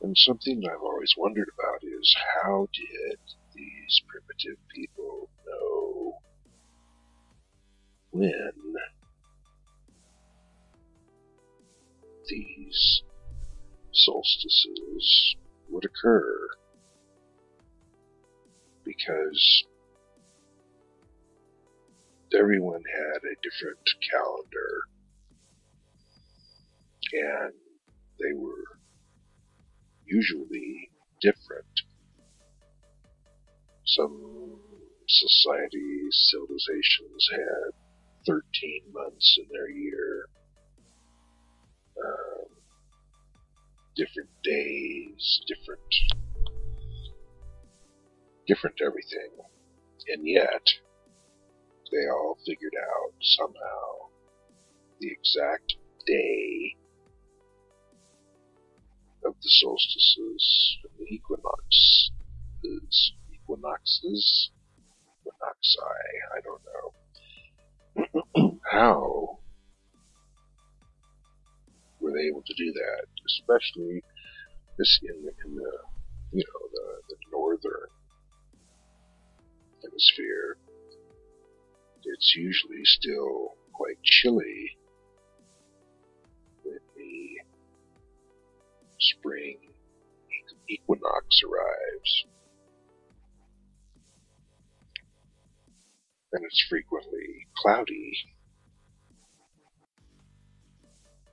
[0.02, 3.18] And something I've always wondered about is how did
[3.54, 6.14] these primitive people know
[8.12, 8.52] when
[12.28, 13.02] these
[13.96, 15.36] solstices
[15.68, 16.48] would occur?
[18.84, 19.64] Because
[22.34, 23.78] everyone had a different
[24.10, 24.82] calendar
[27.12, 27.52] and
[28.20, 28.64] they were
[30.04, 30.90] usually
[31.20, 31.66] different.
[33.84, 34.58] Some
[35.08, 37.70] societies, civilizations had
[38.26, 40.15] 13 months in their year,
[43.96, 45.80] different days, different,
[48.46, 49.32] different everything.
[50.08, 50.62] And yet,
[51.90, 54.10] they all figured out somehow
[55.00, 56.76] the exact day
[59.24, 62.10] of the solstices and the equinoxes,
[63.32, 64.50] equinoxes,
[65.20, 65.78] equinoxi,
[66.36, 66.62] I don't
[68.44, 68.60] know.
[68.70, 69.38] How
[72.00, 73.15] were they able to do that?
[73.26, 74.02] Especially
[74.78, 75.72] this in the, in the
[76.32, 77.88] you know, the, the northern
[79.82, 80.56] hemisphere.
[82.04, 84.76] It's usually still quite chilly
[86.62, 87.40] when the
[89.00, 89.58] spring
[90.68, 92.26] equinox arrives.
[96.32, 98.12] And it's frequently cloudy.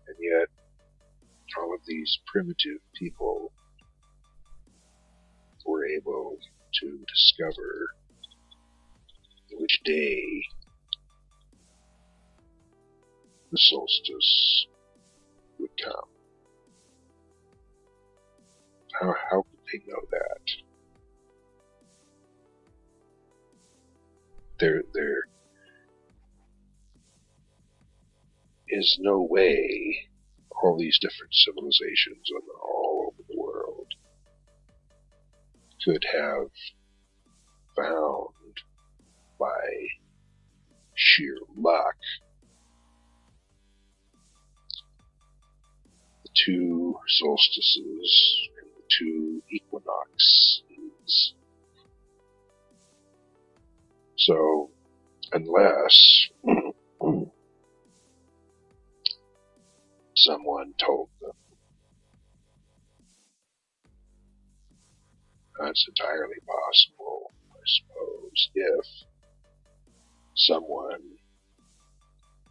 [0.07, 0.47] And yet,
[1.57, 3.51] all of these primitive people
[5.65, 6.37] were able
[6.81, 7.87] to discover
[9.53, 10.43] which day
[13.51, 14.67] the solstice
[15.59, 15.93] would come.
[18.99, 20.41] How, how could they know that?
[24.59, 25.23] There, there
[28.69, 30.07] is no way
[30.63, 32.29] all these different civilizations
[32.63, 33.87] all over the world
[35.83, 36.49] could have
[37.75, 38.55] found
[39.39, 39.87] by
[40.95, 41.95] sheer luck
[46.23, 51.33] the two solstices and the two equinoxes.
[54.15, 54.69] So,
[55.33, 56.29] unless
[60.23, 61.31] someone told them,
[65.59, 68.85] that's entirely possible, I suppose, if
[70.35, 71.01] someone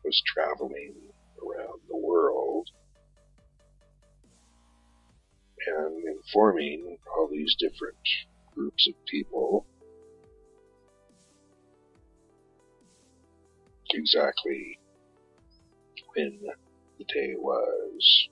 [0.04, 0.94] was traveling
[1.40, 2.68] around the world
[5.66, 7.96] and informing all these different
[8.54, 9.66] groups of people
[13.94, 14.78] exactly
[16.14, 16.38] when
[17.04, 18.28] day was.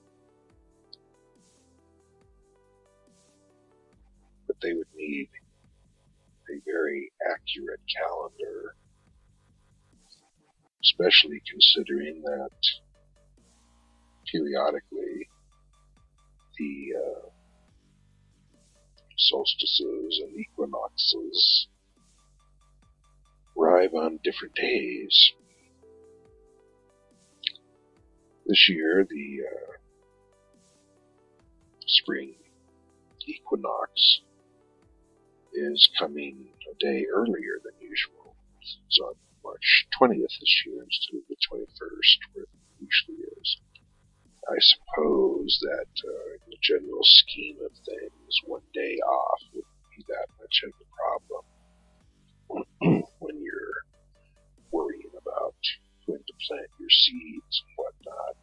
[4.47, 5.29] But they would need
[6.49, 8.75] a very accurate calendar,
[10.83, 12.49] especially considering that
[14.31, 15.29] periodically
[16.57, 17.29] the uh,
[19.17, 21.67] solstices and equinoxes
[23.57, 25.33] arrive on different days.
[28.51, 29.79] This year, the uh,
[31.87, 32.35] spring
[33.25, 34.19] equinox
[35.53, 38.35] is coming a day earlier than usual.
[38.59, 42.49] It's on March 20th this year instead of the 21st, where it
[42.81, 43.57] usually is.
[44.49, 50.03] I suppose that uh, in the general scheme of things, one day off wouldn't be
[50.09, 51.45] that much of a problem
[53.19, 53.85] when you're
[54.73, 55.55] worrying about
[56.05, 58.40] when to plant your seeds and whatnot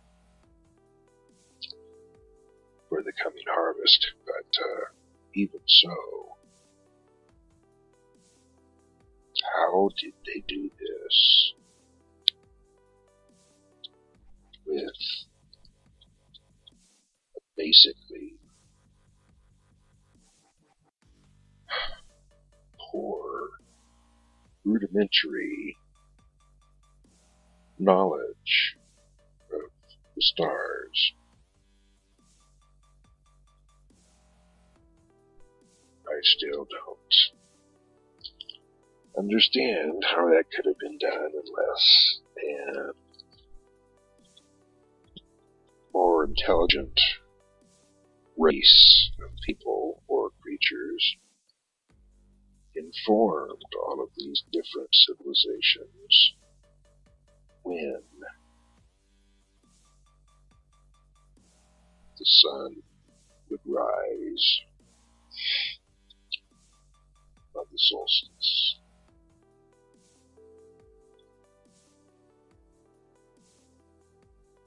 [2.89, 4.07] for the coming harvest.
[4.25, 4.85] But uh,
[5.35, 5.95] even so,
[9.57, 11.53] how did they do this
[14.67, 14.93] with
[17.57, 18.35] basically
[22.91, 23.49] poor
[24.65, 25.77] rudimentary
[27.79, 28.77] knowledge
[29.53, 29.71] of
[30.15, 31.13] the stars
[36.19, 37.15] I still don't
[39.17, 42.93] understand how that could have been done unless a
[45.95, 47.01] more intelligent
[48.37, 51.17] race of people or creatures
[52.75, 56.35] informed all of these different civilizations
[57.63, 58.03] when
[62.19, 62.83] the sun
[63.51, 64.61] would rise
[67.79, 68.77] solstice.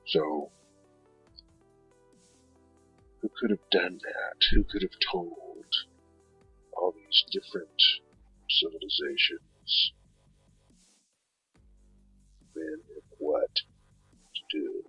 [0.08, 0.52] So,
[3.22, 4.38] who could have done that?
[4.52, 5.66] Who could have told
[6.74, 7.70] all these different
[8.50, 9.94] civilizations
[12.54, 14.84] when and what to do?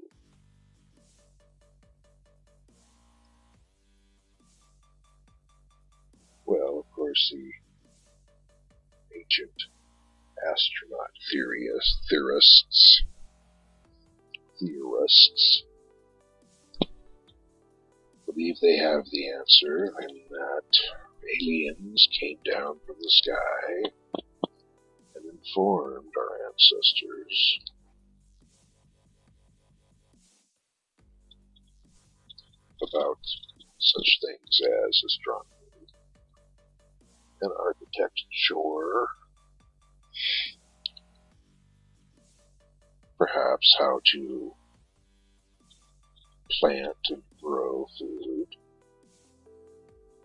[6.44, 7.61] Well, of course, the
[9.32, 9.62] ancient
[10.50, 13.02] astronaut theorists, theorists,
[14.58, 15.62] theorists.
[18.26, 20.78] Believe they have the answer and that
[21.40, 23.90] aliens came down from the sky
[25.14, 27.58] and informed our ancestors.
[32.82, 33.18] About
[33.78, 35.52] such things as astronomy
[37.40, 39.06] and architecture,
[43.18, 44.52] perhaps how to
[46.60, 48.46] plant and grow food.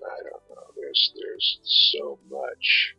[0.04, 0.68] I don't know.
[0.76, 1.60] There's there's
[1.94, 2.96] so much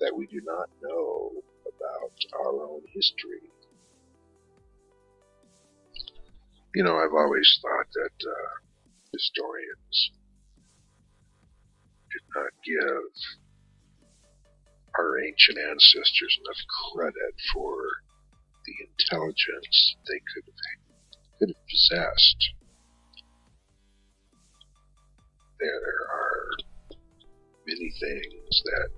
[0.00, 1.30] that we do not know
[1.62, 2.12] about
[2.44, 3.48] our own history.
[6.74, 8.52] You know, I've always thought that uh,
[9.12, 10.10] historians
[12.10, 13.41] did not give
[14.98, 16.62] our ancient ancestors enough
[16.92, 17.76] credit for
[18.66, 20.82] the intelligence they could have
[21.38, 22.50] could have possessed.
[25.60, 26.50] There are
[27.66, 28.88] many things that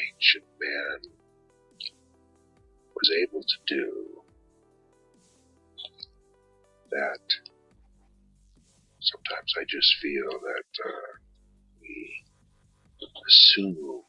[0.00, 1.12] ancient man
[2.94, 4.22] was able to do
[6.90, 7.20] that
[9.00, 11.21] sometimes I just feel that uh,
[13.28, 14.02] assume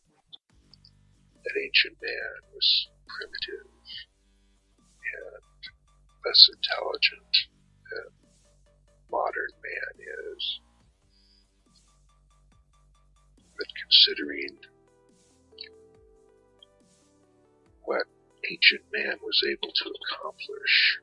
[1.43, 3.67] that ancient man was primitive
[5.13, 5.43] and
[6.25, 7.33] less intelligent
[7.91, 8.09] than
[9.11, 10.59] modern man is.
[13.57, 14.57] But considering
[17.83, 18.07] what
[18.49, 20.99] ancient man was able to accomplish,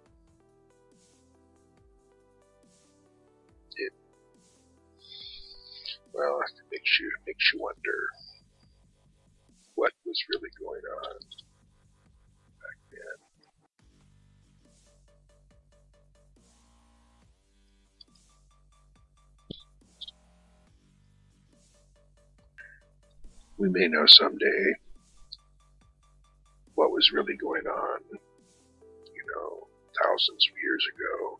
[6.12, 8.09] well, it makes you makes you wonder
[9.74, 11.15] what was really going on
[12.61, 13.19] back then.
[23.59, 24.74] We may know someday
[26.74, 29.69] what was really going on, you know,
[30.03, 31.39] thousands of years ago.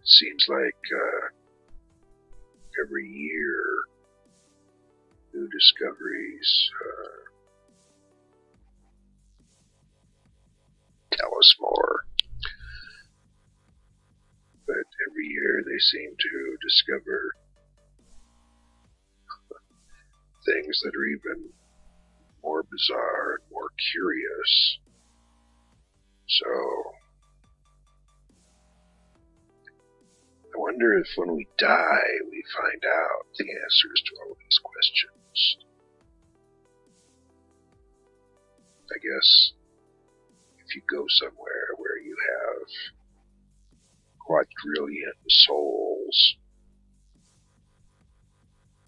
[0.00, 1.39] It seems like uh,
[2.84, 3.64] every year
[5.32, 7.20] new discoveries uh,
[11.16, 12.04] tell us more.
[14.66, 17.34] But every year they seem to discover
[20.46, 21.50] things that are even
[22.42, 24.78] more bizarre and more curious.
[26.28, 26.46] So,
[30.60, 35.56] wonder if when we die, we find out the answers to all of these questions.
[38.92, 39.52] I guess
[40.58, 42.68] if you go somewhere where you have
[44.20, 46.36] quadrillion souls,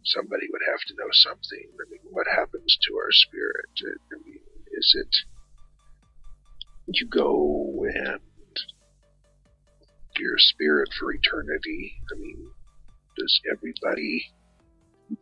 [0.05, 1.67] somebody would have to know something.
[1.73, 3.73] I mean, what happens to our spirit?
[4.13, 4.45] I mean,
[4.77, 5.15] is it
[6.89, 8.21] you go and
[10.19, 11.95] your spirit for eternity?
[12.15, 12.51] I mean,
[13.19, 14.25] does everybody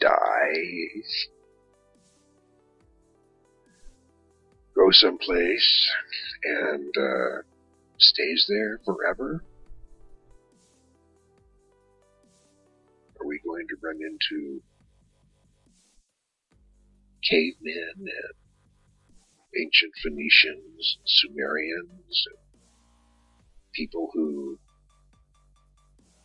[0.01, 1.03] die?
[4.75, 5.91] Go someplace
[6.45, 7.43] and uh,
[7.99, 9.45] stays there forever?
[13.21, 14.63] Are we going to run into
[17.29, 18.35] cavemen and
[19.57, 22.61] ancient Phoenicians, Sumerians, and
[23.75, 24.59] people who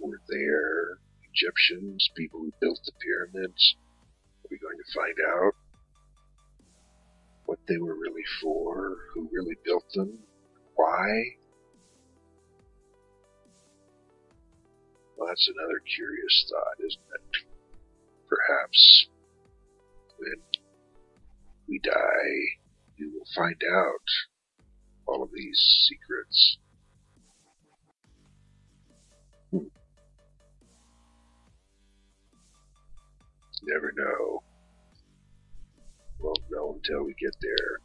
[0.07, 0.99] were there?
[1.33, 3.75] Egyptians, people who built the pyramids?
[4.43, 5.53] Are we going to find out
[7.45, 8.97] what they were really for?
[9.13, 10.19] Who really built them?
[10.75, 11.35] Why?
[15.17, 17.47] Well, that's another curious thought, isn't it?
[18.27, 19.07] Perhaps
[20.17, 20.41] when
[21.67, 22.59] we die,
[22.99, 24.07] we will find out
[25.07, 26.57] all of these secrets.
[33.67, 34.43] Never know.
[36.19, 37.79] Won't know until we get there.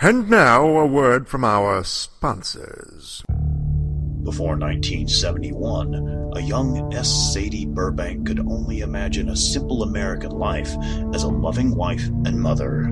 [0.00, 3.22] And now a word from our sponsors.
[4.24, 7.32] Before 1971, a young S.
[7.32, 10.76] Sadie Burbank could only imagine a simple American life
[11.12, 12.90] as a loving wife and mother.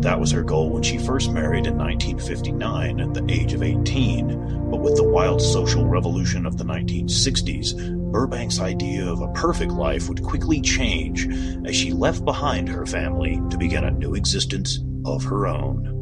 [0.00, 4.70] That was her goal when she first married in 1959 at the age of 18.
[4.70, 10.08] But with the wild social revolution of the 1960s, Burbank's idea of a perfect life
[10.08, 11.28] would quickly change
[11.66, 15.94] as she left behind her family to begin a new existence of her own.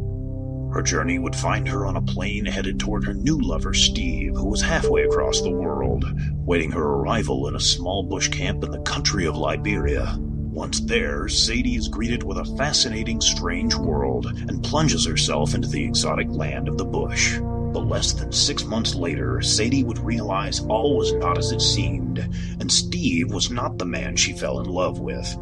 [0.72, 4.46] Her journey would find her on a plane headed toward her new lover, Steve, who
[4.46, 6.04] was halfway across the world,
[6.44, 10.16] waiting her arrival in a small bush camp in the country of Liberia.
[10.20, 15.84] Once there, Sadie is greeted with a fascinating, strange world and plunges herself into the
[15.84, 17.38] exotic land of the bush.
[17.77, 22.19] But less than six months later, Sadie would realize all was not as it seemed,
[22.59, 25.36] and Steve was not the man she fell in love with.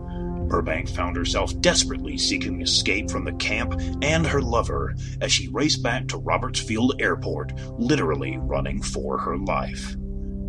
[0.49, 5.85] Burbank found herself desperately seeking escape from the camp and her lover as she raced
[5.85, 9.95] back to Roberts Field Airport, literally running for her life.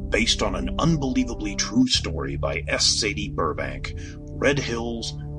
[0.10, 2.88] Based on an unbelievably true story by S.
[2.88, 5.14] Sadie Burbank, Red Hills,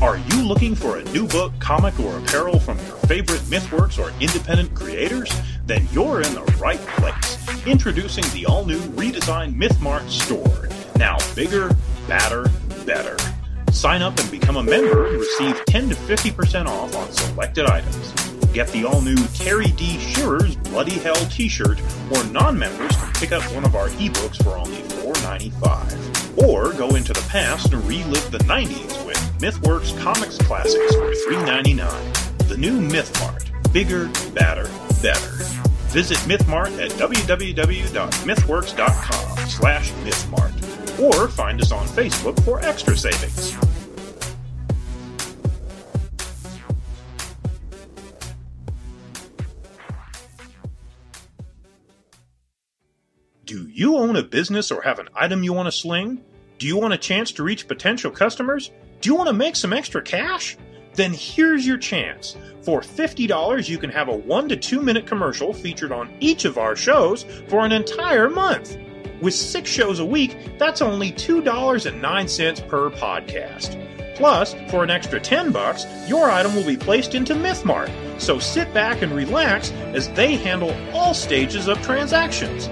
[0.00, 4.12] Are you looking for a new book, comic, or apparel from your favorite MythWorks or
[4.20, 5.28] independent creators?
[5.66, 7.66] Then you're in the right place.
[7.66, 10.68] Introducing the all new redesigned MythMart store.
[10.96, 11.74] Now bigger,
[12.06, 12.48] badder,
[12.86, 13.16] better.
[13.72, 18.12] Sign up and become a member and receive 10 to 50% off on selected items.
[18.52, 19.98] Get the all new Terry D.
[19.98, 21.80] Shearer's Bloody Hell t shirt,
[22.12, 26.17] or non members can pick up one of our ebooks for only $4.95.
[26.44, 32.48] Or go into the past and relive the 90s with MythWorks Comics Classics for $3.99.
[32.48, 33.44] The new MythMart.
[33.72, 34.70] Bigger, badder,
[35.02, 35.30] better.
[35.88, 43.52] Visit MythMart at www.mythworks.com slash MythMart or find us on Facebook for extra savings.
[53.48, 56.20] Do you own a business or have an item you want to sling?
[56.58, 58.70] Do you want a chance to reach potential customers?
[59.00, 60.58] Do you want to make some extra cash?
[60.92, 62.36] Then here's your chance.
[62.60, 66.58] For $50, you can have a 1 to 2 minute commercial featured on each of
[66.58, 68.76] our shows for an entire month.
[69.22, 73.82] With six shows a week, that's only $2.09 per podcast.
[74.14, 77.90] Plus, for an extra 10 bucks, your item will be placed into MythMart.
[78.20, 82.68] So sit back and relax as they handle all stages of transactions.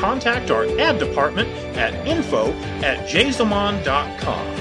[0.00, 1.46] Contact our ad department
[1.76, 2.52] at info
[2.82, 4.56] at jazelmod.com.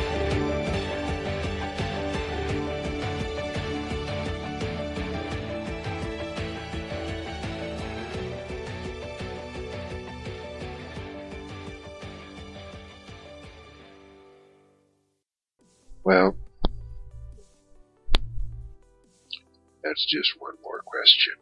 [16.04, 16.36] Well,
[19.82, 21.36] that's just one more question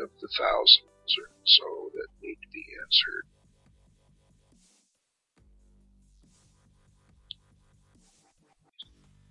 [0.00, 1.79] of the thousands or so
[2.90, 3.26] answered.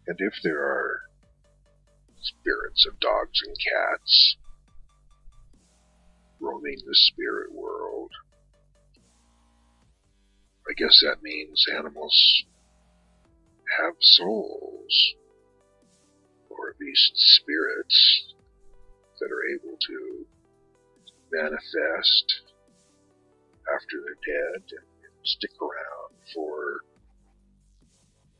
[0.07, 1.01] And if there are
[2.21, 4.37] spirits of dogs and cats
[6.39, 8.11] roaming the spirit world,
[10.67, 12.43] I guess that means animals
[13.77, 15.13] have souls,
[16.49, 18.33] or at least spirits
[19.19, 20.25] that are able to
[21.31, 22.48] manifest
[23.75, 24.85] after they're dead and
[25.25, 26.81] stick around for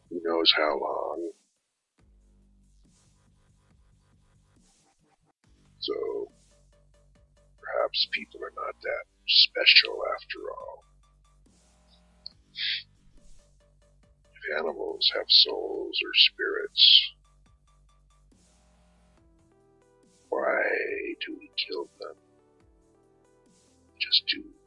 [0.09, 1.31] who knows how long.
[5.79, 6.31] So
[7.61, 10.83] perhaps people are not that special after all.
[14.35, 17.13] If animals have souls or spirits,
[20.29, 20.63] why
[21.25, 22.15] do we kill them?
[23.99, 24.58] Just to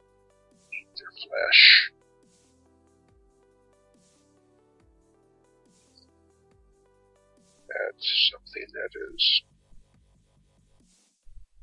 [7.69, 9.41] That's something that has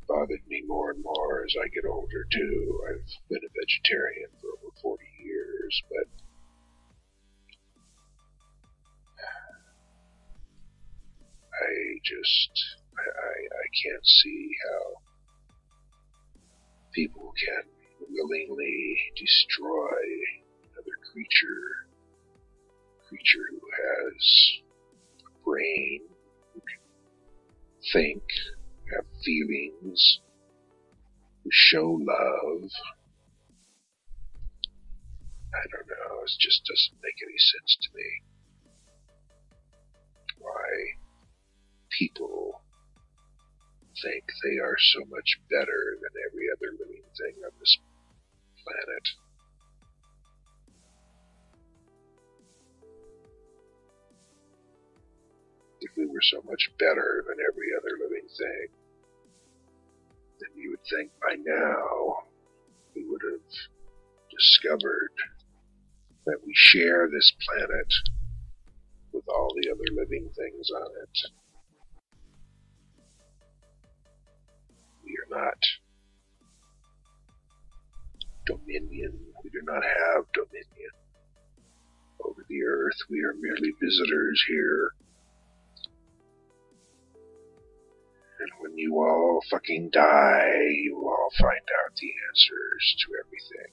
[0.08, 2.80] bothered me more and more as I get older too.
[2.88, 6.08] I've been a vegetarian for over 40 years, but
[11.54, 12.52] I just,
[12.98, 14.82] I, I can't see how
[16.92, 17.79] people can
[18.12, 19.96] willingly destroy
[20.64, 21.86] another creature,
[23.08, 24.60] creature who has
[25.26, 26.00] a brain,
[26.54, 26.82] who can
[27.92, 28.22] think,
[28.94, 30.20] have feelings,
[31.44, 32.70] who show love.
[35.54, 38.08] I don't know, it just doesn't make any sense to me.
[40.38, 40.68] Why
[41.98, 42.62] people
[44.02, 47.76] think they are so much better than every other living thing on this
[48.70, 49.06] planet.
[55.80, 58.68] If we were so much better than every other living thing,
[60.38, 62.28] then you would think by now
[62.94, 63.50] we would have
[64.30, 65.14] discovered
[66.26, 67.92] that we share this planet
[69.12, 71.16] with all the other living things on it.
[75.02, 75.58] We are not
[78.46, 79.18] dominion.
[79.44, 80.92] We do not have dominion
[82.24, 82.96] over the earth.
[83.08, 84.90] We are merely visitors here.
[88.40, 93.72] And when you all fucking die, you will all find out the answers to everything.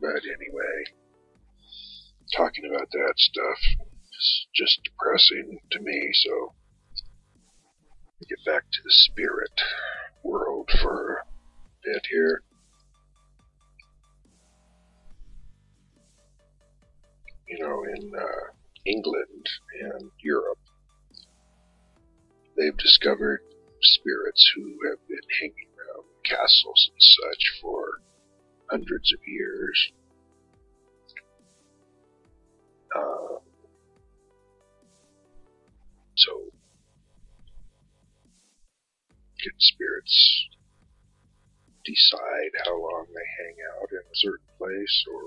[0.00, 0.84] But anyway,
[2.36, 3.58] talking about that stuff
[4.18, 6.54] is just depressing to me, so
[8.26, 9.52] get back to the spirit
[10.24, 11.24] world for a
[11.84, 12.42] bit here.
[17.48, 18.52] You know, in uh,
[18.84, 19.48] England
[19.80, 20.58] and Europe,
[22.56, 23.40] they've discovered
[23.80, 28.00] spirits who have been hanging around castles and such for
[28.70, 29.92] hundreds of years.
[32.96, 33.38] Um,
[36.16, 36.50] so,
[39.42, 40.48] can spirits
[41.84, 45.22] decide how long they hang out in a certain place or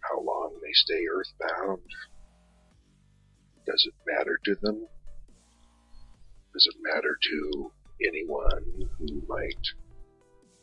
[0.00, 1.82] how long they stay earthbound?
[3.66, 4.86] Does it matter to them?
[6.52, 7.72] Does it matter to
[8.06, 9.66] anyone who might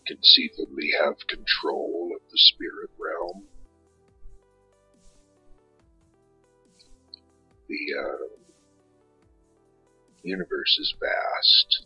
[0.07, 3.43] conceivably have control of the spirit realm?
[7.67, 8.33] The uh,
[10.23, 11.85] universe is vast.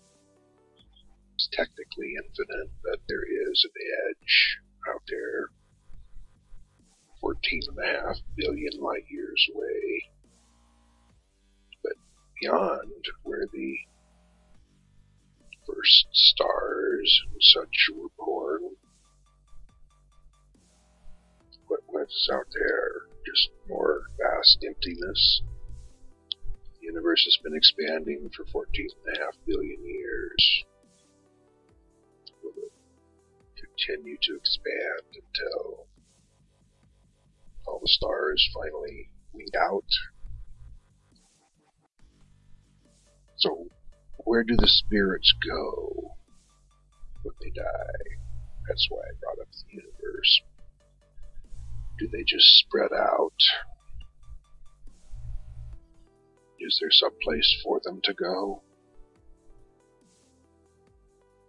[1.38, 3.72] It's technically infinite, but there is an
[4.10, 4.58] edge
[4.90, 5.50] out there
[7.22, 10.10] 14 and a half billion light years away.
[11.84, 11.94] But
[12.42, 13.78] beyond where the
[15.68, 18.62] first stars and such were born,
[21.68, 23.02] what was out there?
[23.24, 25.44] Just more vast emptiness.
[26.80, 30.66] The universe has been expanding for 14 and a half billion years.
[33.78, 35.88] Continue to expand until
[37.66, 39.84] all the stars finally weed out.
[43.38, 43.68] So,
[44.18, 46.16] where do the spirits go
[47.24, 48.18] when they die?
[48.68, 50.42] That's why I brought up the universe.
[52.00, 53.32] Do they just spread out?
[56.60, 58.64] Is there some place for them to go?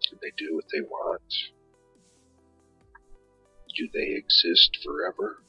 [0.08, 1.22] Can they do what they want?
[3.78, 5.44] Do they exist forever?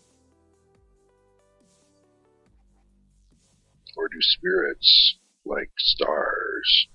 [3.97, 5.15] Or do spirits,
[5.45, 6.88] like stars,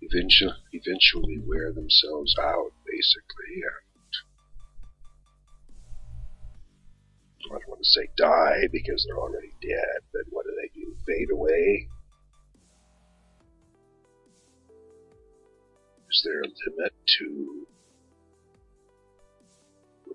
[0.00, 4.12] eventually, eventually wear themselves out, basically, and
[7.44, 10.94] I don't want to say die because they're already dead, but what do they do?
[11.04, 11.88] Fade away?
[16.08, 17.66] Is there a limit to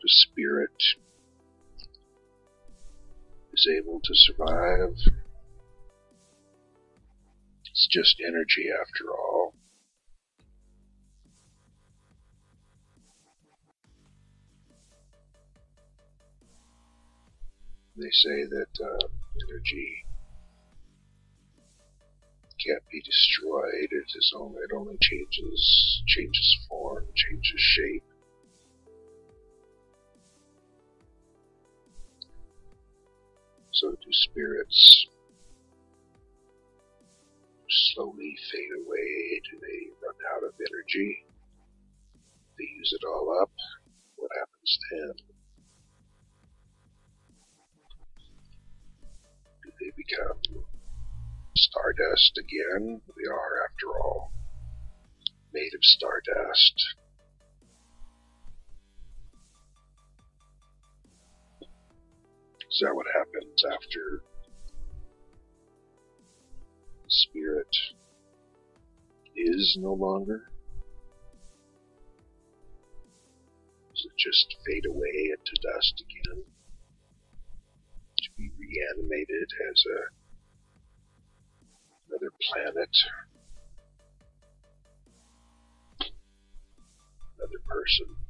[0.07, 0.81] a spirit
[3.51, 4.95] is able to survive.
[7.65, 9.53] It's just energy after all.
[17.97, 19.07] They say that uh,
[19.49, 20.05] energy
[22.65, 23.89] can't be destroyed.
[23.91, 28.06] It is only it only changes changes form, changes shape.
[33.77, 35.05] So do spirits
[37.93, 39.41] slowly fade away?
[39.51, 41.25] Do they run out of energy?
[42.57, 43.51] They use it all up.
[44.15, 45.13] What happens then?
[49.61, 50.65] Do they become
[51.55, 52.99] stardust again?
[53.15, 54.31] We are, after all,
[55.53, 56.95] made of stardust.
[62.77, 64.21] Is that what happens after
[67.07, 67.75] spirit
[69.35, 70.43] is no longer?
[73.89, 76.43] Does it just fade away into dust again?
[78.17, 79.99] To be reanimated as a
[82.09, 82.95] another planet,
[87.39, 88.26] another person.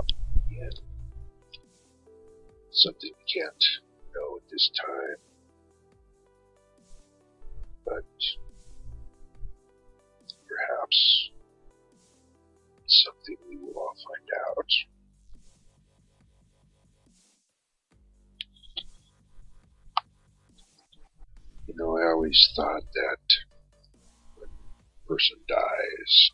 [0.00, 0.70] Again,
[2.70, 3.64] something we can't
[4.14, 5.16] know at this time,
[7.84, 8.04] but
[10.48, 11.30] perhaps
[12.86, 14.70] something we will all find out.
[21.66, 23.24] You know, I always thought that
[24.36, 26.32] when a person dies,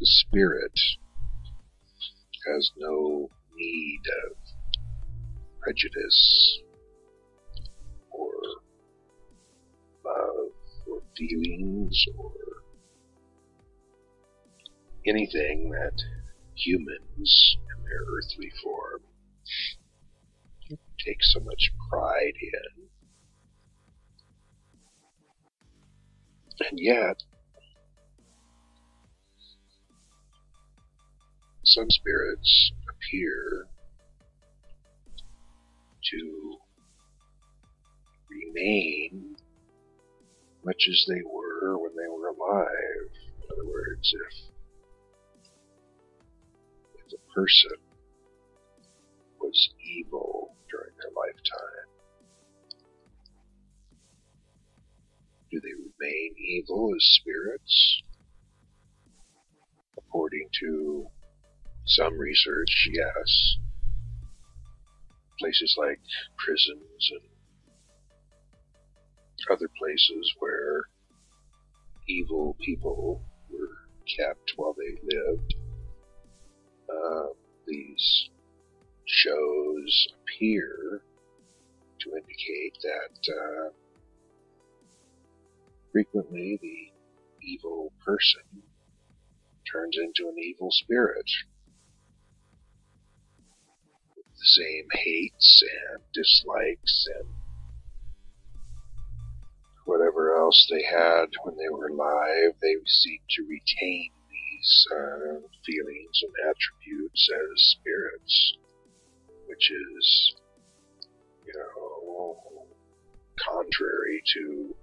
[0.00, 0.78] the spirit
[2.46, 4.36] has no need of
[5.60, 6.58] prejudice
[8.10, 8.30] or
[10.04, 10.52] love
[10.90, 12.32] or feelings or
[15.06, 16.02] anything that
[16.54, 19.00] humans in their earthly form
[21.04, 22.88] take so much pride in.
[26.70, 27.22] And yet,
[31.66, 33.66] some spirits appear
[36.10, 36.56] to
[38.30, 39.36] remain
[40.64, 43.10] much as they were when they were alive.
[43.38, 44.34] In other words, if,
[47.06, 47.78] if a person
[49.40, 51.88] was evil during their lifetime,
[55.50, 58.02] do they remain evil as spirits?
[59.98, 61.06] According to
[61.86, 63.56] some research, yes.
[65.38, 66.00] Places like
[66.38, 67.20] prisons and
[69.50, 70.84] other places where
[72.08, 73.76] evil people were
[74.16, 75.54] kept while they lived.
[76.88, 77.26] Uh,
[77.66, 78.28] these
[79.06, 81.02] shows appear
[82.00, 83.70] to indicate that uh,
[85.92, 88.42] frequently the evil person
[89.70, 91.30] turns into an evil spirit
[94.44, 97.28] the same hates and dislikes and
[99.86, 106.22] whatever else they had when they were alive, they seem to retain these uh, feelings
[106.22, 108.54] and attributes as spirits,
[109.46, 110.34] which is,
[111.46, 112.36] you know,
[113.38, 114.74] contrary to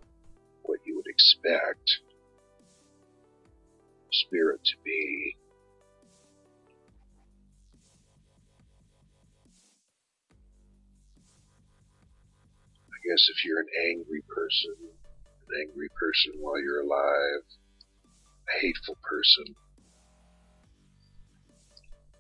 [0.64, 2.00] what you would expect
[4.12, 5.36] spirit to be.
[13.04, 17.44] Guess if you're an angry person, an angry person while you're alive,
[18.48, 19.56] a hateful person,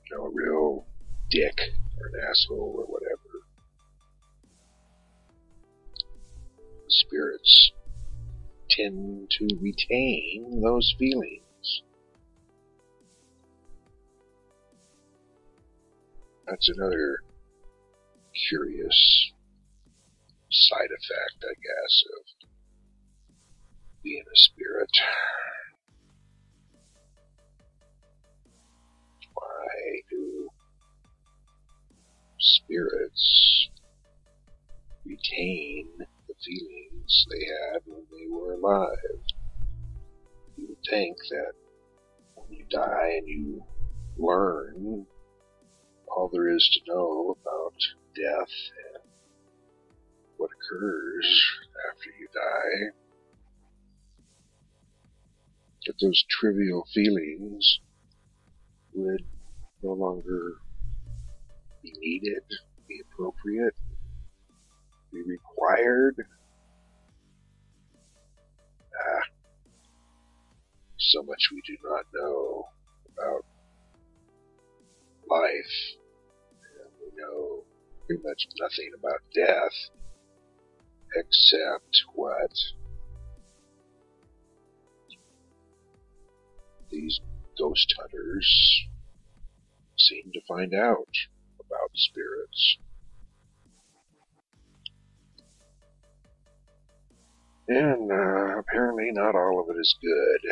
[0.05, 0.85] you know, a real
[1.29, 1.59] dick
[1.99, 3.17] or an asshole or whatever.
[6.87, 7.71] Spirits
[8.69, 11.83] tend to retain those feelings.
[16.47, 17.19] That's another
[18.49, 19.31] curious
[20.51, 22.49] side effect, I guess, of
[24.03, 24.89] being a spirit.
[29.33, 30.49] Why do
[32.39, 33.69] spirits
[35.05, 39.23] retain the feelings they had when they were alive?
[40.57, 41.53] You would think that
[42.35, 43.63] when you die and you
[44.17, 45.05] learn
[46.07, 47.73] all there is to know about
[48.15, 48.53] death
[50.41, 51.43] what occurs
[51.91, 52.89] after you die.
[55.85, 57.79] That those trivial feelings
[58.95, 59.23] would
[59.83, 60.53] no longer
[61.83, 62.41] be needed,
[62.87, 63.75] be appropriate,
[65.13, 66.15] be required.
[68.95, 69.23] Ah,
[70.97, 72.65] so much we do not know
[73.13, 73.45] about
[75.29, 75.75] life,
[76.79, 77.63] and we know
[78.07, 80.00] pretty much nothing about death,
[81.15, 82.51] except what
[86.89, 87.19] these
[87.57, 88.85] ghost hunters
[89.97, 91.15] seem to find out
[91.59, 92.77] about spirits.
[97.67, 100.51] And uh, apparently, not all of it is good.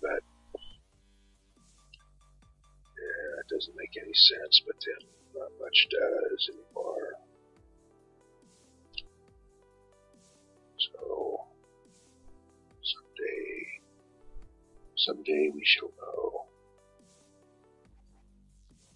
[0.00, 0.22] But
[2.94, 4.62] yeah, it doesn't make any sense.
[4.64, 7.14] But then, not much does anymore.
[10.78, 11.38] So
[12.82, 13.66] someday,
[14.96, 16.46] someday we shall know.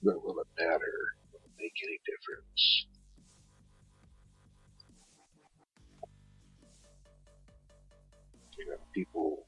[0.02, 0.98] But will it matter?
[1.32, 2.86] Will it make any difference?
[8.59, 9.47] You know, people,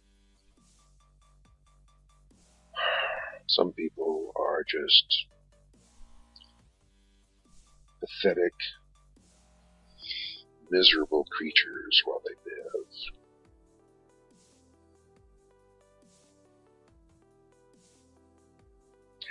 [3.49, 5.27] some people are just
[8.05, 8.55] pathetic,
[10.71, 12.87] miserable creatures while they live.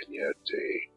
[0.00, 0.90] And yet they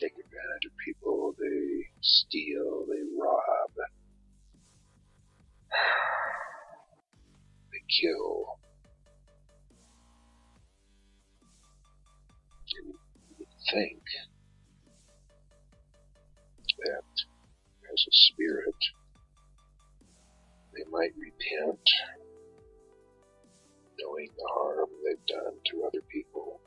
[0.00, 3.70] take advantage of people, they steal, they rob,
[7.72, 8.58] they kill.
[12.68, 14.02] You think
[16.86, 18.80] that as a spirit,
[20.74, 21.80] they might repent,
[23.98, 26.60] knowing the harm they've done to other people.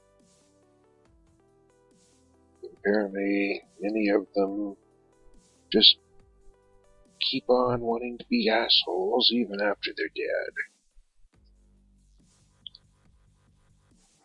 [2.80, 4.76] Apparently, many of them
[5.72, 5.98] just
[7.20, 10.54] keep on wanting to be assholes even after they're dead.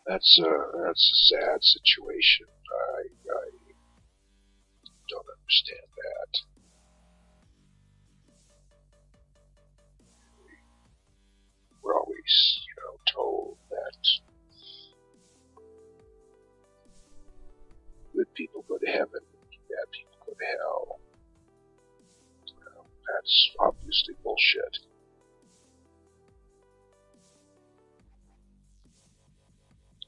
[0.07, 0.51] That's a
[0.85, 2.47] that's a sad situation.
[2.47, 3.24] I
[5.45, 6.33] understand that.
[11.83, 14.07] We're always, you know, told that
[18.15, 19.21] good people go to heaven,
[19.69, 20.99] bad people go to hell.
[22.57, 24.79] Well, that's obviously bullshit.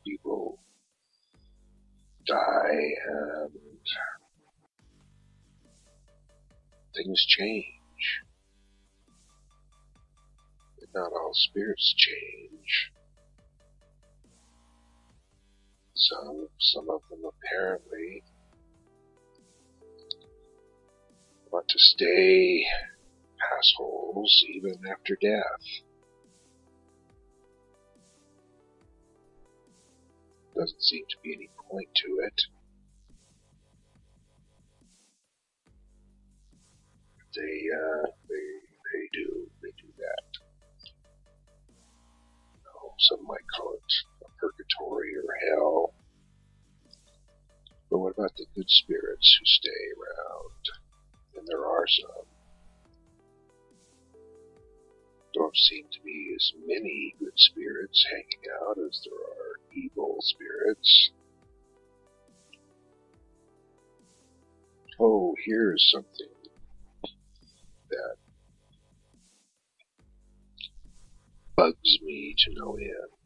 [0.04, 0.58] People
[2.26, 3.52] die and
[6.98, 8.24] things change.
[10.80, 12.92] But not all spirits change.
[15.94, 18.24] Some, some of them apparently
[21.52, 22.66] want to stay
[23.58, 25.84] assholes even after death.
[30.56, 32.57] Doesn't seem to be any point to it.
[37.38, 38.48] They, uh, they,
[38.90, 40.26] they do, they do that.
[42.50, 43.94] You know, some might call it
[44.42, 45.94] purgatory or hell.
[47.92, 50.64] But what about the good spirits who stay around?
[51.38, 52.26] And there are some.
[55.36, 61.12] Don't seem to be as many good spirits hanging out as there are evil spirits.
[65.00, 66.37] Oh, here's something
[67.90, 68.16] that
[71.56, 73.26] bugs me to no end.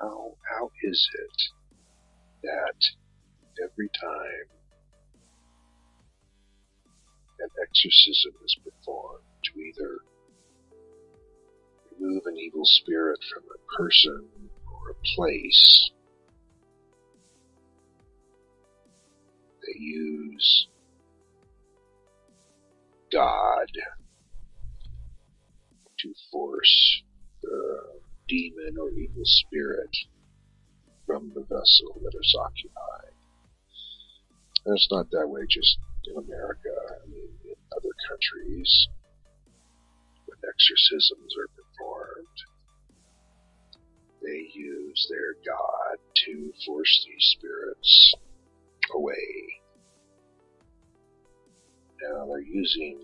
[0.00, 1.42] How how is it
[2.42, 2.78] that
[3.62, 4.48] every time
[7.40, 9.98] an exorcism is performed to either
[11.98, 14.28] remove an evil spirit from a person
[14.70, 15.90] or a place,
[19.66, 20.68] they use
[23.12, 23.68] God
[26.00, 27.02] to force
[27.42, 29.94] the demon or evil spirit
[31.06, 33.14] from the vessel that is occupied.
[34.64, 36.74] And it's not that way just in America.
[37.04, 38.88] I mean, in other countries,
[40.26, 42.38] when exorcisms are performed,
[44.22, 48.14] they use their god to force these spirits
[48.94, 49.60] away.
[52.02, 52.98] Now they're using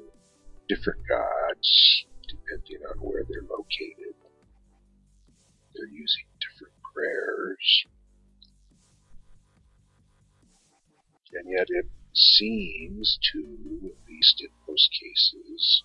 [0.68, 4.14] different gods depending on where they're located.
[5.74, 7.84] They're using different prayers.
[11.32, 13.38] And yet it seems to,
[13.84, 15.82] at least in most cases,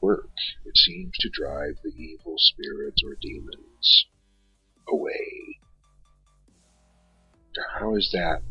[0.00, 0.30] work.
[0.64, 4.06] It seems to drive the evil spirits or demons
[4.88, 5.47] away.
[7.78, 8.42] How is that?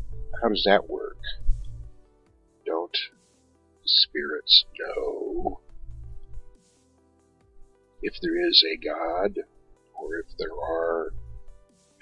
[0.42, 1.18] How does that work?
[2.66, 2.96] Don't
[3.84, 5.60] spirits know
[8.02, 9.38] if there is a god,
[9.94, 11.12] or if there are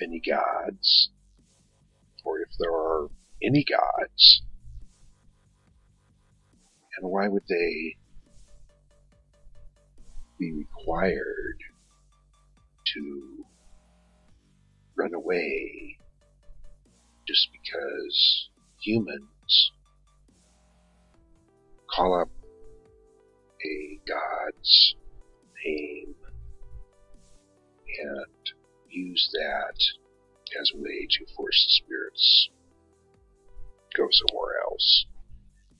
[0.02, 1.10] any gods,
[2.24, 3.08] or if there are
[3.42, 4.42] any gods?
[6.98, 7.96] And why would they
[10.38, 11.58] be required
[12.94, 13.44] to
[14.96, 15.95] run away
[17.26, 18.48] just because
[18.80, 19.72] humans
[21.94, 22.30] call up
[23.64, 24.94] a god's
[25.64, 26.14] name
[28.04, 28.26] and
[28.88, 29.76] use that
[30.60, 32.50] as a way to force the spirits
[33.96, 35.06] go somewhere else.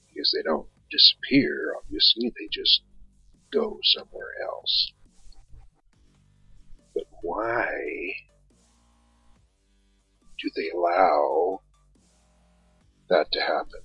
[0.09, 2.81] Because they don't disappear, obviously, they just
[3.53, 4.93] go somewhere else.
[6.95, 7.69] But why
[10.41, 11.61] do they allow
[13.09, 13.81] that to happen?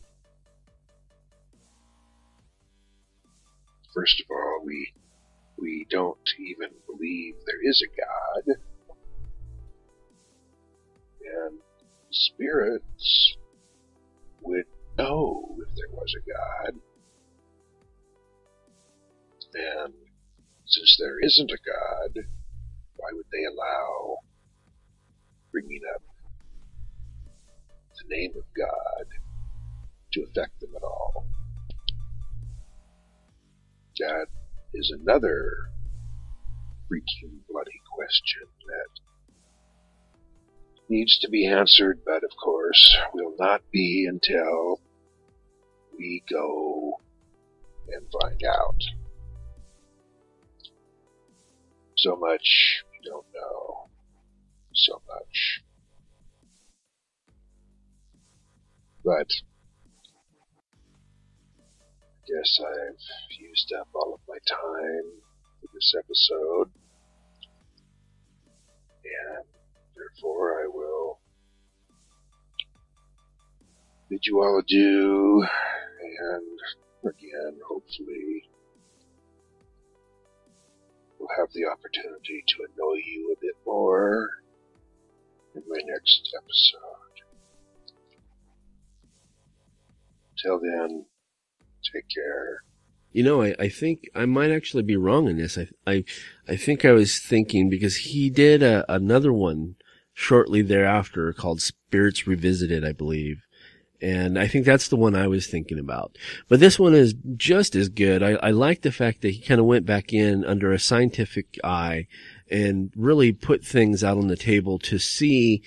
[3.93, 4.93] First of all, we
[5.57, 8.57] we don't even believe there is a God.
[11.23, 11.59] And
[12.09, 13.37] spirits
[14.41, 14.65] would
[14.97, 16.81] know if there was a God.
[19.53, 19.93] And
[20.65, 22.23] since there isn't a God,
[22.95, 24.17] why would they allow
[25.51, 26.01] bringing up
[28.11, 29.05] name of God
[30.13, 31.25] to affect them at all?
[33.99, 34.27] That
[34.73, 35.69] is another
[36.91, 39.01] freaking bloody question that
[40.89, 44.81] needs to be answered, but of course will not be until
[45.97, 46.99] we go
[47.93, 48.81] and find out.
[51.97, 53.89] So much we don't know.
[54.73, 55.61] So much.
[59.03, 59.27] But
[62.17, 65.21] I guess I've used up all of my time
[65.59, 66.71] for this episode.
[69.03, 69.45] And
[69.95, 71.19] therefore I will
[74.09, 75.45] bid you all adieu
[76.01, 76.59] and
[77.05, 78.43] again hopefully
[81.17, 84.29] we'll have the opportunity to annoy you a bit more
[85.55, 87.10] in my next episode.
[90.41, 91.05] Till then,
[91.93, 92.63] take care.
[93.11, 95.57] You know, I, I think I might actually be wrong in this.
[95.57, 96.03] I, I,
[96.47, 99.75] I think I was thinking because he did a, another one
[100.13, 103.43] shortly thereafter called Spirits Revisited, I believe.
[104.01, 106.17] And I think that's the one I was thinking about.
[106.49, 108.23] But this one is just as good.
[108.23, 111.59] I, I like the fact that he kind of went back in under a scientific
[111.63, 112.07] eye
[112.49, 115.61] and really put things out on the table to see,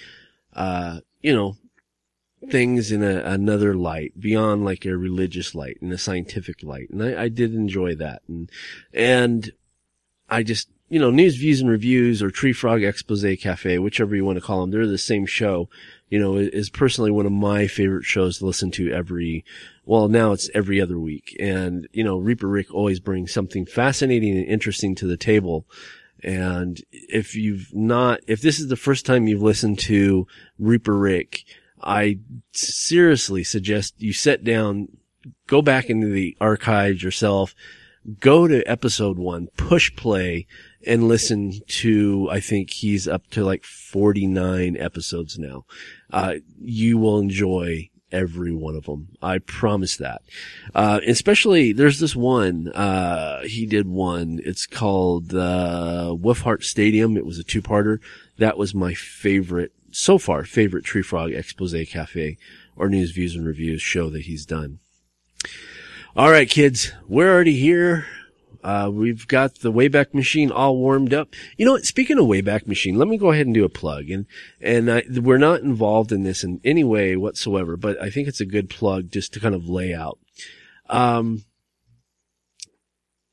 [0.55, 1.57] uh, you know,
[2.51, 6.91] things in a, another light beyond like a religious light and a scientific light.
[6.91, 8.23] And I, I did enjoy that.
[8.29, 8.51] And,
[8.93, 9.53] and
[10.29, 14.25] I just, you know, news, views and reviews or Tree Frog Expose Cafe, whichever you
[14.25, 15.69] want to call them, they're the same show,
[16.09, 19.45] you know, is personally one of my favorite shows to listen to every,
[19.85, 21.37] well, now it's every other week.
[21.41, 25.67] And, you know, Reaper Rick always brings something fascinating and interesting to the table.
[26.23, 30.27] And if you've not, if this is the first time you've listened to
[30.59, 31.45] Reaper Rick,
[31.85, 32.19] I
[32.53, 34.89] seriously suggest you sit down,
[35.47, 37.55] go back into the archives yourself,
[38.21, 40.47] go to episode one, push play,
[40.87, 45.65] and listen to, I think he's up to like 49 episodes now.
[46.13, 49.09] Uh, you will enjoy every one of them.
[49.23, 50.23] I promise that.
[50.75, 54.41] Uh, especially there's this one, uh, he did one.
[54.45, 57.17] It's called, uh, Wolfhart Stadium.
[57.17, 57.99] It was a two-parter.
[58.39, 62.37] That was my favorite, so far, favorite Tree Frog Expose Cafe
[62.77, 64.81] or News, Views and Reviews show that he's done.
[66.17, 68.07] All right, kids, we're already here.
[68.63, 71.35] Uh, we've got the Wayback Machine all warmed up.
[71.57, 71.85] You know what?
[71.85, 74.09] Speaking of Wayback Machine, let me go ahead and do a plug.
[74.09, 74.27] And,
[74.61, 78.41] and I, we're not involved in this in any way whatsoever, but I think it's
[78.41, 80.19] a good plug just to kind of lay out.
[80.89, 81.45] Um,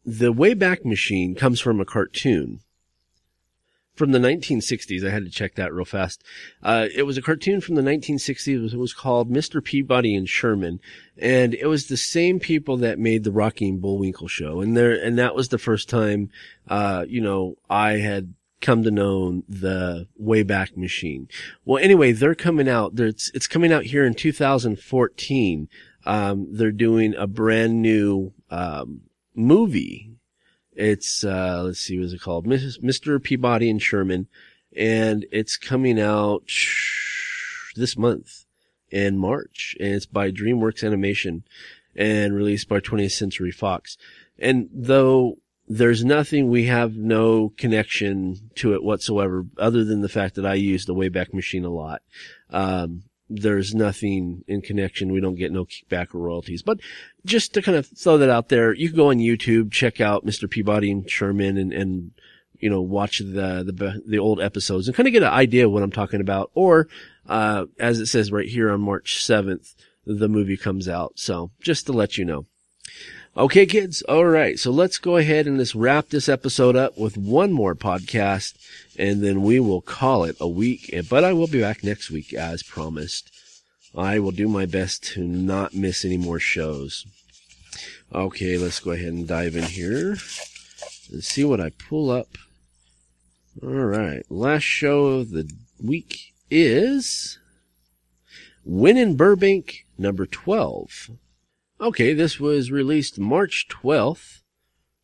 [0.03, 2.59] the Wayback Machine comes from a cartoon
[3.95, 5.05] from the 1960s.
[5.05, 6.23] I had to check that real fast.
[6.63, 8.73] Uh, it was a cartoon from the 1960s.
[8.73, 9.63] It was, called Mr.
[9.63, 10.79] Peabody and Sherman,
[11.17, 14.91] and it was the same people that made the Rocky and Bullwinkle show, and there,
[14.91, 16.29] and that was the first time,
[16.67, 21.27] uh, you know, I had come to know the Wayback Machine.
[21.65, 22.95] Well, anyway, they're coming out.
[22.95, 25.67] They're, it's, it's coming out here in 2014.
[26.05, 29.01] Um, they're doing a brand new um,
[29.35, 30.11] movie.
[30.81, 32.47] It's uh, let's see, what's it called?
[32.47, 33.21] Mr.
[33.21, 34.27] Peabody and Sherman,
[34.75, 36.49] and it's coming out
[37.75, 38.45] this month
[38.89, 41.43] in March, and it's by DreamWorks Animation
[41.95, 43.95] and released by 20th Century Fox.
[44.39, 45.37] And though
[45.67, 50.55] there's nothing, we have no connection to it whatsoever, other than the fact that I
[50.55, 52.01] use the Wayback Machine a lot.
[52.49, 55.11] Um, there's nothing in connection.
[55.11, 56.61] We don't get no kickback or royalties.
[56.61, 56.79] But
[57.25, 60.25] just to kind of throw that out there, you can go on YouTube, check out
[60.25, 60.49] Mr.
[60.49, 62.11] Peabody and Sherman and, and,
[62.59, 65.71] you know, watch the, the, the old episodes and kind of get an idea of
[65.71, 66.51] what I'm talking about.
[66.53, 66.87] Or,
[67.27, 69.75] uh, as it says right here on March 7th,
[70.05, 71.13] the movie comes out.
[71.15, 72.45] So just to let you know.
[73.37, 74.01] Okay, kids.
[74.03, 74.59] All right.
[74.59, 78.55] So let's go ahead and let's wrap this episode up with one more podcast
[78.97, 80.93] and then we will call it a week.
[81.09, 83.31] But I will be back next week as promised.
[83.95, 87.05] I will do my best to not miss any more shows.
[88.13, 90.17] Okay, let's go ahead and dive in here
[91.09, 92.37] and see what I pull up.
[93.63, 94.29] All right.
[94.29, 95.49] Last show of the
[95.81, 97.39] week is
[98.65, 101.11] Win in Burbank number 12.
[101.81, 104.41] Okay, this was released March 12th,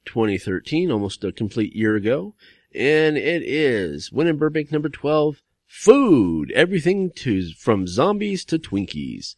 [0.05, 2.35] 2013, almost a complete year ago.
[2.71, 6.51] And it is Win in Burbank number 12, Food.
[6.51, 9.33] Everything to, from zombies to Twinkies.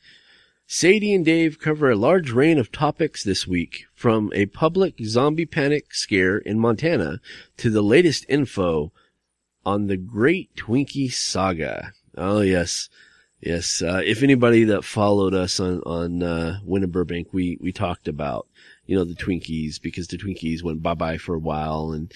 [0.67, 5.45] Sadie and Dave cover a large range of topics this week, from a public zombie
[5.45, 7.21] panic scare in Montana
[7.55, 8.91] to the latest info
[9.65, 11.93] on the Great Twinkie Saga.
[12.17, 12.89] Oh yes,
[13.41, 18.47] Yes, uh, if anybody that followed us on on uh, Burbank, we we talked about
[18.85, 22.11] you know the Twinkies because the Twinkies went bye bye for a while, and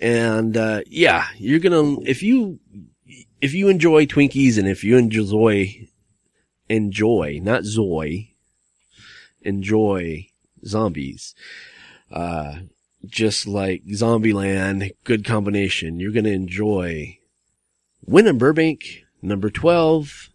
[0.00, 2.60] and uh, yeah, you're gonna if you
[3.40, 5.88] if you enjoy Twinkies and if you enjoy
[6.68, 8.28] enjoy not Zoy
[9.42, 10.28] enjoy
[10.64, 11.34] zombies,
[12.12, 12.56] uh,
[13.04, 15.98] just like Zombieland, good combination.
[15.98, 17.18] You're gonna enjoy
[18.06, 20.30] Win Burbank number twelve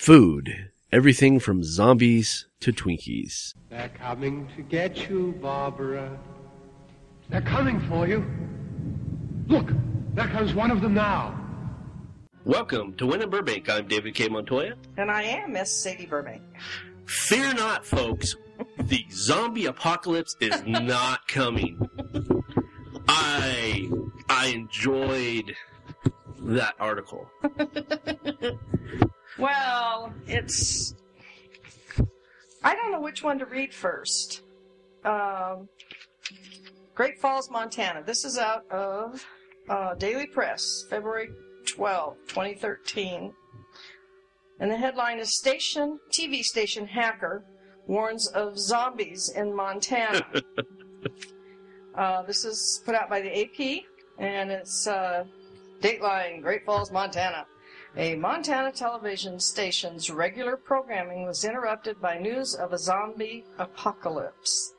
[0.00, 0.70] Food.
[0.90, 3.52] Everything from zombies to Twinkies.
[3.68, 6.18] They're coming to get you, Barbara.
[7.28, 8.24] They're coming for you.
[9.46, 9.70] Look,
[10.14, 11.38] there comes one of them now.
[12.46, 13.68] Welcome to Win in Burbank.
[13.68, 14.30] I'm David K.
[14.30, 14.76] Montoya.
[14.96, 16.44] And I am Miss Sadie Burbank.
[17.04, 18.36] Fear not, folks.
[18.78, 21.78] the zombie apocalypse is not coming.
[23.06, 23.90] I
[24.30, 25.54] I enjoyed
[26.38, 27.28] that article.
[29.38, 30.94] Well, it's.
[32.62, 34.42] I don't know which one to read first.
[35.04, 35.68] Um,
[36.94, 38.02] Great Falls, Montana.
[38.04, 39.24] This is out of
[39.68, 41.30] uh, Daily Press, February
[41.66, 43.32] 12, 2013.
[44.58, 47.44] And the headline is Station, TV station hacker
[47.86, 50.22] warns of zombies in Montana.
[51.94, 53.84] uh, this is put out by the AP,
[54.18, 55.24] and it's uh,
[55.80, 57.46] Dateline, Great Falls, Montana.
[57.96, 64.74] A Montana television station's regular programming was interrupted by news of a zombie apocalypse.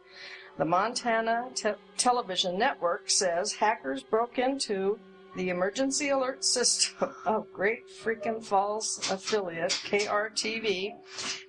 [0.57, 4.97] The Montana te- Television Network says hackers broke into
[5.35, 10.93] the emergency alert system of Great Freakin' Falls affiliate KRTV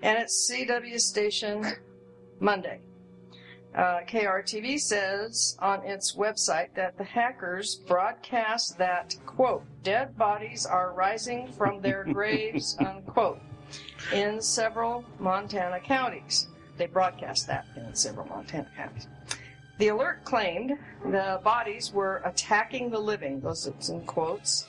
[0.03, 1.65] and its CW station
[2.41, 2.81] Monday.
[3.75, 10.93] Uh, KRTV says on its website that the hackers broadcast that, quote, dead bodies are
[10.93, 13.41] rising from their graves, unquote,
[14.13, 16.49] in several Montana counties.
[16.77, 19.09] They broadcast that in several Montana counties.
[19.79, 24.67] The alert claimed the bodies were attacking the living, those it's in quotes,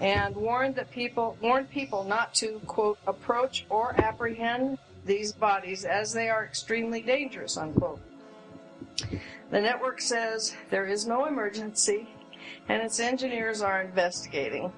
[0.00, 6.12] and warned that people warned people not to quote approach or apprehend these bodies as
[6.12, 8.00] they are extremely dangerous, unquote.
[9.50, 12.08] The network says there is no emergency
[12.68, 14.72] and its engineers are investigating.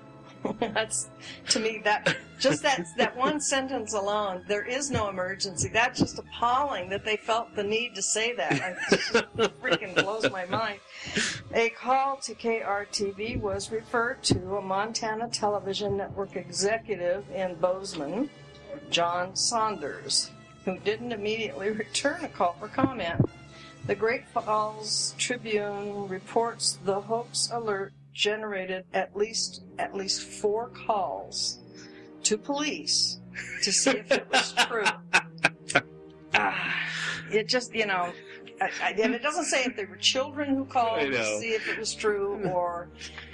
[0.60, 1.08] That's
[1.48, 4.44] to me that just that that one sentence alone.
[4.46, 5.70] There is no emergency.
[5.72, 8.76] That's just appalling that they felt the need to say that.
[8.92, 10.80] It freaking blows my mind.
[11.54, 18.30] A call to KRTV was referred to a Montana Television Network executive in Bozeman,
[18.90, 20.30] John Saunders,
[20.64, 23.20] who didn't immediately return a call for comment.
[23.86, 31.60] The Great Falls Tribune reports the hoax alert generated at least at least four calls
[32.24, 33.20] to police
[33.62, 34.82] to see if it was true.
[36.34, 36.74] Ah,
[37.30, 38.12] it just, you know,
[38.60, 41.68] I, I, and it doesn't say if they were children who called to see if
[41.68, 42.88] it was true or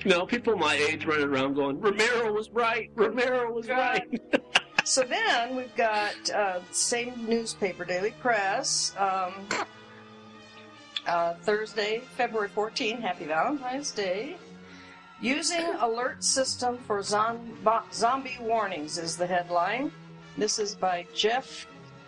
[0.04, 2.90] No, people my age running around going, Romero was right.
[2.94, 4.20] Romero was right.
[4.84, 9.32] So then we've got uh, same newspaper, Daily Press, um,
[11.06, 13.00] uh, Thursday, February 14.
[13.00, 14.36] Happy Valentine's Day.
[15.20, 19.92] Using alert system for zomb- zombie warnings is the headline.
[20.36, 21.66] This is by Jeff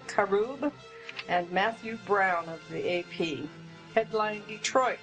[0.09, 0.73] Karoub
[1.29, 3.49] and Matthew Brown of the AP.
[3.95, 4.99] Headline Detroit.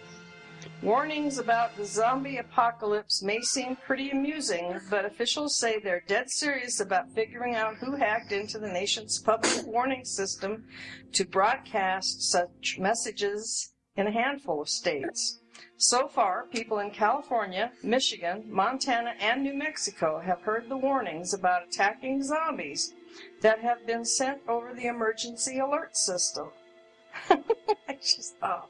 [0.84, 6.80] Warnings about the zombie apocalypse may seem pretty amusing, but officials say they're dead serious
[6.80, 10.66] about figuring out who hacked into the nation's public warning system
[11.14, 15.40] to broadcast such messages in a handful of states.
[15.78, 21.64] So far, people in California, Michigan, Montana, and New Mexico have heard the warnings about
[21.68, 22.94] attacking zombies
[23.42, 26.50] that have been sent over the emergency alert system.
[27.30, 28.66] I just, oh.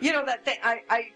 [0.00, 1.12] You know that thing, I, I,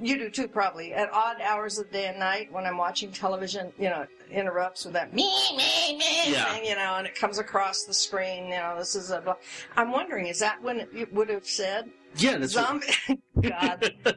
[0.00, 3.10] you do too probably, at odd hours of the day and night when I'm watching
[3.12, 6.52] television, you know, it interrupts with that me, me, me Yeah.
[6.52, 9.36] thing, you know, and it comes across the screen, you know, this is a.
[9.76, 12.86] I'm wondering, is that when it would have said Yeah, that's zombie?
[13.42, 13.92] God.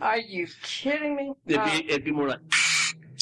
[0.00, 1.32] Are you kidding me?
[1.46, 2.40] it'd be, it'd be more like,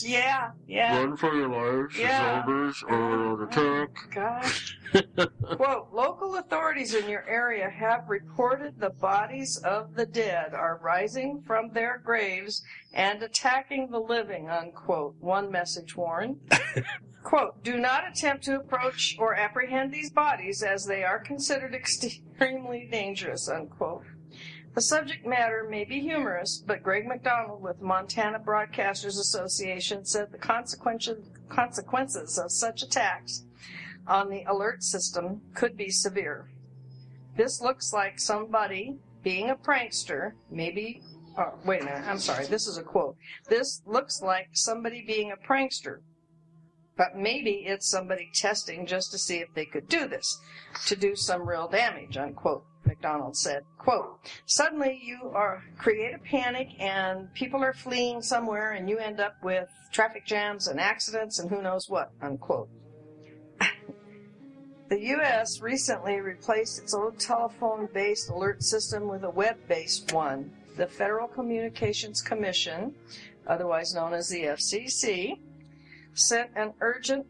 [0.03, 0.97] yeah, yeah.
[0.99, 2.45] Run for your lives, Yeah.
[2.45, 4.79] zombies Oh, Gosh.
[5.57, 11.43] Quote, local authorities in your area have reported the bodies of the dead are rising
[11.47, 12.63] from their graves
[12.93, 15.17] and attacking the living, unquote.
[15.21, 16.39] One message warned.
[17.29, 22.89] Quote, do not attempt to approach or apprehend these bodies as they are considered extremely
[22.91, 24.05] dangerous, unquote.
[24.75, 30.39] The subject matter may be humorous, but Greg McDonald with Montana Broadcasters Association said the
[30.39, 33.45] consequences, of such attacks
[34.07, 36.49] on the alert system could be severe.
[37.37, 41.03] This looks like somebody being a prankster, maybe.
[41.37, 43.19] Oh, wait a minute, I'm sorry, this is a quote.
[43.51, 46.01] This looks like somebody being a prankster,
[46.99, 50.39] but maybe it's somebody testing just to see if they could do this,
[50.87, 52.65] to do some real damage, unquote.
[52.85, 58.89] McDonald said, quote, suddenly you are create a panic and people are fleeing somewhere and
[58.89, 62.69] you end up with traffic jams and accidents and who knows what, unquote.
[64.89, 65.61] The U.S.
[65.61, 70.51] recently replaced its old telephone based alert system with a web based one.
[70.79, 72.95] The Federal Communications Commission,
[73.47, 75.41] otherwise known as the FCC,
[76.19, 77.27] sent an urgent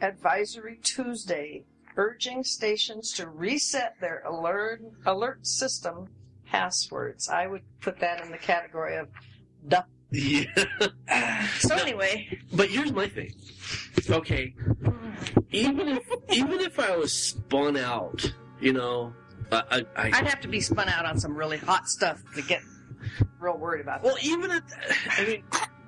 [0.00, 1.64] advisory Tuesday
[1.96, 6.08] urging stations to reset their alert, alert system
[6.46, 7.28] passwords.
[7.28, 9.08] I would put that in the category of
[9.66, 9.82] duh.
[10.10, 10.44] yeah.
[11.58, 13.34] So, anyway, But here's my thing.
[14.08, 14.54] Okay,
[15.50, 19.12] even if even if I was spun out, you know,
[19.50, 22.60] I, I, I'd have to be spun out on some really hot stuff to get
[23.38, 24.24] real worried about well, that.
[24.24, 24.62] even at,
[25.10, 25.44] I mean,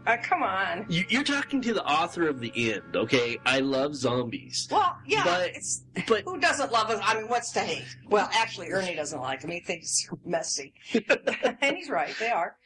[0.07, 0.87] Uh, come on.
[0.89, 2.95] you, you're talking to the author of the end.
[2.95, 7.01] Okay, I love zombies, Well, yeah, But- it's but who doesn't love us?
[7.03, 7.85] I mean, what's to hate?
[8.09, 9.51] Well, actually, Ernie doesn't like them.
[9.51, 10.73] He thinks they're messy,
[11.61, 12.15] and he's right.
[12.21, 12.57] They are.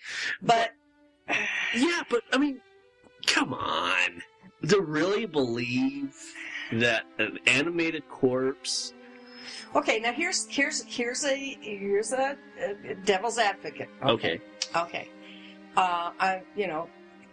[0.42, 0.70] But
[1.74, 2.60] yeah, but I mean,
[3.26, 4.22] come on,
[4.68, 6.14] to really believe
[6.72, 8.92] that an animated corpse.
[9.74, 12.36] okay, now here's here's here's a here's a,
[12.88, 13.88] a devil's advocate.
[14.04, 14.40] Okay,
[14.76, 15.08] Okay.
[15.76, 16.88] Uh, I, you know,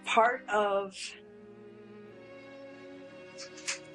[0.07, 0.95] part of.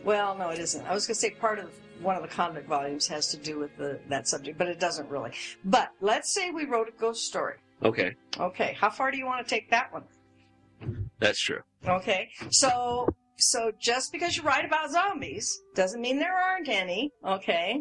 [0.04, 0.84] Well, no, it isn't.
[0.86, 1.70] I was going to say part of
[2.00, 5.08] one of the convict volumes has to do with the that subject, but it doesn't
[5.08, 5.32] really.
[5.64, 7.56] But let's say we wrote a ghost story.
[7.84, 10.04] okay, Okay, how far do you want to take that one?
[11.20, 11.60] that's true.
[11.86, 17.10] Okay, so so just because you write about zombies doesn't mean there aren't any.
[17.24, 17.80] Okay,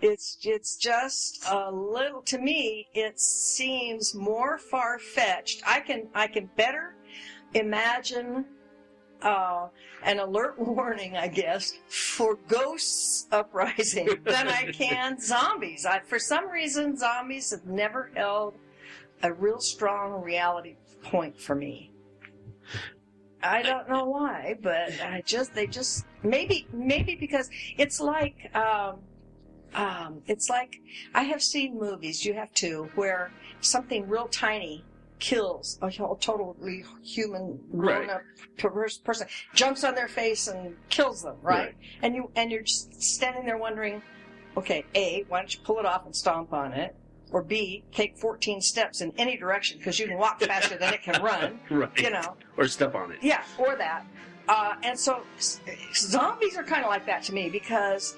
[0.00, 2.88] it's it's just a little to me.
[2.94, 5.62] It seems more far fetched.
[5.64, 6.96] I can I can better
[7.54, 8.44] imagine
[9.22, 9.68] uh,
[10.04, 15.86] an alert warning, I guess, for ghosts uprising than I can zombies.
[15.86, 18.54] I, for some reason, zombies have never held
[19.22, 21.92] a real strong reality point for me.
[23.42, 29.00] I don't know why, but I just they just maybe maybe because it's like um,
[29.74, 30.80] um, it's like
[31.12, 32.24] I have seen movies.
[32.24, 34.84] You have to where something real tiny
[35.22, 38.22] kills a whole totally human grown up
[38.58, 41.74] perverse person jumps on their face and kills them right, Right.
[42.02, 44.02] and you and you're just standing there wondering
[44.56, 46.94] okay, A, why don't you pull it off and stomp on it?
[47.30, 51.02] Or B, take 14 steps in any direction because you can walk faster than it
[51.02, 51.58] can run.
[51.70, 51.98] Right.
[51.98, 53.18] You know, Or step on it.
[53.22, 54.04] yeah, or that.
[54.48, 55.60] Uh, and so s-
[55.94, 58.14] zombies are kind of like that to me because,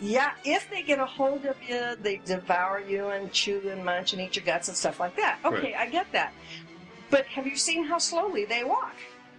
[0.00, 4.12] yeah, if they get a hold of you, they devour you and chew and munch
[4.12, 5.38] and eat your guts and stuff like that.
[5.44, 6.32] Okay, I get that.
[7.10, 8.96] But have you seen how slowly they walk?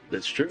[0.10, 0.50] That's true.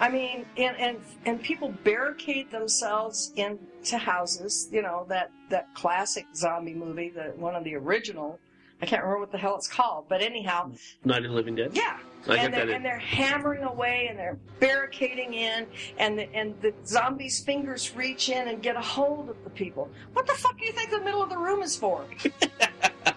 [0.00, 4.68] I mean, and and and people barricade themselves into houses.
[4.72, 8.38] You know that that classic zombie movie, the one of the original.
[8.80, 10.70] I can't remember what the hell it's called, but anyhow,
[11.04, 11.72] Night of the Living Dead.
[11.74, 11.98] yeah.
[12.26, 15.66] I and they're, and they're hammering away and they're barricading in,
[15.98, 19.88] and the, and the zombies' fingers reach in and get a hold of the people.
[20.12, 22.04] What the fuck do you think the middle of the room is for?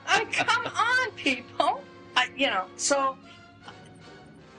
[0.08, 1.82] I mean, come on, people.
[2.16, 3.18] I, you know, so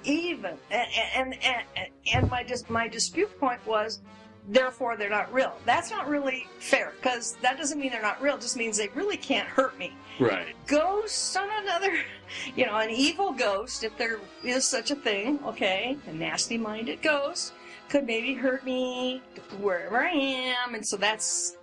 [0.05, 4.01] even and and and, and my dis, my dispute point was
[4.49, 8.35] therefore they're not real that's not really fair because that doesn't mean they're not real
[8.35, 10.55] it just means they really can't hurt me Right.
[10.67, 11.93] ghosts on another
[12.57, 17.03] you know an evil ghost if there is such a thing okay a nasty minded
[17.03, 17.53] ghost
[17.89, 19.23] could maybe hurt me
[19.61, 21.57] wherever i am and so that's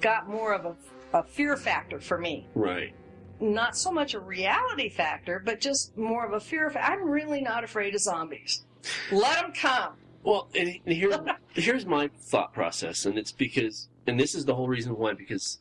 [0.00, 0.74] got more of a,
[1.18, 2.92] a fear factor for me Right.
[3.40, 6.70] not so much a reality factor, but just more of a fear.
[6.70, 8.64] Fa- I'm really not afraid of zombies.
[9.12, 9.94] Let them come.
[10.22, 11.10] Well, and and here,
[11.54, 15.58] here's my thought process, and it's because, and this is the whole reason why, because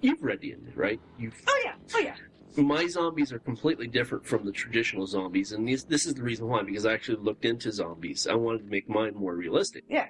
[0.00, 1.00] you've read the end, right?
[1.18, 2.16] You've Oh yeah, oh yeah.
[2.56, 6.46] my zombies are completely different from the traditional zombies, and this this is the reason
[6.48, 6.62] why.
[6.62, 8.26] Because I actually looked into zombies.
[8.26, 9.84] I wanted to make mine more realistic.
[9.88, 10.06] Yeah.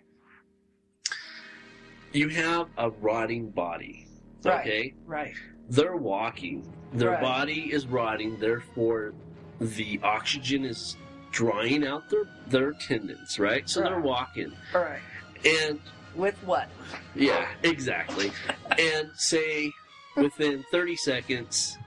[2.12, 4.06] You have a rotting body.
[4.44, 4.60] Right.
[4.60, 4.94] Okay.
[5.06, 5.34] Right.
[5.68, 6.72] They're walking.
[6.92, 7.20] Their Right.
[7.20, 8.38] body is rotting.
[8.38, 9.12] Therefore,
[9.60, 10.96] the oxygen is
[11.32, 13.38] drying out their their tendons.
[13.38, 13.68] Right.
[13.68, 15.00] So they're walking, All right.
[15.46, 15.80] And
[16.14, 16.68] With what?
[17.14, 18.32] yeah, exactly.
[18.78, 19.72] and say
[20.16, 21.78] within 30 seconds,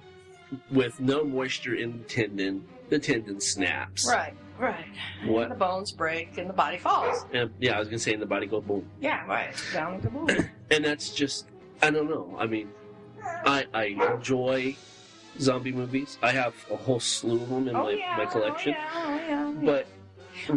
[0.72, 4.08] with no moisture in the tendon, the tendon snaps.
[4.08, 4.34] Right.
[4.58, 4.86] Right.
[5.26, 5.44] What?
[5.44, 7.26] And the bones break and the body falls.
[7.32, 8.86] And yeah, I was gonna say, and the body goes boom.
[9.00, 9.26] Yeah.
[9.26, 9.54] Right.
[9.74, 10.28] Down the boom.
[10.72, 11.48] And that's just,
[11.82, 12.36] I don't know.
[12.38, 12.70] I mean,
[13.24, 14.76] I I enjoy
[15.40, 16.18] zombie movies.
[16.22, 18.18] I have a whole slew of them in oh my yeah.
[18.18, 18.76] my oh, collection.
[18.78, 19.06] Oh yeah.
[19.06, 19.46] Oh yeah.
[19.46, 19.66] oh, yeah.
[19.66, 19.88] But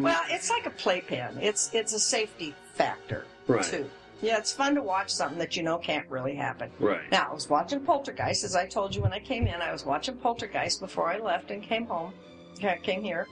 [0.00, 1.38] well, it's like a playpen.
[1.40, 3.88] It's it's a safety factor right, too.
[4.20, 6.70] Yeah, it's fun to watch something that you know can't really happen.
[6.78, 9.60] right, Now, I was watching Poltergeist, as I told you when I came in.
[9.60, 12.12] I was watching Poltergeist before I left and came home.
[12.84, 13.26] Came here,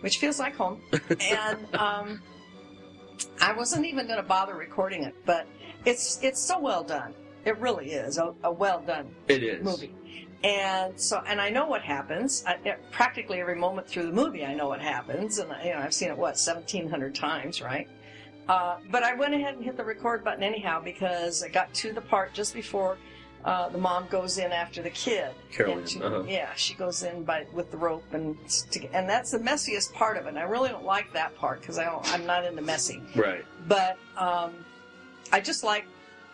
[0.00, 0.80] which feels like home.
[1.20, 2.22] and um,
[3.40, 5.46] I wasn't even going to bother recording it, but
[5.84, 7.12] it's it's so well done.
[7.44, 9.62] It really is a, a well done it is.
[9.62, 9.94] movie.
[10.42, 12.42] And so, and I know what happens.
[12.46, 15.92] I, practically every moment through the movie, I know what happens, and you know I've
[15.92, 17.86] seen it what seventeen hundred times, right?
[18.50, 21.92] Uh, but I went ahead and hit the record button anyhow because I got to
[21.92, 22.98] the part just before
[23.44, 25.30] uh, the mom goes in after the kid.
[25.52, 26.24] Carol Anne, she- uh-huh.
[26.26, 30.16] Yeah, she goes in by with the rope and st- and that's the messiest part
[30.16, 30.30] of it.
[30.30, 33.00] And I really don't like that part because I don't, I'm not into messy.
[33.14, 34.50] Right, But um,
[35.32, 35.86] I just like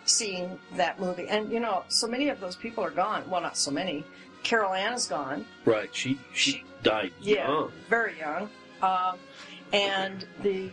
[0.07, 1.29] seeing that movie.
[1.29, 3.29] And you know, so many of those people are gone.
[3.29, 4.05] Well, not so many.
[4.43, 5.45] Carol Anne is gone.
[5.65, 5.91] right.
[5.95, 7.73] She she She- died Yeah, young.
[7.91, 8.49] very young.
[8.83, 9.17] Um,
[9.73, 10.71] and the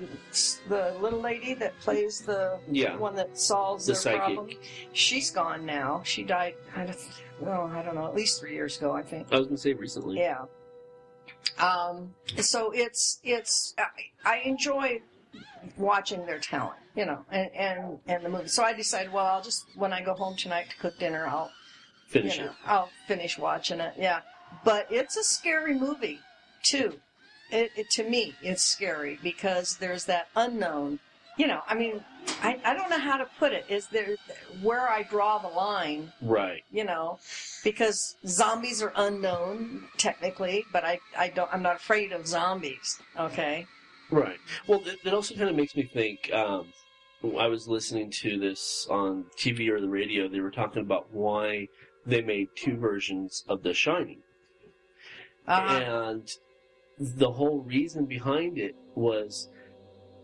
[0.69, 2.95] the little lady that plays the Yeah.
[2.97, 4.19] one that solves The their psychic.
[4.35, 4.49] problem,
[4.93, 6.01] she's gone now.
[6.03, 6.55] She died.
[6.75, 6.97] I don't,
[7.45, 9.27] oh, I don't know, at least three years ago, I think.
[9.31, 10.17] I was gonna say recently.
[10.19, 10.45] Yeah.
[11.59, 13.85] Um, so it's it's I,
[14.25, 15.01] I enjoy
[15.77, 18.47] watching their talent, you know, and and and the movie.
[18.47, 21.51] So I decided, well, I'll just when I go home tonight to cook dinner, I'll
[22.07, 22.55] Finish you know, it.
[22.65, 23.93] I'll finish watching it.
[23.97, 24.21] Yeah,
[24.63, 26.19] but it's a scary movie
[26.63, 26.99] too.
[27.53, 30.99] It, it to me, it's scary because there's that unknown.
[31.37, 32.03] You know, I mean,
[32.41, 33.65] I, I don't know how to put it.
[33.69, 34.15] Is there
[34.61, 36.11] where I draw the line?
[36.21, 36.61] Right.
[36.71, 37.19] you know,
[37.63, 42.99] because zombies are unknown technically, but I, I don't, I'm not afraid of zombies.
[43.19, 43.65] Okay.
[44.11, 44.37] Right.
[44.67, 46.31] Well, that, that also kind of makes me think.
[46.33, 46.67] Um,
[47.39, 50.27] I was listening to this on TV or the radio.
[50.27, 51.67] They were talking about why
[52.05, 54.19] they made two versions of The Shining,
[55.47, 55.75] Uh-huh.
[55.77, 56.29] and
[56.99, 59.49] the whole reason behind it was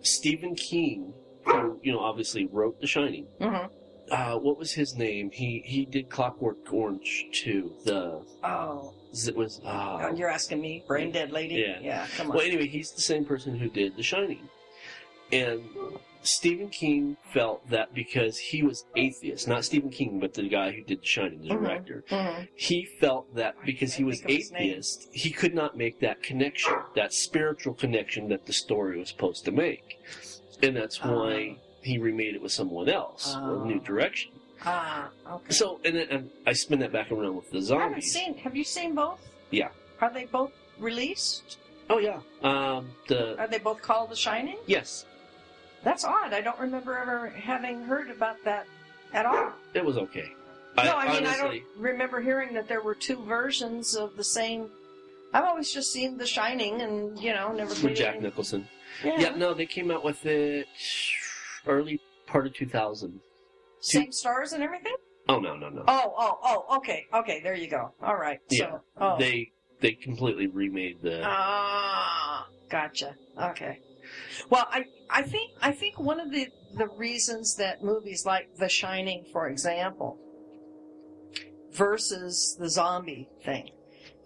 [0.01, 1.13] Stephen King,
[1.45, 3.27] who you know obviously wrote The Shining.
[3.39, 3.69] mhm.
[4.11, 5.29] Uh, what was his name?
[5.31, 7.73] He he did Clockwork Orange too.
[7.85, 9.61] The Oh, it was.
[9.63, 11.55] Uh, oh, you're asking me, brain dead lady?
[11.55, 11.79] Yeah.
[11.79, 12.07] Yeah.
[12.17, 12.37] Come on.
[12.37, 14.49] Well, anyway, he's the same person who did The Shining.
[15.31, 15.63] And
[16.21, 20.83] Stephen King felt that because he was atheist, not Stephen King, but the guy who
[20.83, 21.61] did The Shining, the Mhm.
[21.63, 22.47] director, Mhm.
[22.55, 24.61] he felt that because he was think of his name.
[24.71, 29.45] atheist, he could not make that connection, that spiritual connection that the story was supposed
[29.45, 29.99] to make.
[30.61, 31.61] And that's why Ah.
[31.83, 33.61] he remade it with someone else, Ah.
[33.63, 34.31] a new direction.
[34.65, 35.53] Ah, okay.
[35.53, 37.81] So, and, then- and I spin that back around with the zombies.
[37.81, 38.43] I haven't seen.
[38.43, 39.21] Have you seen both?
[39.51, 39.69] Yeah.
[40.01, 41.59] Are they both released?
[41.89, 42.19] Oh yeah.
[42.43, 44.57] Um, the Are they both called The Shining?
[44.67, 45.05] yes,
[45.83, 46.33] That's odd.
[46.33, 48.67] I don't remember ever having heard about that
[49.13, 49.53] at all.
[49.73, 50.31] it was okay.
[50.77, 54.69] no, I mean I don't remember hearing that there were two versions of the same.
[55.33, 58.67] I've always just seen The Shining, and you know, never with Jack Nicholson.
[59.03, 59.19] Yeah.
[59.19, 60.67] Yeah, no, they came out with it
[61.67, 63.19] early part of 2000.
[63.81, 64.95] Same stars and everything.
[65.27, 65.83] Oh no, no, no.
[65.87, 66.77] Oh, oh, oh.
[66.77, 67.41] Okay, okay.
[67.43, 67.93] There you go.
[68.01, 68.39] All right.
[68.49, 69.17] yeah, So, oh.
[69.19, 71.21] they they completely remade the.
[71.23, 73.15] Ah, gotcha.
[73.39, 73.79] Okay.
[74.49, 78.69] Well, I I think I think one of the the reasons that movies like The
[78.69, 80.17] Shining, for example,
[81.71, 83.71] versus the zombie thing,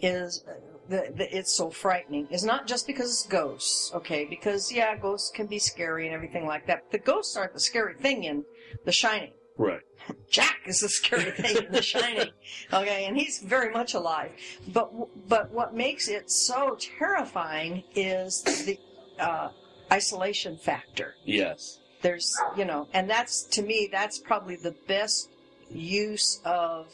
[0.02, 0.44] is
[0.90, 4.26] the, the it's so frightening is not just because it's ghosts, okay?
[4.26, 6.84] Because yeah, ghosts can be scary and everything like that.
[6.84, 8.44] But the ghosts aren't the scary thing in
[8.86, 9.34] The Shining.
[9.58, 9.82] right.
[10.30, 12.30] Jack is the scary thing in The Shining.
[12.74, 14.32] Okay, and he's very much alive.
[14.68, 14.92] But
[15.30, 18.78] but what makes it so terrifying is the
[19.20, 19.50] uh,
[19.92, 21.16] isolation factor.
[21.26, 21.80] Yes.
[22.02, 25.30] There's you know, and that's to me that's probably the best
[25.70, 26.88] use of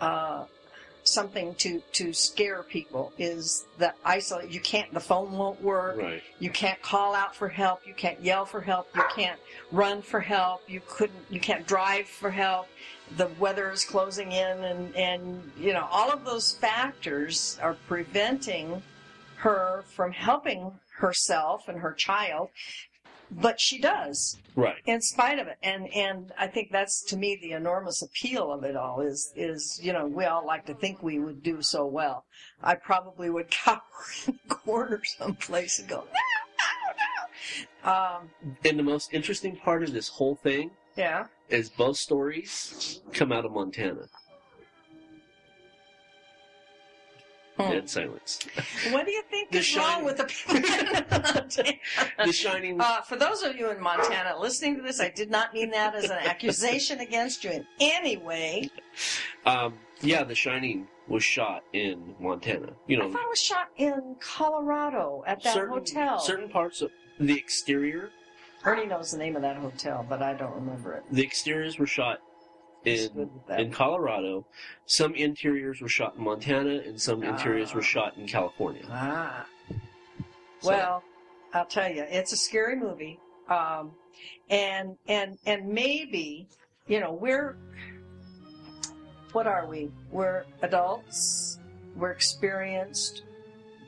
[0.00, 0.44] uh,
[1.04, 4.50] something to to scare people is the isolate.
[4.50, 4.92] You can't.
[4.92, 5.96] The phone won't work.
[5.98, 6.22] Right.
[6.38, 7.86] You can't call out for help.
[7.86, 8.88] You can't yell for help.
[8.94, 9.38] You can't
[9.72, 10.62] run for help.
[10.68, 11.24] You couldn't.
[11.30, 12.68] You can't drive for help.
[13.16, 18.82] The weather is closing in, and and you know all of those factors are preventing
[19.36, 22.50] her from helping herself and her child.
[23.28, 24.76] But she does, Right.
[24.86, 28.62] in spite of it, and and I think that's to me the enormous appeal of
[28.62, 31.86] it all is is you know we all like to think we would do so
[31.86, 32.24] well.
[32.62, 33.80] I probably would cower
[34.28, 36.04] in the corner someplace and go
[37.84, 37.92] no no no.
[37.92, 38.30] Um,
[38.64, 41.26] And the most interesting part of this whole thing yeah.
[41.48, 44.06] is both stories come out of Montana.
[47.58, 48.40] Dead silence.
[48.90, 49.88] What do you think The is Shining.
[49.94, 50.62] wrong with the people in
[51.10, 51.72] Montana?
[52.26, 52.80] The Shining.
[52.80, 55.94] Uh, for those of you in Montana listening to this, I did not mean that
[55.94, 58.68] as an accusation against you in any way.
[59.46, 62.72] Um, yeah, The Shining was shot in Montana.
[62.86, 66.18] You I know, thought it was shot in Colorado at that certain hotel.
[66.18, 68.10] certain parts of the exterior.
[68.64, 71.04] Ernie knows the name of that hotel, but I don't remember it.
[71.12, 72.20] The exteriors were shot
[72.86, 73.60] in good with that.
[73.60, 74.46] in Colorado.
[74.86, 77.76] Some interiors were shot in Montana, and some interiors Ah.
[77.76, 78.82] were shot in California.
[78.90, 79.46] Ah.
[80.60, 81.02] So- Well,
[81.52, 83.18] I'll tell you, it's a scary movie.
[83.48, 83.92] Um,
[84.50, 86.48] and and and maybe,
[86.88, 87.56] you know, we're
[89.32, 89.90] what are we?
[90.10, 91.58] We're adults.
[91.94, 93.22] We're experienced.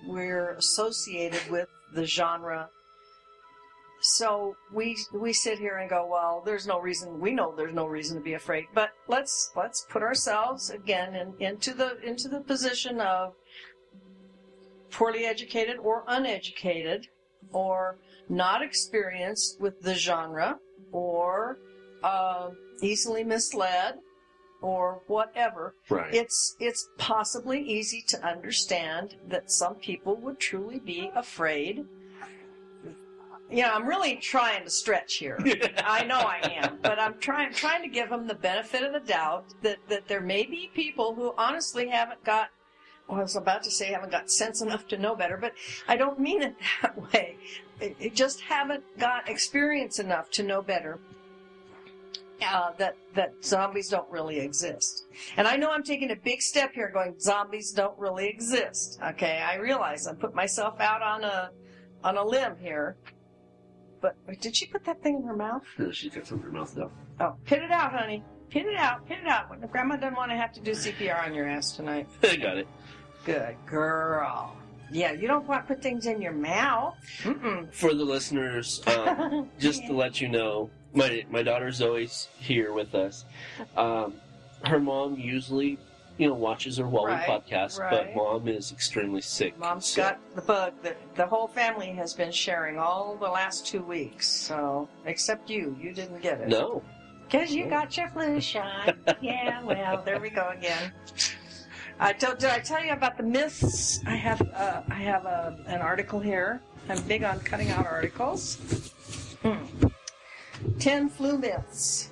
[0.06, 2.68] We're associated with the genre.
[4.00, 7.20] So we we sit here and go, well, there's no reason.
[7.20, 8.66] We know there's no reason to be afraid.
[8.74, 13.34] But let's let's put ourselves again in, into the into the position of
[14.90, 17.08] poorly educated or uneducated
[17.52, 17.98] or
[18.28, 20.58] not experienced with the genre
[20.92, 21.58] or
[22.02, 22.50] uh,
[22.82, 23.96] easily misled
[24.60, 26.12] or whatever Right.
[26.14, 31.84] it's it's possibly easy to understand that some people would truly be afraid
[33.50, 35.38] you know i'm really trying to stretch here
[35.84, 39.00] I know I am, but I'm trying trying to give them the benefit of the
[39.00, 42.50] doubt that, that there may be people who honestly haven't got.
[43.08, 45.54] Well, I was about to say haven't got sense enough to know better, but
[45.88, 47.36] I don't mean it that way.
[47.80, 50.98] It, it just haven't got experience enough to know better.
[52.40, 55.06] Uh, that that zombies don't really exist,
[55.36, 59.00] and I know I'm taking a big step here, going zombies don't really exist.
[59.04, 61.50] Okay, I realize I put myself out on a
[62.04, 62.96] on a limb here,
[64.00, 65.62] but did she put that thing in her mouth?
[65.78, 66.90] No, she took some in her mouth though.
[67.20, 68.22] Oh, pit it out, honey.
[68.50, 69.06] Pin it out.
[69.06, 69.48] Pin it out.
[69.70, 72.08] Grandma doesn't want to have to do CPR on your ass tonight.
[72.22, 72.66] I got it.
[73.24, 74.56] Good girl.
[74.90, 76.96] Yeah, you don't want to put things in your mouth.
[77.22, 77.72] Mm-mm.
[77.74, 82.94] For the listeners, um, just to let you know, my my daughter Zoe's here with
[82.94, 83.26] us.
[83.76, 84.14] Um,
[84.64, 85.78] her mom usually,
[86.18, 87.90] you know, watches her while Right, we podcast, right.
[87.90, 89.56] but mom is extremely sick.
[89.58, 93.66] Mom's so- got the bug that the whole family has been sharing all the last
[93.66, 94.26] two weeks.
[94.28, 96.48] So, except you, you didn't get it.
[96.48, 96.82] no.
[97.30, 98.96] Because you got your flu shot.
[99.20, 100.92] yeah, well, there we go again.
[102.00, 104.00] I told, did I tell you about the myths?
[104.06, 106.60] I have uh, I have a, an article here.
[106.88, 108.92] I'm big on cutting out articles.
[109.42, 109.56] Hmm.
[110.78, 112.08] Ten flu myths.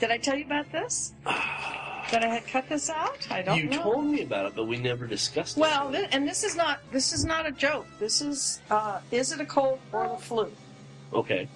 [0.00, 1.14] Did I tell you about this?
[2.10, 3.26] That I had cut this out?
[3.30, 3.62] I don't know.
[3.62, 3.82] You know.
[3.82, 5.60] told me about it, but we never discussed it.
[5.60, 7.86] Well, and this is not this is not a joke.
[8.00, 10.50] This is uh, is it a cold or the flu?
[11.12, 11.48] okay.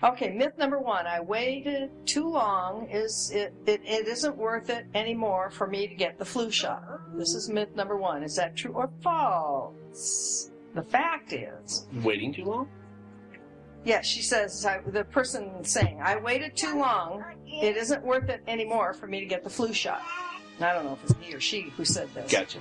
[0.00, 1.08] Okay, myth number one.
[1.08, 2.88] I waited too long.
[2.88, 6.84] Is it, it, it isn't worth it anymore for me to get the flu shot.
[7.16, 8.22] This is myth number one.
[8.22, 10.52] Is that true or false?
[10.74, 12.68] The fact is, Waiting too long?
[13.84, 17.24] yes, she says, I, the person saying, I waited too long.
[17.60, 20.02] It isn't worth it anymore for me to get the flu shot.
[20.56, 22.30] And I don't know if it's he or she who said this.
[22.30, 22.58] Gotcha.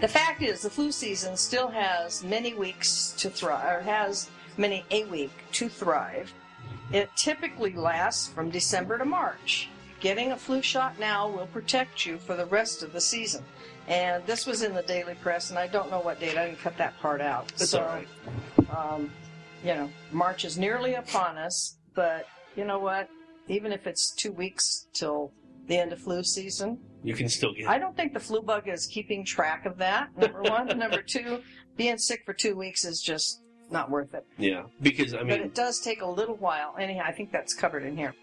[0.00, 4.84] The fact is, the flu season still has many weeks to thrive, or has many
[4.90, 6.32] a week to thrive.
[6.92, 9.68] It typically lasts from December to March.
[10.00, 13.42] Getting a flu shot now will protect you for the rest of the season.
[13.88, 16.36] And this was in the Daily Press, and I don't know what date.
[16.36, 17.48] I didn't cut that part out.
[17.56, 18.08] That's so, all right.
[18.76, 19.10] um,
[19.64, 23.08] you know, March is nearly upon us, but you know what?
[23.48, 25.32] Even if it's two weeks till
[25.66, 28.68] the end of flu season, You can still get I don't think the flu bug
[28.68, 30.16] is keeping track of that.
[30.16, 30.66] Number one.
[30.78, 31.42] number two,
[31.76, 34.24] being sick for two weeks is just not worth it.
[34.38, 34.64] Yeah.
[34.80, 36.74] Because, I mean, but it does take a little while.
[36.78, 38.14] Anyhow, I think that's covered in here.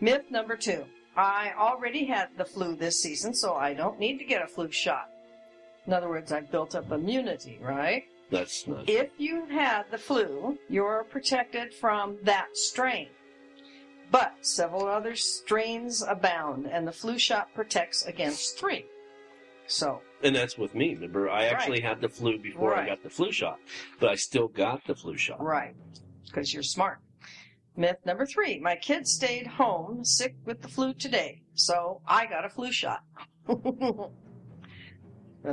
[0.00, 0.84] Myth number two.
[1.16, 4.70] I already had the flu this season, so I don't need to get a flu
[4.70, 5.08] shot.
[5.86, 8.04] In other words, I've built up immunity, right?
[8.30, 8.88] that's not.
[8.90, 13.08] If you had the flu, you're protected from that strain.
[14.10, 18.86] But several other strains abound, and the flu shot protects against three.
[19.66, 20.94] So, And that's with me.
[20.94, 23.58] Remember, I actually had the flu before I got the flu shot,
[23.98, 25.42] but I still got the flu shot.
[25.42, 25.74] right,
[26.24, 26.98] because you're smart.
[27.78, 32.44] Myth number three my kid stayed home sick with the flu today, so I got
[32.44, 33.02] a flu shot.
[33.46, 34.10] the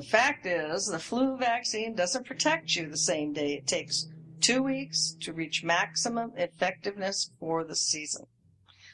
[0.02, 3.56] fact is, the flu vaccine doesn't protect you the same day.
[3.56, 4.08] It takes
[4.40, 8.26] two weeks to reach maximum effectiveness for the season.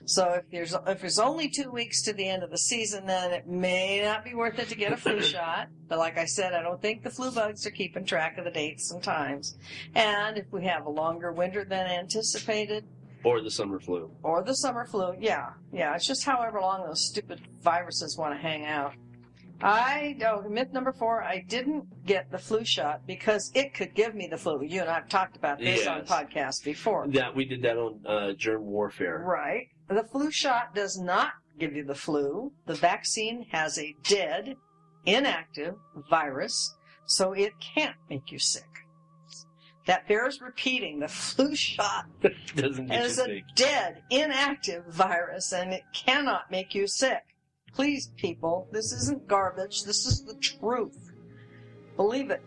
[0.06, 3.32] So if there's if there's only two weeks to the end of the season, then
[3.32, 5.68] it may not be worth it to get a flu shot.
[5.88, 8.52] But like I said, I don't think the flu bugs are keeping track of the
[8.52, 9.58] dates and times.
[9.96, 12.86] And if we have a longer winter than anticipated,
[13.24, 14.10] Or the summer flu.
[14.24, 18.42] or the summer flu, yeah, yeah, it's just however long those stupid viruses want to
[18.42, 18.94] hang out.
[19.62, 21.22] I oh, myth number four.
[21.22, 24.64] I didn't get the flu shot because it could give me the flu.
[24.64, 27.08] You and I've talked about this on podcast before.
[27.10, 29.22] That we did that on uh, germ warfare.
[29.26, 29.68] Right.
[29.90, 32.54] The flu shot does not give you the flu.
[32.68, 34.56] The vaccine has a dead,
[35.06, 35.76] inactive
[36.10, 38.64] virus, so it can't make you sick.
[39.88, 41.00] That bears repeating.
[41.00, 42.06] The flu shot
[42.56, 43.44] Doesn't is a sick.
[43.56, 47.24] dead, inactive virus, and it cannot make you sick.
[47.74, 49.84] Please, people, this isn't garbage.
[49.84, 51.12] This is the truth.
[51.96, 52.42] Believe it.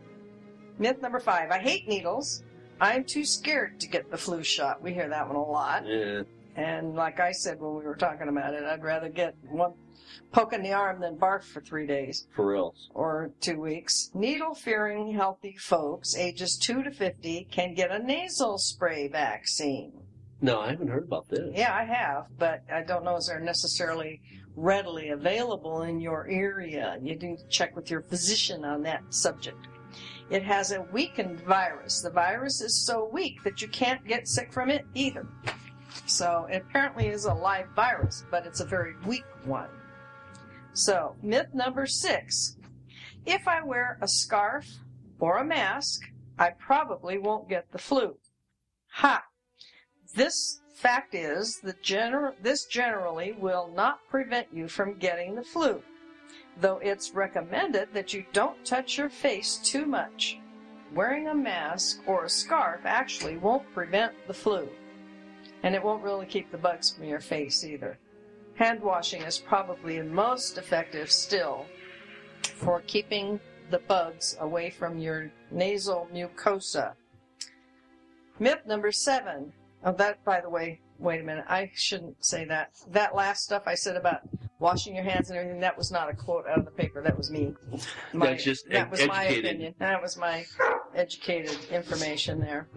[0.79, 1.51] Myth number five.
[1.51, 2.43] I hate needles.
[2.81, 4.83] I'm too scared to get the flu shot.
[4.83, 5.87] We hear that one a lot.
[5.87, 6.23] Yeah.
[6.57, 9.73] And like I said when we were talking about it, I'd rather get one
[10.33, 12.75] poke in the arm than barf for three days For real.
[12.93, 14.11] or two weeks.
[14.15, 19.93] Needle fearing healthy folks ages 2 to 50 can get a nasal spray vaccine.
[20.41, 21.53] No, I haven't heard about this.
[21.55, 24.21] Yeah, I have, but I don't know if they're necessarily
[24.57, 26.99] readily available in your area.
[27.03, 29.69] You need to check with your physician on that subject.
[30.31, 32.01] It has a weakened virus.
[32.01, 35.27] The virus is so weak that you can't get sick from it either.
[36.07, 39.69] So it apparently is a live virus, but it's a very weak one.
[40.73, 42.57] So, myth number six.
[43.27, 44.67] If I wear a scarf
[45.19, 46.01] or a mask,
[46.39, 48.17] I probably won't get the flu.
[48.93, 49.23] Ha!
[50.15, 55.81] This fact is that gener- this generally will not prevent you from getting the flu,
[56.61, 60.41] though it's recommended that you don't touch your face too much.
[60.93, 64.69] Wearing a mask or a scarf actually won't prevent the flu,
[65.63, 67.97] and it won't really keep the bugs from your face either.
[68.57, 71.65] Hand washing is probably the most effective still
[72.43, 73.39] for keeping
[73.71, 76.95] the bugs away from your nasal mucosa.
[78.41, 79.53] Myth number seven.
[79.85, 81.45] Oh, that, by the way, wait a minute.
[81.49, 82.71] I shouldn't say that.
[82.91, 84.21] That last stuff I said about
[84.61, 87.03] washing your hands and everything, that was not a quote out of the paper.
[87.03, 87.55] That was me.
[88.13, 89.45] My- That's just that ed- was my educated.
[89.51, 89.75] opinion.
[89.79, 90.47] That was my
[90.95, 92.69] educated information there.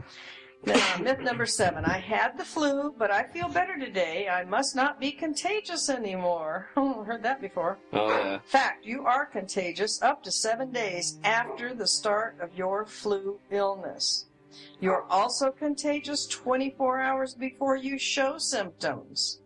[0.65, 1.85] Now, myth number seven.
[1.85, 4.27] I had the flu, but I feel better today.
[4.27, 6.69] I must not be contagious anymore.
[6.77, 7.77] Oh, heard that before.
[7.93, 8.39] Oh, yeah.
[8.45, 14.25] Fact, you are contagious up to seven days after the start of your flu illness.
[14.79, 19.39] You're also contagious 24 hours before you show symptoms,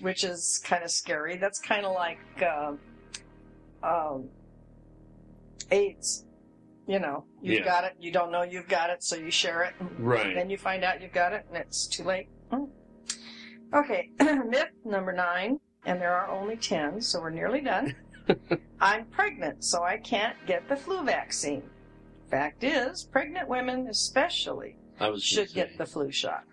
[0.00, 1.36] which is kind of scary.
[1.36, 2.78] That's kind of like um,
[3.82, 4.28] um,
[5.70, 6.24] AIDS.
[6.86, 7.64] You know, you've Yeah.
[7.64, 9.74] got it, you don't know you've got it, so you share it.
[9.98, 10.34] Right.
[10.34, 12.28] Then you find out you've got it, and it's too late.
[12.50, 12.64] Hmm.
[13.72, 17.94] Okay, myth number nine, and there are only ten, so we're nearly done.
[18.80, 21.62] I'm pregnant, so I can't get the flu vaccine.
[22.32, 26.44] Fact is, pregnant women especially I was should get the flu shot.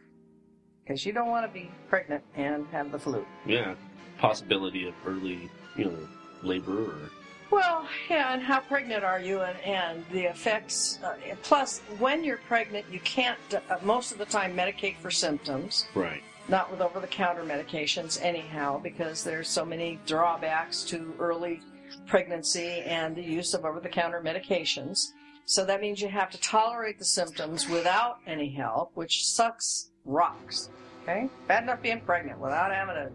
[0.90, 3.25] because you don't want to be pregnant and have the flu.
[3.45, 3.75] Yeah.
[4.17, 5.98] Possibility of early, you know,
[6.43, 7.09] labor or.
[7.51, 10.99] Well, yeah, and how pregnant are you, and, and the effects.
[11.03, 15.85] Uh, plus, when you're pregnant, you can't uh, most of the time medicate for symptoms.
[15.95, 16.24] Right.
[16.49, 21.61] Not with over-the-counter medications, anyhow, because there's so many drawbacks to early
[22.06, 25.11] pregnancy and the use of over-the-counter medications.
[25.50, 30.69] So that means you have to tolerate the symptoms without any help, which sucks rocks.
[31.02, 33.11] Okay, bad enough being pregnant without having to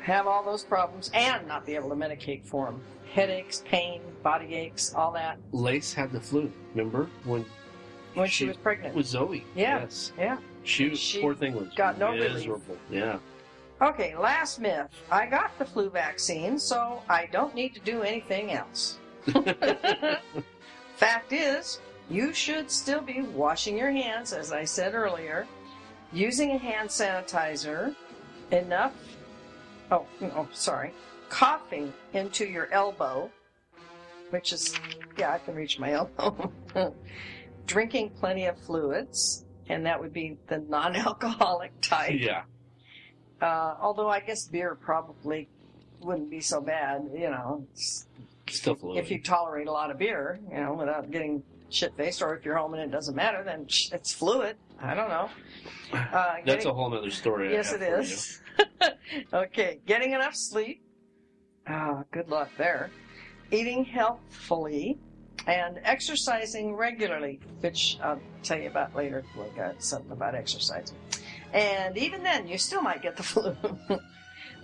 [0.00, 2.80] have all those problems and not be able to medicate for them.
[3.12, 5.38] Headaches, pain, body aches, all that.
[5.50, 6.52] Lace had the flu.
[6.72, 7.44] Remember when
[8.14, 8.94] When she, was pregnant.
[8.94, 9.44] with Zoe?
[9.56, 9.80] Yeah.
[9.80, 10.12] Yes.
[10.16, 10.36] Yeah.
[10.62, 12.32] She, She poor thing was got no relief.
[12.32, 12.76] miserable.
[12.92, 13.18] Yeah.
[13.82, 14.86] Okay, last myth.
[15.10, 18.98] I got the flu vaccine, so I don't need to do anything else.
[21.00, 21.78] Fact is,
[22.10, 25.46] you should still be washing your hands, as I said earlier,
[26.12, 27.96] using a hand sanitizer,
[28.50, 28.92] enough.
[29.90, 30.92] Oh, no, sorry.
[31.30, 33.30] Coughing into your elbow,
[34.28, 34.74] which is,
[35.16, 36.52] yeah, I can reach my elbow.
[37.66, 42.20] Drinking plenty of fluids, and that would be the non alcoholic type.
[42.20, 42.42] Yeah.
[43.40, 45.48] Uh, although I guess beer probably
[46.02, 48.06] wouldn't be so bad, you know, it's-
[48.50, 48.98] Still fluid.
[48.98, 52.44] if you tolerate a lot of beer, you know, without getting shit faced, or if
[52.44, 54.56] you're home and it doesn't matter, then it's fluid.
[54.80, 55.28] I don't know.
[55.92, 57.52] Uh, That's getting- a whole other story.
[57.52, 58.40] Yes, it is.
[59.34, 60.82] okay, getting enough sleep.
[61.66, 62.90] Ah, good luck there.
[63.50, 64.98] Eating healthfully
[65.48, 69.24] and exercising regularly, which I'll tell you about later.
[69.36, 70.96] We got something about exercising.
[71.52, 73.56] And even then, you still might get the flu.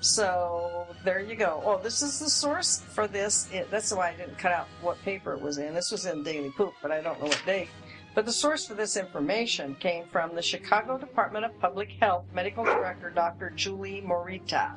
[0.01, 1.63] So there you go.
[1.65, 3.49] Oh, this is the source for this.
[3.53, 5.75] It, that's why I didn't cut out what paper it was in.
[5.75, 7.69] This was in Daily Poop, but I don't know what date.
[8.15, 12.65] But the source for this information came from the Chicago Department of Public Health Medical
[12.65, 13.51] Director Dr.
[13.51, 14.73] Julie Morita.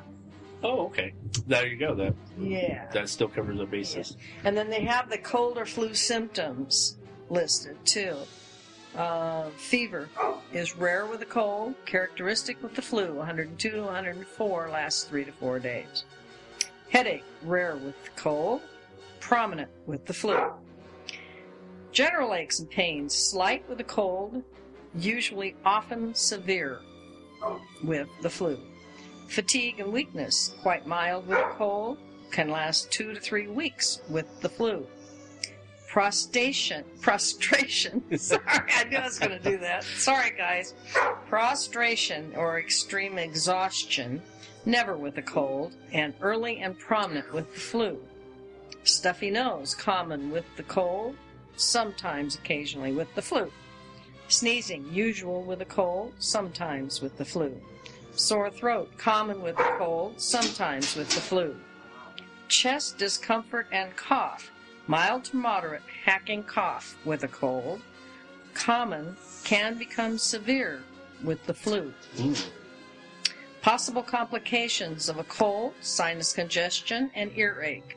[0.62, 1.14] Oh, okay.
[1.46, 1.94] There you go.
[1.94, 2.86] That Yeah.
[2.92, 4.16] that still covers the basis.
[4.44, 6.98] And then they have the cold or flu symptoms
[7.30, 8.16] listed too.
[8.96, 10.08] Uh, fever
[10.52, 15.32] is rare with a cold, characteristic with the flu, 102 to 104, lasts three to
[15.32, 16.04] four days.
[16.90, 18.62] Headache, rare with the cold,
[19.20, 20.38] prominent with the flu.
[21.92, 24.42] General aches and pains, slight with a cold,
[24.94, 26.80] usually often severe
[27.84, 28.58] with the flu.
[29.28, 31.98] Fatigue and weakness, quite mild with a cold,
[32.32, 34.84] can last two to three weeks with the flu.
[35.90, 38.00] Prostration, prostration.
[38.16, 39.82] Sorry, I knew I was going to do that.
[39.82, 40.74] Sorry, guys.
[41.28, 44.22] Prostration or extreme exhaustion,
[44.64, 47.98] never with a cold, and early and prominent with the flu.
[48.84, 51.16] Stuffy nose, common with the cold,
[51.56, 53.50] sometimes occasionally with the flu.
[54.28, 57.60] Sneezing, usual with a cold, sometimes with the flu.
[58.14, 61.56] Sore throat, common with the cold, sometimes with the flu.
[62.46, 64.52] Chest discomfort and cough,
[64.86, 67.80] mild to moderate hacking cough with a cold.
[68.54, 70.82] Common can become severe
[71.22, 71.92] with the flu.
[73.62, 77.96] Possible complications of a cold, sinus congestion, and earache.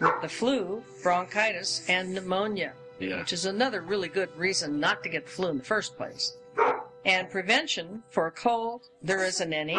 [0.00, 3.18] With the flu, bronchitis, and pneumonia Yeah.
[3.20, 6.32] which is another really good reason not to get the flu in the first place.
[7.04, 9.78] And prevention for a cold, there isn't any.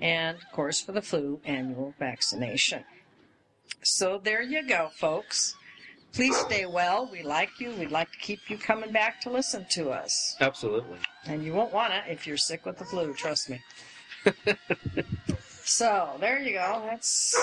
[0.00, 2.84] And of course, for the flu, annual vaccination.
[3.82, 5.56] So there you go, folks.
[6.12, 7.08] Please stay well.
[7.10, 7.70] We like you.
[7.72, 10.36] We'd like to keep you coming back to listen to us.
[10.40, 10.98] Absolutely.
[11.26, 13.60] And you won't want to if you're sick with the flu, trust me.
[15.64, 16.82] so, there you go.
[16.86, 17.34] That's.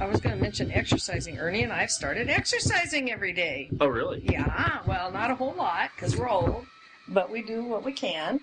[0.00, 1.38] I was going to mention exercising.
[1.38, 3.70] Ernie and I have started exercising every day.
[3.80, 4.22] Oh, really?
[4.28, 6.66] Yeah, well, not a whole lot because we're old,
[7.08, 8.40] but we do what we can.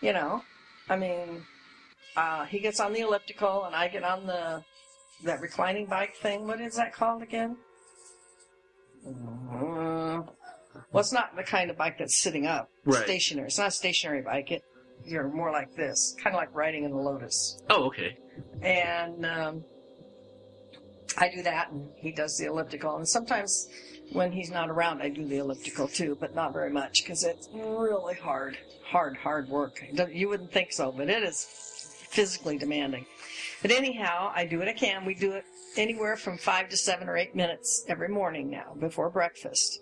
[0.00, 0.42] You know,
[0.88, 1.44] I mean,
[2.16, 4.64] uh, he gets on the elliptical and I get on the
[5.24, 6.46] that reclining bike thing.
[6.46, 7.56] What is that called again?
[9.06, 10.22] Uh,
[10.92, 13.04] well, it's not the kind of bike that's sitting up, Right.
[13.04, 13.48] stationary.
[13.48, 14.50] It's not a stationary bike.
[14.50, 14.62] It
[15.04, 18.16] you're more like this, kind of like riding in the Lotus Oh, okay.
[18.62, 19.64] and um,
[21.16, 22.96] I do that, and he does the elliptical.
[22.96, 23.68] And sometimes
[24.12, 27.48] when he's not around, I do the elliptical too, but not very much because it's
[27.54, 29.82] really hard, hard, hard work.
[30.12, 31.44] You wouldn't think so, but it is
[32.10, 33.06] physically demanding.
[33.62, 35.04] But anyhow, I do what I can.
[35.04, 35.44] We do it
[35.76, 39.80] anywhere from five to seven or eight minutes every morning now before breakfast.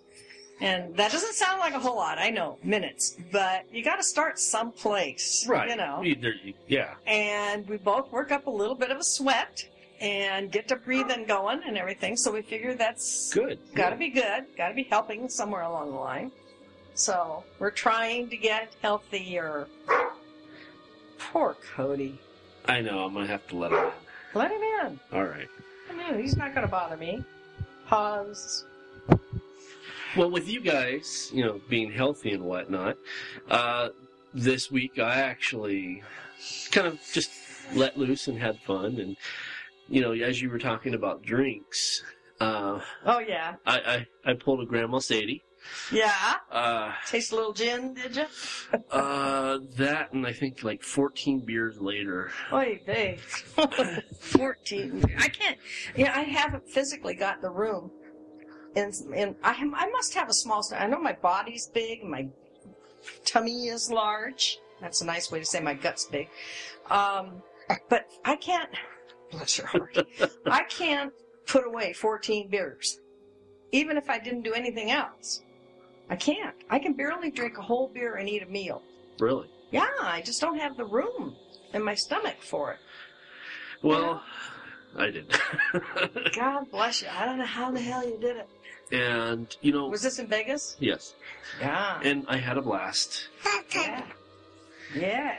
[0.61, 4.03] And that doesn't sound like a whole lot, I know, minutes, but you got to
[4.03, 5.69] start someplace, Right.
[5.69, 6.33] You know Either,
[6.67, 6.95] yeah.
[7.07, 9.69] and we both work up a little bit of a sweat
[10.01, 12.17] and get to breathing going and everything.
[12.17, 13.59] So we figure that's Good.
[13.75, 16.33] got to be good, got to be helping somewhere along the line.
[16.95, 19.69] So we're trying to get healthier.
[21.19, 22.19] Poor Cody.
[22.69, 23.05] I know.
[23.05, 23.91] I'm gonna have to let him in.
[24.35, 25.01] Let him in.
[25.13, 25.49] All right.
[25.91, 27.25] I mean, he's not to bother me.
[27.87, 28.65] Pause.
[30.17, 32.97] Well, with you guys, you know, being healthy and whatnot,
[33.51, 33.91] uh,
[34.33, 36.03] this week I actually
[36.73, 37.31] kind of just
[37.75, 38.99] let loose and had fun.
[38.99, 39.17] And,
[39.89, 42.03] you know, as you were talking about drinks,
[42.41, 45.43] uh, Oh yeah, I, I, I pulled a Grandma Sadie.
[45.93, 46.35] Yeah.
[46.51, 48.25] Uh, Taste a little gin, did you?
[48.91, 52.31] uh, that and I think like 14 beers later.
[52.53, 53.19] Oy vey.
[54.21, 55.05] 14.
[55.19, 55.59] I can't,
[55.97, 57.91] yeah, I haven't physically got the room.
[58.75, 60.85] And, and I, am- I must have a small stomach.
[60.85, 62.29] I know my body's big, my
[63.25, 64.59] tummy is large.
[64.81, 66.29] That's a nice way to say my gut's big.
[66.91, 67.43] Um,
[67.89, 68.69] but I can't,
[69.31, 69.97] bless your heart,
[70.45, 71.13] I can't
[71.47, 73.01] put away 14 beers.
[73.73, 75.41] Even if I didn't do anything else.
[76.09, 76.55] I can't.
[76.71, 78.83] I can barely drink a whole beer and eat a meal.
[79.19, 79.49] Really?
[79.71, 81.35] Yeah, I just don't have the room
[81.75, 82.79] in my stomach for it.
[83.83, 84.23] Well,
[84.97, 85.37] I didn't.
[86.35, 87.09] God bless you.
[87.11, 88.49] I don't know how the hell you did it.
[88.93, 90.77] and, you know, Was this in Vegas?
[90.79, 91.15] yes.
[91.61, 92.01] Yeah.
[92.03, 93.29] And I had a blast.
[93.75, 94.03] Yeah.
[94.95, 95.39] Yeah.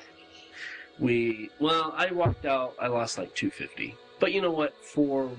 [0.99, 3.95] We, well, I walked out, I lost like 250.
[4.19, 4.75] But you know what?
[4.83, 5.29] For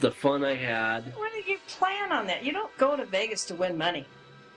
[0.00, 2.44] the fun I had, What did you plan on that?
[2.44, 4.06] You don't go to Vegas to win money.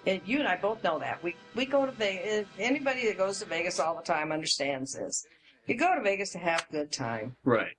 [0.05, 1.23] And you and I both know that.
[1.23, 2.47] We we go to Vegas.
[2.57, 5.25] Anybody that goes to Vegas all the time understands this.
[5.67, 7.35] You go to Vegas to have a good time.
[7.43, 7.75] right.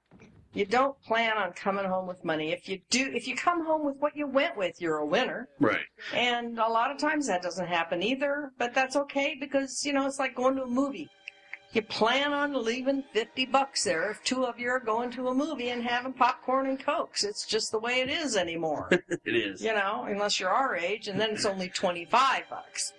[0.54, 2.52] You don't plan on coming home with money.
[2.52, 5.48] If you do, if you come home with what you went with, you're a winner.
[5.58, 5.86] Right.
[6.14, 10.06] And a lot of times that doesn't happen either, but that's okay because, you know,
[10.06, 11.08] it's like going to a movie.
[11.72, 15.34] You plan on leaving 50 bucks there if two of you are going to a
[15.34, 17.24] movie and having popcorn and cokes.
[17.24, 18.90] It's just the way it is anymore.
[19.24, 19.62] It is.
[19.62, 22.92] you know, unless you're our age and then it's only 25 bucks.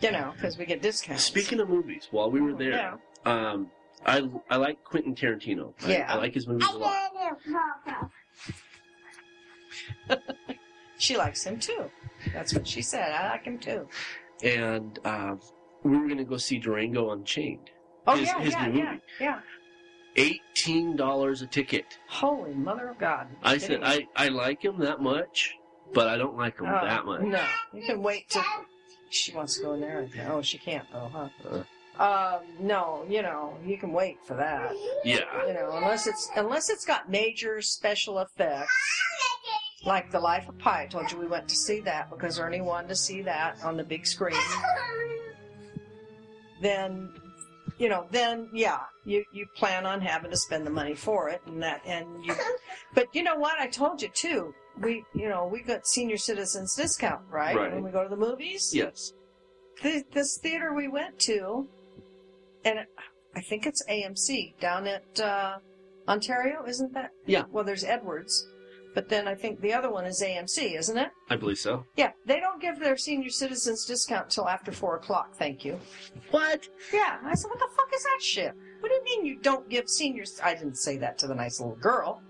[0.00, 1.24] You know, because we get discounts.
[1.24, 2.96] Speaking of movies, while we were there, Yeah.
[3.24, 3.70] um,
[4.04, 5.74] I, I like Quentin Tarantino.
[5.84, 6.12] I, Yeah.
[6.12, 7.10] I like his movies a lot.
[10.98, 11.90] She likes him too.
[12.32, 13.12] That's what she said.
[13.12, 13.86] I like him too.
[14.42, 15.40] And um,
[15.82, 17.68] we were going to go see Django Unchained.
[18.06, 19.02] Oh, His- yeah, his yeah, new yeah, movie.
[19.20, 19.40] yeah.
[20.16, 21.98] $18 a ticket.
[22.08, 23.26] Holy mother of God.
[23.42, 25.54] I said, I, I like him that much,
[25.92, 27.20] but I don't like him Oh, that much.
[27.20, 27.44] No,
[27.74, 28.42] you can wait till
[29.10, 30.08] she wants to go in there.
[30.30, 31.62] Oh, she can't though, huh?
[31.98, 34.72] Um, no, you know, you can wait for that.
[35.04, 35.20] Yeah.
[35.46, 38.72] You know, unless it's unless it's got major special effects,
[39.84, 40.82] like The Life of Pi.
[40.82, 43.76] I told you we went to see that because Ernie wanted to see that on
[43.76, 44.36] the big screen.
[46.60, 47.10] Then,
[47.78, 51.42] you know, then yeah, you you plan on having to spend the money for it,
[51.46, 52.34] and that, and you.
[52.94, 53.58] But you know what?
[53.58, 54.54] I told you too.
[54.80, 57.56] We, you know, we got senior citizens discount, right?
[57.56, 57.72] Right.
[57.72, 59.12] When we go to the movies Yes.
[59.82, 61.66] the, this theater we went to,
[62.64, 62.88] and it,
[63.34, 65.58] I think it's AMC down at uh,
[66.08, 67.10] Ontario, isn't that?
[67.26, 67.44] Yeah.
[67.50, 68.46] Well, there's Edwards,
[68.96, 71.10] but then I think the other one is AMC, isn't it?
[71.28, 71.84] I believe so.
[71.96, 75.34] Yeah, they don't give their senior citizens discount till after four o'clock.
[75.34, 75.78] Thank you.
[76.30, 76.66] What?
[76.94, 78.54] Yeah, I said, what the fuck is that shit?
[78.80, 80.40] What do you mean you don't give seniors?
[80.42, 82.22] I didn't say that to the nice little girl,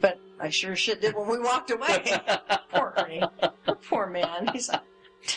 [0.00, 2.04] but I sure as shit did when we walked away.
[2.72, 3.24] Poor Ernie.
[3.88, 4.46] Poor man.
[4.52, 4.82] He's like,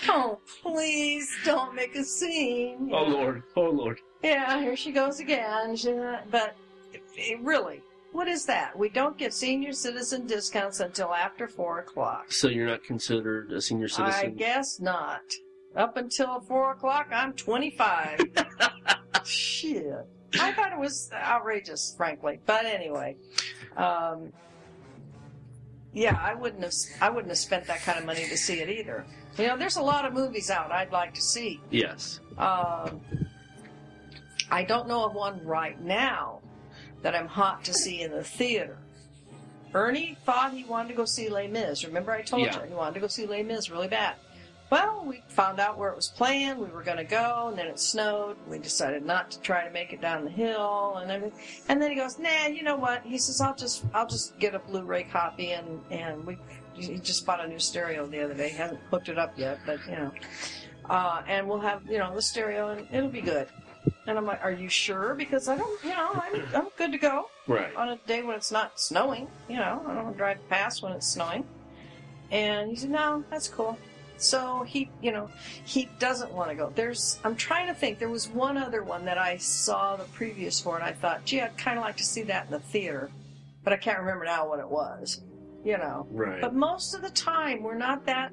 [0.06, 2.92] don't, please, don't make a scene.
[2.94, 3.42] Oh, Lord.
[3.56, 4.02] Oh, Lord.
[4.22, 5.76] Yeah, here she goes again.
[5.76, 5.92] She,
[6.30, 6.56] but
[7.18, 7.82] it, really,
[8.12, 8.78] what is that?
[8.78, 12.32] We don't get senior citizen discounts until after four o'clock.
[12.32, 14.26] So you're not considered a senior citizen?
[14.26, 15.22] I guess not.
[15.76, 18.22] Up until four o'clock, I'm 25.
[19.24, 19.94] Shit.
[20.40, 22.40] I thought it was outrageous, frankly.
[22.46, 23.16] But anyway,
[23.78, 24.34] um,
[25.94, 26.74] yeah, I wouldn't have.
[27.02, 29.06] I wouldn't have spent that kind of money to see it either.
[29.38, 31.62] You know, there's a lot of movies out I'd like to see.
[31.70, 32.20] Yes.
[32.38, 33.02] Um,
[34.52, 36.42] I don't know of one right now
[37.02, 38.78] that I'm hot to see in the theater.
[39.74, 41.86] Ernie thought he wanted to go see Les Mis.
[41.86, 42.56] Remember I told Yeah.
[42.64, 44.16] you he wanted to go see Les Mis really bad.
[44.72, 46.60] Well, we found out where it was playing.
[46.60, 48.38] We were going to go, and then it snowed.
[48.48, 51.40] We decided not to try to make it down the hill, and everything.
[51.70, 54.54] And then he goes, "Nah, you know what?" He says, "I'll just, I'll just get
[54.54, 56.38] a Blu-ray copy." And and we,
[56.76, 58.50] he just bought a new stereo the other day.
[58.50, 60.12] He hasn't hooked it up yet, but you know,
[60.88, 63.48] uh, and we'll have, you know, the stereo, and it'll be good.
[64.08, 66.98] And I'm like, "Are you sure?" Because I don't, you know, I'm, I'm good to
[66.98, 67.76] go Right.
[67.76, 69.28] on a day when it's not snowing.
[69.48, 71.46] You know, I don't want to drive past when it's snowing.
[72.32, 73.78] And he said, no, that's cool.
[74.18, 75.30] So he, you know,
[75.64, 76.72] he doesn't want to go.
[76.76, 78.00] There's, I'm trying to think.
[78.00, 81.42] There was one other one that I saw the previews for, and I thought, gee,
[81.42, 83.10] I'd kind of like to see that in the theater,
[83.64, 85.22] but I can't remember now what it was.
[85.64, 86.08] You know.
[86.12, 86.40] Right.
[86.42, 88.32] But most of the time, we're not that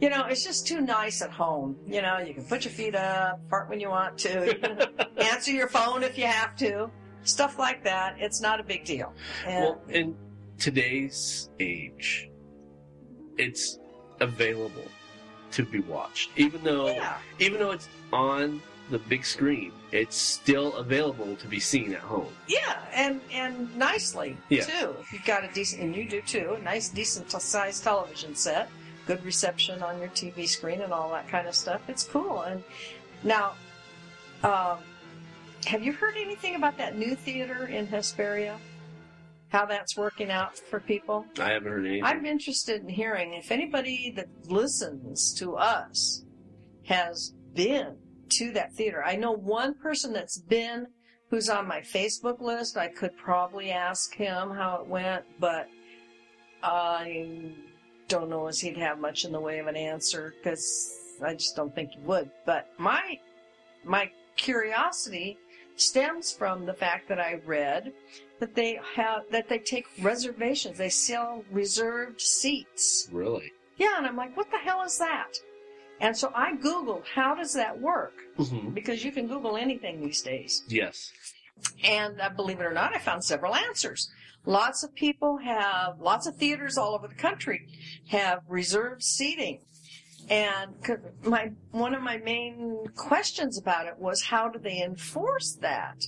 [0.00, 1.76] You know, it's just too nice at home.
[1.86, 4.78] You know, you can put your feet up, fart when you want to, you can
[5.18, 6.90] answer your phone if you have to,
[7.22, 8.16] stuff like that.
[8.18, 9.12] It's not a big deal.
[9.46, 10.16] And Well, in
[10.58, 12.28] today's age,
[13.38, 13.78] it's
[14.20, 14.88] available
[15.52, 16.30] to be watched.
[16.36, 21.58] Even though yeah, even though it's on the big screen, it's still available to be
[21.60, 22.32] seen at home.
[22.48, 24.64] yeah, and and nicely Yeah.
[24.64, 24.94] too.
[25.00, 28.68] If you've got a decent, and you do too, a nice, decent sized television set,
[29.06, 31.82] good reception on your TV screen, and all that kind of stuff.
[31.88, 32.42] It's cool.
[32.42, 32.62] And
[33.22, 33.54] now,
[34.42, 34.78] um,
[35.66, 38.58] have you heard anything about that new theater in Hesperia?
[39.48, 41.26] How that's working out for people?
[41.38, 42.04] I haven't heard anything.
[42.04, 46.24] I'm interested in hearing if anybody that listens to us
[46.86, 47.96] has been
[48.30, 49.04] to that theater.
[49.04, 50.88] I know one person that's been
[51.30, 52.76] who's on my Facebook list.
[52.76, 55.68] I could probably ask him how it went, but
[56.62, 57.52] I
[58.14, 61.56] don't know as he'd have much in the way of an answer because I just
[61.56, 62.30] don't think he would.
[62.46, 63.18] But my
[63.84, 65.36] my curiosity
[65.76, 67.92] stems from the fact that I read
[68.40, 70.78] that they have that they take reservations.
[70.78, 73.08] They sell reserved seats.
[73.12, 73.50] really.
[73.76, 75.32] Yeah, and I'm like, what the hell is that?
[76.00, 78.12] And so I Googled, how does that work?
[78.36, 80.62] hmm Because you can Google anything these days.
[80.68, 81.12] Yes.
[81.84, 84.08] And uh, believe it or not, I found several answers.
[84.46, 87.66] Lots of people have, lots of theaters all over the country
[88.08, 89.60] have reserved seating.
[90.28, 90.72] And
[91.24, 96.04] my, one of my main questions about it was how do they enforce that?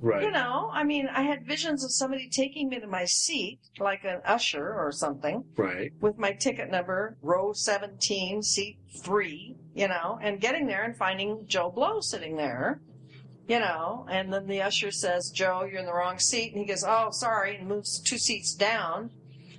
[0.00, 0.24] Right.
[0.24, 4.02] You know, I mean, I had visions of somebody taking me to my seat, like
[4.02, 5.92] an usher or something, Right.
[6.00, 11.46] with my ticket number, row 17, seat 3, you know, and getting there and finding
[11.46, 12.80] Joe Blow sitting there,
[13.52, 16.52] you know, and then the usher says, Joe, you're in the wrong seat.
[16.52, 19.10] And he goes, oh, sorry, and moves two seats down.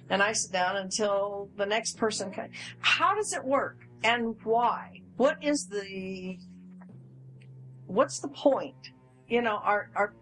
[0.09, 2.55] And I sit down until the next person comes.
[2.79, 5.01] How does it work and why?
[5.17, 6.39] What is the,
[7.85, 8.89] what's the point?
[9.27, 10.15] You know, are, are,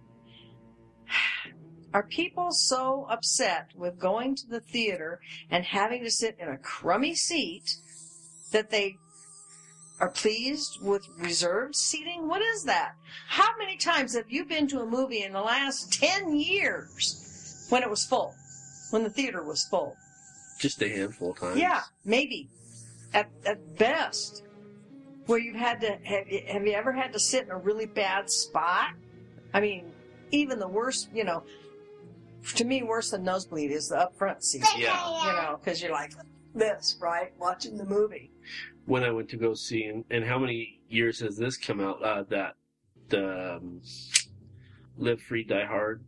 [1.94, 6.58] are people so upset with going to the theater and having to sit in a
[6.58, 7.78] crummy seat
[8.52, 8.98] that they
[10.02, 12.28] are pleased with reserved seating?
[12.28, 12.96] What is that?
[13.28, 17.84] How many times have you been to a movie in the last 10 years when
[17.84, 18.34] it was full?
[18.90, 19.96] When the theater was full?
[20.60, 21.60] Just a handful of times.
[21.60, 22.50] Yeah, maybe.
[23.14, 24.44] At, at best.
[25.28, 27.86] Where you've had to, have you, have you ever had to sit in a really
[27.86, 28.96] bad spot?
[29.54, 29.92] I mean,
[30.32, 31.44] even the worst, you know,
[32.56, 34.66] to me, worse than nosebleed is the up front seat.
[34.76, 35.26] Yeah.
[35.26, 36.14] You know, because you're like
[36.56, 37.32] this, right?
[37.38, 38.32] Watching the movie.
[38.92, 42.04] When I went to go see, and, and how many years has this come out?
[42.04, 42.56] Uh, that
[43.08, 43.82] the um,
[44.98, 46.04] Live Free Die Hard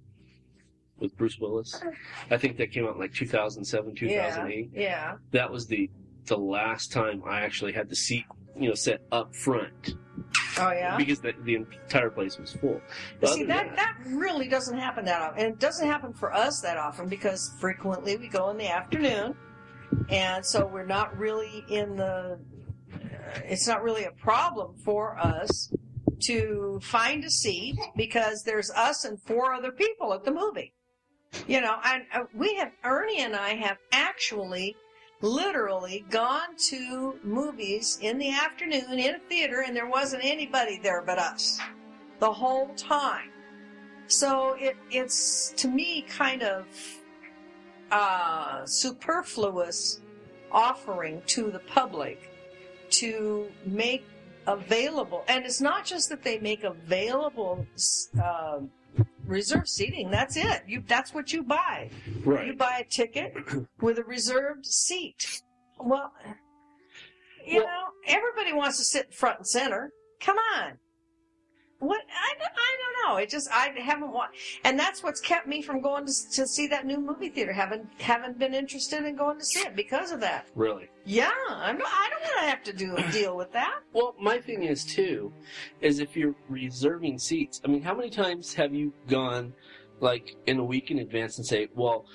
[1.00, 1.82] with Bruce Willis.
[2.30, 4.72] I think that came out in like 2007, 2008.
[4.74, 4.82] Yeah.
[4.82, 5.14] yeah.
[5.32, 5.90] That was the
[6.26, 8.26] the last time I actually had the seat,
[8.60, 9.96] you know, set up front
[10.60, 10.98] Oh, yeah.
[10.98, 12.82] because the, the entire place was full.
[13.22, 15.40] But see, than that, that really doesn't happen that often.
[15.40, 19.36] And it doesn't happen for us that often because frequently we go in the afternoon.
[20.10, 22.40] And so we're not really in the,
[23.46, 25.72] it's not really a problem for us
[26.22, 30.74] to find a seat because there's us and four other people at the movie.
[31.48, 34.76] You know, and uh, we have, Ernie and I have actually
[35.22, 41.02] literally gone to movies in the afternoon in a theater and there wasn't anybody there
[41.02, 41.60] but us
[42.20, 43.30] the whole time.
[44.08, 46.66] So it, it's to me kind of
[47.90, 50.02] uh, superfluous
[50.52, 52.33] offering to the public
[53.00, 54.06] to make
[54.48, 57.66] available, and it's not just that they make available
[58.22, 58.60] uh,
[59.26, 60.12] reserved seating.
[60.12, 60.64] That's it.
[60.68, 61.90] You that's what you buy.
[62.26, 63.34] You buy a ticket
[63.82, 65.42] with a reserved seat.
[65.80, 66.12] Well,
[67.46, 69.92] you Well- know, everybody wants to sit front and center.
[70.20, 70.78] Come on.
[71.84, 73.18] What I, don't- I don't know.
[73.18, 76.68] It just I haven't watched, and that's what's kept me from going to, to see
[76.68, 77.52] that new movie theater.
[77.52, 80.48] Haven't haven't been interested in going to see it because of that.
[80.56, 80.90] Really.
[81.06, 83.80] Yeah, I'm, I don't want to have to do deal with that.
[83.92, 85.34] Well, my thing is too,
[85.82, 87.60] is if you're reserving seats.
[87.66, 89.54] I mean, how many times have you gone,
[90.00, 92.06] like in a week in advance, and say, "Well,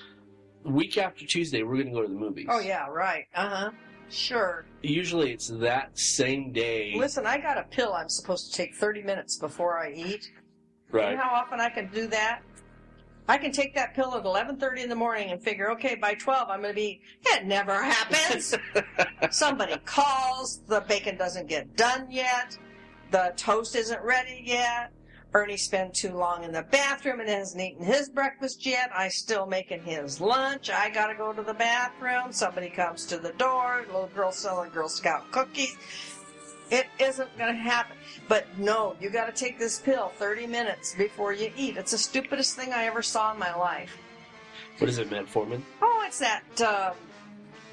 [0.65, 3.27] week after Tuesday, we're going to go to the movies." Oh yeah, right.
[3.35, 3.71] Uh huh.
[4.11, 4.65] Sure.
[4.83, 6.95] Usually, it's that same day.
[6.97, 10.31] Listen, I got a pill I'm supposed to take 30 minutes before I eat.
[10.93, 11.17] You right.
[11.17, 12.43] know how often I can do that?
[13.31, 16.49] I can take that pill at 11:30 in the morning and figure, okay, by 12
[16.49, 17.03] I'm going to be.
[17.27, 18.55] It never happens.
[19.31, 22.57] Somebody calls, the bacon doesn't get done yet,
[23.11, 24.93] the toast isn't ready yet,
[25.35, 28.91] Ernie spent too long in the bathroom and hasn't eaten his breakfast yet.
[28.95, 30.71] I still making his lunch.
[30.71, 32.33] I gotta go to the bathroom.
[32.33, 33.85] Somebody comes to the door.
[33.89, 35.77] Little girl selling Girl Scout cookies.
[36.71, 37.97] It isn't gonna happen.
[38.27, 41.77] But no, you gotta take this pill 30 minutes before you eat.
[41.77, 43.99] It's the stupidest thing I ever saw in my life.
[44.79, 45.63] What is it, metformin?
[45.83, 46.93] Oh, it's that uh,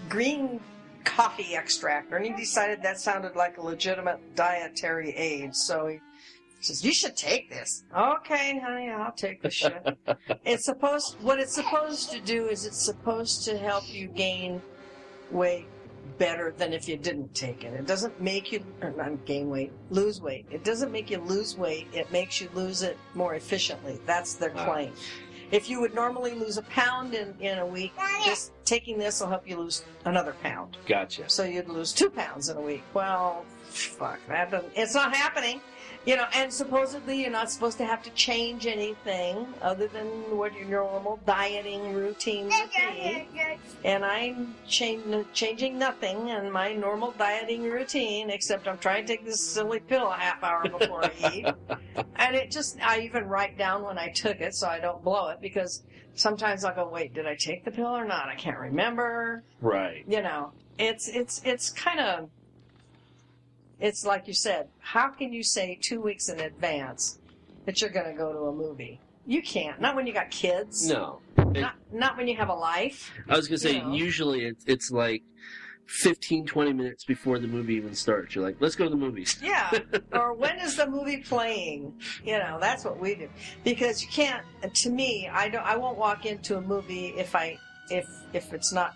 [0.09, 0.59] green
[1.05, 2.11] coffee extract.
[2.11, 5.99] Ernie decided that sounded like a legitimate dietary aid, so he
[6.61, 9.97] says, "You should take this." Okay, honey, I'll take the shit.
[10.45, 11.17] it's supposed.
[11.21, 14.61] What it's supposed to do is it's supposed to help you gain
[15.31, 15.67] weight
[16.17, 17.73] better than if you didn't take it.
[17.73, 20.45] It doesn't make you not gain weight, lose weight.
[20.49, 21.87] It doesn't make you lose weight.
[21.93, 23.99] It makes you lose it more efficiently.
[24.05, 24.93] That's their claim.
[25.51, 27.93] If you would normally lose a pound in, in a week,
[28.25, 30.77] just taking this will help you lose another pound.
[30.87, 31.29] Gotcha.
[31.29, 32.83] So you'd lose two pounds in a week.
[32.93, 35.61] Well, fuck, that doesn't, it's not happening.
[36.05, 40.05] You know, and supposedly you're not supposed to have to change anything other than
[40.37, 43.27] what your normal dieting routine would be.
[43.83, 49.41] And I'm changing nothing in my normal dieting routine, except I'm trying to take this
[49.41, 51.47] silly pill a half hour before I eat.
[52.17, 55.29] And it just, I even write down when I took it so I don't blow
[55.29, 55.83] it because
[56.15, 58.29] sometimes I'll go, wait, did I take the pill or not?
[58.29, 60.03] I can't remember Right.
[60.07, 62.29] you know it's it's it's kind of
[63.79, 67.19] it's like you said how can you say two weeks in advance
[67.65, 70.87] that you're going to go to a movie you can't not when you got kids
[70.89, 71.19] No.
[71.37, 73.93] not, not when you have a life I was gonna say You know.
[73.93, 75.23] usually it's it's like
[75.87, 78.33] 15, 20 minutes before the movie even starts.
[78.33, 79.37] You're like, let's go to the movies.
[79.43, 79.69] yeah
[80.13, 83.29] or when is the movie playing you know that's what we do
[83.63, 87.55] because you can't to me i don't i won't walk into a movie if i
[87.91, 88.93] if if it's not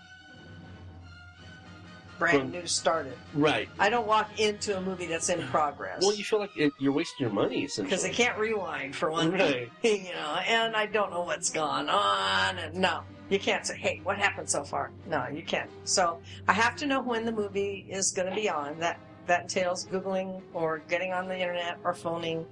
[2.20, 3.68] brand new started Right.
[3.78, 6.92] i don't walk into a movie that's in progress Well, you feel like it, you're
[6.92, 9.70] wasting your money because they can't rewind for one Right.
[9.82, 13.76] thing, you know, and I don't know what's gone on, and no, you can't say,
[13.76, 14.90] hey, what happened so far?
[15.08, 15.70] No, you can't.
[15.84, 18.78] So I have to know when the movie is going to be on.
[18.80, 22.44] That that entails googling or getting on the internet or phoning.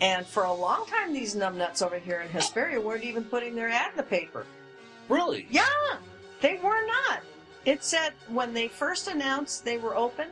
[0.00, 3.68] And for a long time, these numbnuts over here in Hesperia weren't even putting their
[3.68, 4.46] ad in the paper.
[5.10, 5.46] Really?
[5.50, 5.66] Yeah,
[6.40, 7.20] they were not.
[7.66, 10.28] It said when they first announced they were open,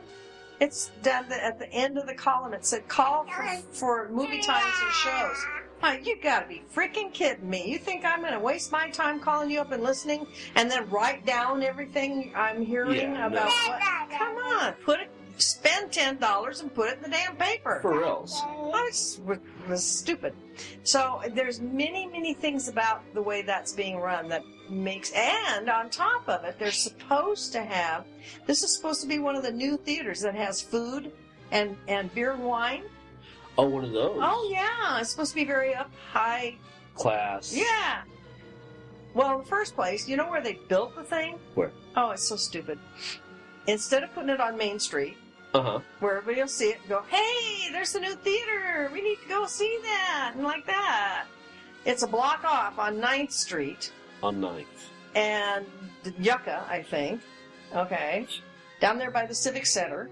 [0.61, 2.53] it's down the, at the end of the column.
[2.53, 5.45] It said call for, for movie times and shows.
[5.83, 7.69] Oh, you gotta be freaking kidding me.
[7.69, 11.25] You think I'm gonna waste my time calling you up and listening and then write
[11.25, 13.71] down everything I'm hearing Yeah, about no.
[13.73, 14.17] what?
[14.17, 17.79] Come on, put it, spend $10 and put it in the damn paper.
[17.81, 18.41] For reals.
[18.45, 19.19] I was,
[19.67, 20.33] was stupid.
[20.83, 25.89] So there's many, many things about the way that's being run that makes, and on
[25.89, 28.05] top of it, they're supposed to have,
[28.45, 31.11] this is supposed to be one of the new theaters that has food
[31.51, 32.83] and, and beer and wine.
[33.57, 34.17] Oh, one of those.
[34.21, 36.55] Oh yeah, it's supposed to be very up high.
[36.95, 37.55] Class.
[37.55, 38.01] Yeah.
[39.13, 41.39] Well, in the first place, you know where they built the thing?
[41.53, 41.71] Where?
[41.95, 42.79] Oh, it's so stupid.
[43.67, 45.17] Instead of putting it on Main Street,
[45.53, 45.79] Uh huh.
[45.99, 48.89] where everybody will see it and go, hey, there's the new theater.
[48.93, 50.33] We need to go see that.
[50.35, 51.25] And like that.
[51.85, 53.91] It's a block off on 9th Street
[54.25, 54.89] On ninth.
[55.13, 55.67] and
[56.17, 57.21] Yucca, I think.
[57.75, 58.25] Okay.
[58.81, 60.09] Down there by the Civic Center.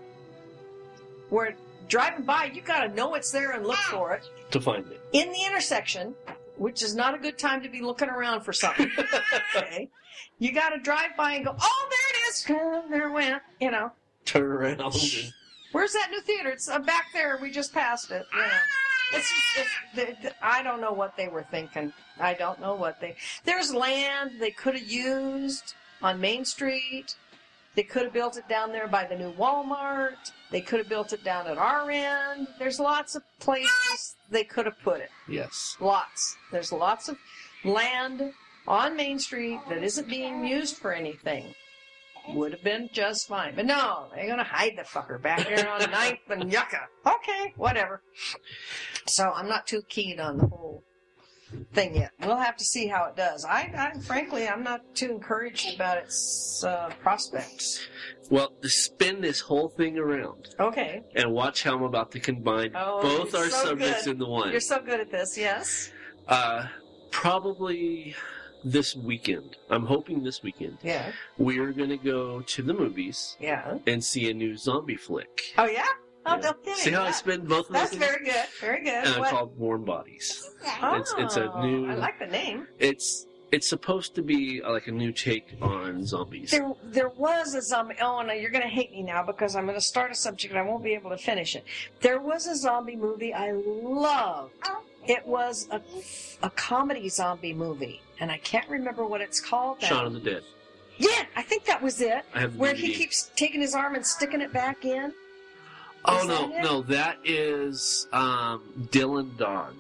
[1.30, 1.56] Where
[1.90, 4.24] driving by, you got to know it's there and look for it.
[4.51, 5.01] To find it.
[5.14, 6.14] In the intersection,
[6.58, 8.92] which is not a good time to be looking around for something.
[9.58, 9.90] okay.
[10.38, 12.43] You got to drive by and go, oh, there it is.
[12.92, 13.42] There it went.
[13.59, 13.92] You know.
[14.25, 14.80] Turn around.
[14.80, 15.33] And,
[15.72, 16.50] Where's that new theater?
[16.50, 17.40] It's uh, back there.
[17.42, 18.27] We just passed it.
[18.32, 18.43] You
[19.14, 21.93] It's, it's the, the, I don't know what they were thinking.
[22.19, 23.16] I don't know what they.
[23.45, 27.16] There's land they could have used on Main Street.
[27.75, 30.32] They could have built it down there by the new Walmart.
[30.51, 32.48] They could have built it down at our end.
[32.59, 35.09] There's lots of places they could have put it.
[35.27, 35.75] yes.
[35.80, 36.38] Lots.
[36.51, 37.17] There's lots of
[37.64, 38.32] land
[38.67, 41.56] on Main Street that isn't being used for anything.
[42.29, 43.53] Would have been just fine.
[43.55, 46.87] But no, they're going to hide the fucker back there on 9th and Yucca.
[47.05, 48.01] Okay, whatever.
[49.07, 50.83] So I'm not too keen on the whole
[51.73, 52.11] thing yet.
[52.21, 53.43] We'll have to see how it does.
[53.45, 57.85] I, I frankly, I'm not too encouraged about its uh, prospects.
[58.31, 61.01] Well, to spin this whole thing around Okay.
[61.15, 64.13] and watch how I'm about to combine Oh, both our so subjects good.
[64.13, 64.49] into one.
[64.49, 65.91] You're so good at this, yes?
[66.27, 66.67] Uh,
[67.11, 68.15] probably
[68.64, 69.58] this weekend.
[69.69, 71.11] I'm hoping this weekend Yeah.
[71.38, 73.77] we're gonna go to the movies Yeah.
[73.88, 75.53] and see a new zombie flick.
[75.58, 75.85] Oh, yeah?
[76.25, 76.51] Oh, Yeah.
[76.66, 76.74] no.
[76.75, 78.00] See how I spend spin both of That's those?
[78.00, 78.45] very good.
[78.61, 78.93] Very good.
[79.06, 80.50] And What- it's called Warm Bodies.
[80.82, 81.90] Oh, It's it's a new.
[81.92, 82.67] I like the name.
[82.80, 86.50] It's it's supposed to be uh, like a new take on zombies.
[86.50, 87.93] There, there was a zombie.
[88.01, 90.51] Oh, no, you're going to hate me now because I'm going to start a subject
[90.56, 91.64] and I won't be able to finish it.
[92.00, 94.53] There was a zombie movie I loved
[95.07, 95.82] It was a,
[96.41, 99.82] a comedy zombie movie, and I can't remember what it's called.
[99.82, 99.88] now.
[99.88, 100.43] Shaun of the Dead.
[100.98, 102.23] Yeah, I think that was it.
[102.33, 105.14] I have the Where he keeps taking his arm and sticking it back in.
[106.06, 109.75] Oh Is no, that no, that is um, Dylan Dog.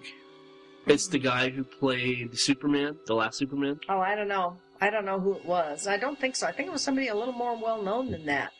[0.85, 3.79] It's the guy who played Superman, the last Superman.
[3.89, 4.57] Oh, I don't know.
[4.81, 5.87] I don't know who it was.
[5.87, 6.45] I don't think so.
[6.45, 8.51] I think it was somebody a little more well known than that.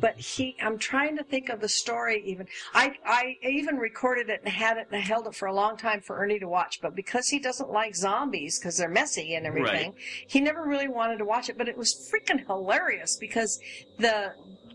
[0.00, 2.22] But he, I'm trying to think of the story.
[2.24, 5.54] Even I, I even recorded it and had it and I held it for a
[5.54, 6.80] long time for Ernie to watch.
[6.80, 9.94] But because he doesn't like zombies because they're messy and everything,
[10.28, 11.58] he never really wanted to watch it.
[11.58, 13.58] But it was freaking hilarious because
[13.98, 14.34] the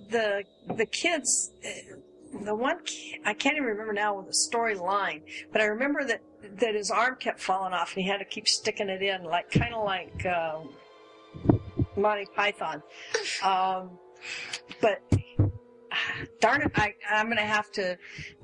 [0.10, 0.44] the
[0.76, 1.52] the kids.
[1.66, 1.70] uh,
[2.44, 2.80] The one
[3.24, 5.22] I can't even remember now with the storyline,
[5.54, 6.22] but I remember that
[6.60, 9.50] that his arm kept falling off and he had to keep sticking it in, like
[9.52, 10.60] kind of like uh,
[11.96, 12.82] Monty Python.
[13.44, 13.98] Um,
[14.82, 15.02] but
[16.40, 17.98] darn it, I, I'm going to have to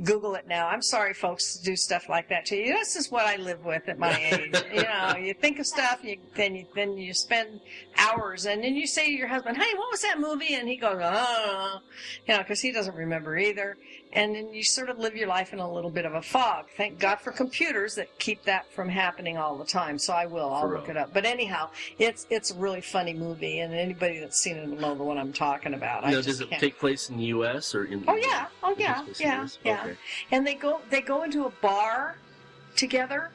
[0.03, 0.67] Google it now.
[0.67, 2.73] I'm sorry, folks, to do stuff like that to you.
[2.73, 4.55] This is what I live with at my age.
[4.73, 7.61] you know, you think of stuff, you, then you then you spend
[7.97, 10.77] hours, and then you say to your husband, "Hey, what was that movie?" And he
[10.77, 11.80] goes, "Oh,"
[12.27, 13.77] you know, because he doesn't remember either.
[14.16, 16.66] And then you sort of live your life in a little bit of a fog.
[16.77, 19.98] Thank God for computers that keep that from happening all the time.
[19.98, 20.51] So I will.
[20.53, 20.98] I'll For look real.
[20.98, 21.14] it up.
[21.14, 24.93] But anyhow, it's it's a really funny movie, and anybody that's seen it will know
[24.93, 26.03] the one I'm talking about.
[26.03, 26.61] Now, does it can't.
[26.61, 27.74] take place in the U.S.
[27.74, 28.03] or in?
[28.08, 29.82] Oh yeah, oh yeah, takes place in the yeah, yeah.
[29.83, 29.98] Okay.
[30.32, 32.17] And they go they go into a bar
[32.75, 33.32] together.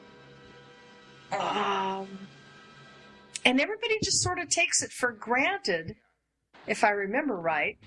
[1.33, 2.07] Um,
[3.45, 5.97] and everybody just sort of takes it for granted,
[6.67, 7.79] if I remember right.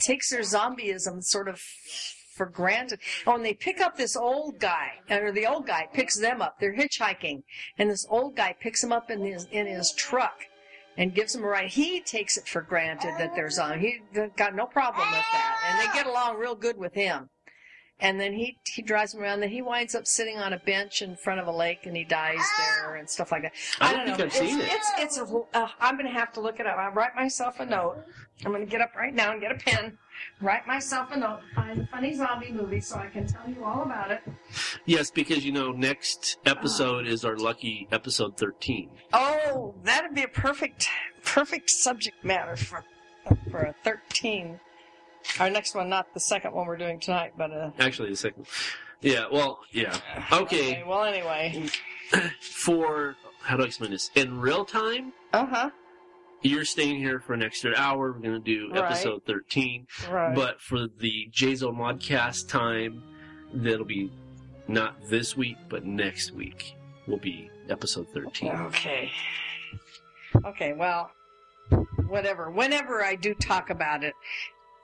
[0.00, 1.60] Takes their zombieism sort of
[2.34, 3.00] for granted.
[3.26, 6.58] Oh, and they pick up this old guy, or the old guy picks them up.
[6.58, 7.42] They're hitchhiking,
[7.78, 10.46] and this old guy picks them up in his in his truck
[10.96, 11.70] and gives them a ride.
[11.70, 14.02] He takes it for granted that they're zombie.
[14.12, 17.30] He got no problem with that, and they get along real good with him.
[18.02, 19.40] And then he he drives them around.
[19.40, 22.02] Then he winds up sitting on a bench in front of a lake, and he
[22.02, 23.52] dies there and stuff like that.
[23.80, 24.24] I don't think know.
[24.24, 24.74] I've seen it's, it.
[24.98, 25.40] It's it's a.
[25.54, 26.76] Uh, I'm going to have to look it up.
[26.76, 28.04] I'll write myself a note.
[28.44, 29.96] I'm going to get up right now and get a pen,
[30.40, 33.84] write myself a note, find a funny zombie movie so I can tell you all
[33.84, 34.20] about it.
[34.84, 38.90] Yes, because you know, next episode is our lucky episode thirteen.
[39.12, 40.88] Oh, that'd be a perfect,
[41.24, 42.84] perfect subject matter for
[43.48, 44.58] for a thirteen.
[45.40, 47.70] Our next one, not the second one we're doing tonight, but uh.
[47.78, 48.46] Actually, the second.
[49.00, 49.24] Yeah.
[49.32, 49.60] Well.
[49.72, 49.96] Yeah.
[50.32, 50.82] Okay.
[50.86, 51.68] Well, anyway.
[52.40, 54.10] For how do I explain this?
[54.14, 55.70] In real time, Uh huh.
[56.42, 58.12] you're staying here for an extra hour.
[58.12, 58.84] We're gonna do Right.
[58.84, 59.86] episode thirteen.
[60.10, 60.34] Right.
[60.34, 63.02] But for the Jazel Modcast time,
[63.54, 64.12] that'll be
[64.68, 66.74] not this week, but next week
[67.08, 68.50] will be episode 13.
[68.52, 69.10] Okay.
[70.44, 70.72] Okay.
[70.72, 71.10] Well,
[72.06, 72.50] whatever.
[72.50, 74.14] Whenever I do talk about it,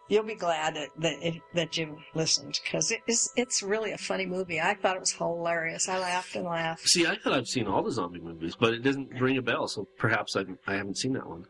[0.08, 3.98] you'll be glad that that, it, that you listened because it is it's really a
[3.98, 4.60] funny movie.
[4.60, 5.88] I thought it was hilarious.
[5.88, 6.88] I laughed and laughed.
[6.88, 9.68] See, I thought I've seen all the zombie movies, but it doesn't ring a bell,
[9.68, 11.44] so perhaps I, I haven't seen that one.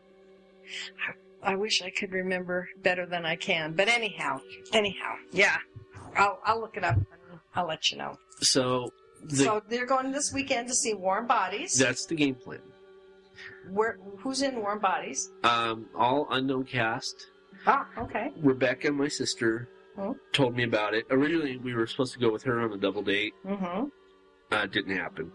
[1.41, 3.73] I wish I could remember better than I can.
[3.73, 4.39] But anyhow,
[4.73, 5.57] anyhow, yeah,
[6.15, 6.95] I'll I'll look it up.
[6.95, 7.05] and
[7.55, 8.17] I'll let you know.
[8.41, 8.89] So,
[9.23, 11.73] the, so they're going this weekend to see Warm Bodies.
[11.77, 12.59] that's the game plan.
[13.71, 15.29] Where who's in Warm Bodies?
[15.43, 17.15] Um, all unknown cast.
[17.67, 18.31] Ah, okay.
[18.41, 20.15] Rebecca, my sister, Oh.
[20.31, 21.05] told me about it.
[21.11, 23.33] Originally, we were supposed to go with her on a double date.
[23.45, 23.85] Mm-hmm.
[24.51, 25.31] Uh, didn't happen.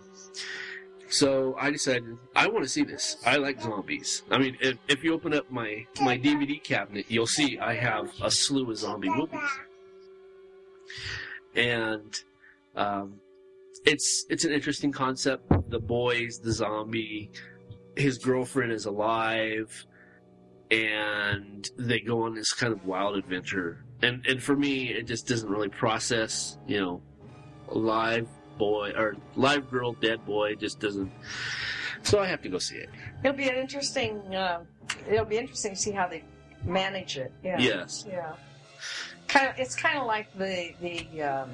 [1.08, 3.18] So I decided I want to see this.
[3.26, 4.22] I like zombies.
[4.30, 8.10] I mean, if, if you open up my my DVD cabinet, you'll see I have
[8.22, 9.50] a slew of zombie movies,
[11.54, 12.18] and
[12.74, 13.20] um,
[13.84, 15.44] it's it's an interesting concept.
[15.70, 17.30] The boys, the zombie,
[17.96, 19.86] his girlfriend is alive,
[20.70, 23.84] and they go on this kind of wild adventure.
[24.02, 27.02] And and for me, it just doesn't really process, you know,
[27.68, 28.28] live
[28.58, 31.10] boy or live girl dead boy just doesn't
[32.04, 32.88] so i have to go see it
[33.24, 34.18] It'll be an interesting.
[34.34, 34.64] Uh,
[35.08, 36.22] it'll be interesting to see how they
[36.62, 37.32] manage it.
[37.42, 37.58] Yeah.
[37.58, 38.34] yes Yeah.
[39.28, 39.58] Kind of.
[39.58, 41.22] It's kind of like the the.
[41.22, 41.50] Um,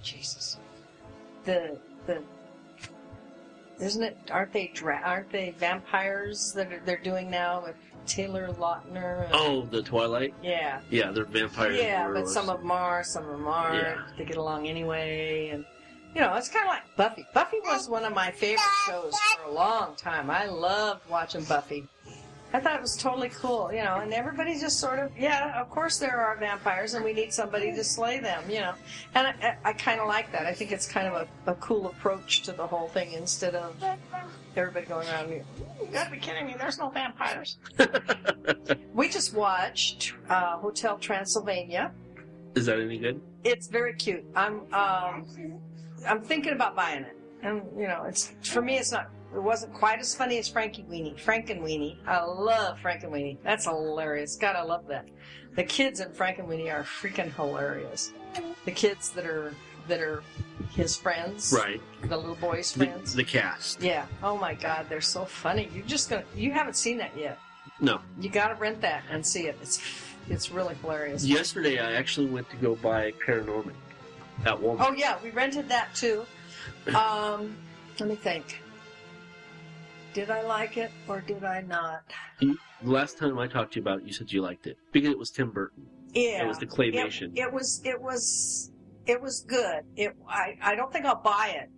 [0.00, 0.58] Jesus.
[1.44, 1.76] The
[2.06, 2.22] the.
[3.82, 4.16] Isn't it?
[4.30, 4.70] Aren't they?
[4.74, 7.74] Dra- aren't they vampires that are, they're doing now with
[8.06, 9.24] Taylor Lautner?
[9.24, 10.80] and- oh the twilight Yeah.
[10.90, 13.76] yeah they're vampires Yeah, but some of them are, some of them aren't.
[13.82, 14.02] Yeah.
[14.16, 15.64] They get along anyway, and
[16.14, 17.26] you know, it's kind of like Buffy.
[17.32, 20.30] Buffy was one of my favorite shows for a long time.
[20.30, 21.88] I loved watching Buffy.
[22.54, 25.70] I thought it was totally cool, you know, and everybody just sort of, yeah, of
[25.70, 28.74] course there are vampires, and we need somebody to slay them, you know.
[29.14, 29.30] And I,
[29.64, 30.44] I, I kind of like that.
[30.44, 33.74] I think it's kind of a, a cool approach to the whole thing instead of
[34.56, 35.44] everybody going around, you
[35.92, 37.58] gotta be kidding me, there's no vampires.
[38.94, 41.90] we just watched uh, Hotel Transylvania
[42.54, 43.20] Is that any good?
[43.44, 44.24] It's very cute.
[44.36, 45.26] I'm um,
[46.06, 48.78] I'm thinking about buying it, and you know, it's for me.
[48.78, 49.08] It's not.
[49.34, 51.18] It wasn't quite as funny as Frankie Weenie.
[51.18, 51.96] Frankenweenie.
[52.06, 53.38] I love Frankenweenie.
[53.42, 54.36] That's hilarious.
[54.36, 55.06] God, I love that.
[55.56, 58.12] The kids in Frankenweenie are freaking hilarious.
[58.64, 59.54] The kids that are
[59.88, 60.22] that are
[60.74, 61.80] his friends, Right.
[62.02, 63.14] The little boys' The, friends.
[63.14, 63.82] the cast.
[63.82, 64.06] yeah.
[64.22, 65.68] Oh my God, they're so funny.
[65.74, 66.24] You just gonna.
[66.36, 67.38] You haven't seen that yet.
[67.80, 68.00] No.
[68.20, 69.56] You got to rent that and see it.
[69.60, 69.82] It's
[70.30, 71.24] it's really hilarious.
[71.24, 73.74] Yesterday, I actually went to go buy Paranorman
[74.46, 74.76] at Walmart.
[74.88, 76.24] Oh yeah, we rented that too.
[76.94, 77.56] Um,
[77.98, 78.60] let me think.
[80.14, 82.02] Did I like it or did I not?
[82.40, 84.76] You, the last time I talked to you about it, you said you liked it
[84.92, 85.86] because it was Tim Burton.
[86.12, 87.32] Yeah, It was the claymation.
[87.34, 87.80] It, it was.
[87.84, 88.70] It was.
[89.06, 89.84] It was good.
[89.96, 90.14] It.
[90.28, 90.58] I.
[90.60, 91.70] I don't think I'll buy it,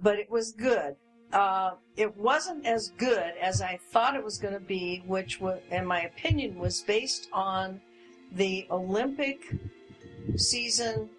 [0.00, 0.96] but it was good.
[1.32, 5.60] Uh, it wasn't as good as I thought it was going to be, which was,
[5.70, 7.80] in my opinion, was based on
[8.32, 9.40] the Olympic
[10.36, 11.10] season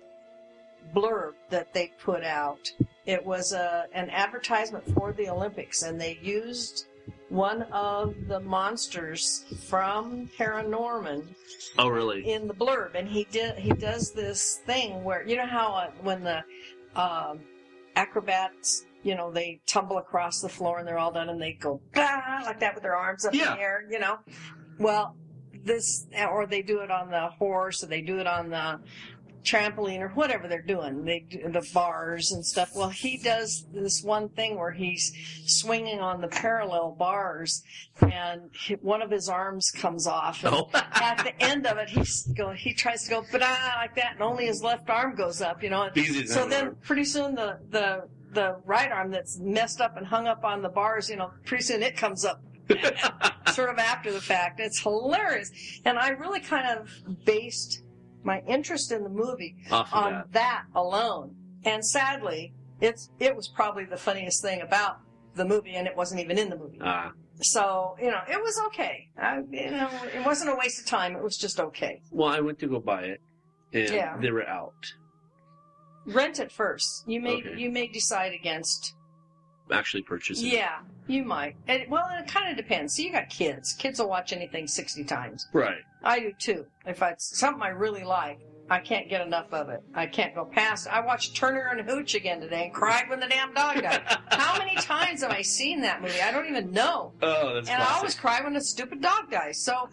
[0.93, 2.72] blurb that they put out.
[3.05, 6.88] It was a, an advertisement for the Olympics, and they used
[7.30, 11.23] one of the monsters from Paranorman
[11.77, 12.31] Oh, really?
[12.31, 15.89] in the blurb, and he did he does this thing where you know how uh,
[16.01, 16.43] when the
[16.95, 17.39] um,
[17.95, 21.80] acrobats you know they tumble across the floor and they're all done and they go
[21.93, 24.17] bah, like that with their arms up in the air, you know.
[24.80, 25.15] Well,
[25.64, 28.80] this or they do it on the horse or they do it on the
[29.45, 34.03] trampoline or whatever they're doing they do the bars and stuff well he does this
[34.03, 35.14] one thing where he's
[35.45, 37.64] swinging on the parallel bars
[38.01, 38.49] and
[38.82, 40.69] one of his arms comes off and Oh.
[40.74, 44.22] at the end of it he's go he tries to go but like that and
[44.22, 45.90] only his left arm goes up you know
[46.25, 46.77] so then arm.
[46.82, 50.69] pretty soon the the the right arm that's messed up and hung up on the
[50.69, 52.41] bars you know pretty soon it comes up
[53.53, 54.59] sort of after the fact.
[54.59, 55.51] It's hilarious.
[55.85, 56.90] And I really kind of
[57.25, 57.83] based
[58.26, 60.32] my interest in the movie Off on that.
[60.34, 60.64] that.
[60.76, 61.36] alone.
[61.64, 64.98] And sadly, it's it was probably the funniest thing about
[65.36, 66.80] the movie, and it wasn't even in the movie.
[66.82, 67.12] Ah.
[67.42, 69.10] So you know, it was okay.
[69.18, 71.16] I, you know, it wasn't a waste of time.
[71.16, 72.02] It was just okay.
[72.12, 73.22] well, I went to go buy it,
[73.74, 74.18] and Yeah.
[74.18, 74.74] they were out.
[76.06, 77.04] Rent it first.
[77.08, 77.56] You may Okay.
[77.58, 78.94] you may decide against.
[79.72, 80.45] Actually, purchasing.
[80.48, 80.54] it.
[80.54, 81.56] Yeah, you might.
[81.67, 82.93] And, well, it kind of depends.
[82.93, 83.74] See, you got kids.
[83.74, 85.48] Kids will watch anything sixty times.
[85.53, 85.77] Right.
[86.03, 86.66] I do too.
[86.85, 89.82] If it's something I really like, I can't get enough of it.
[89.93, 90.88] I can't go past.
[90.88, 94.01] I watched Turner and Hooch again today and cried when the damn dog died.
[94.32, 96.19] How many times have I seen that movie?
[96.22, 97.14] I don't even know.
[97.22, 99.59] Oh, that's and I always cry when the stupid dog dies.
[99.64, 99.90] So,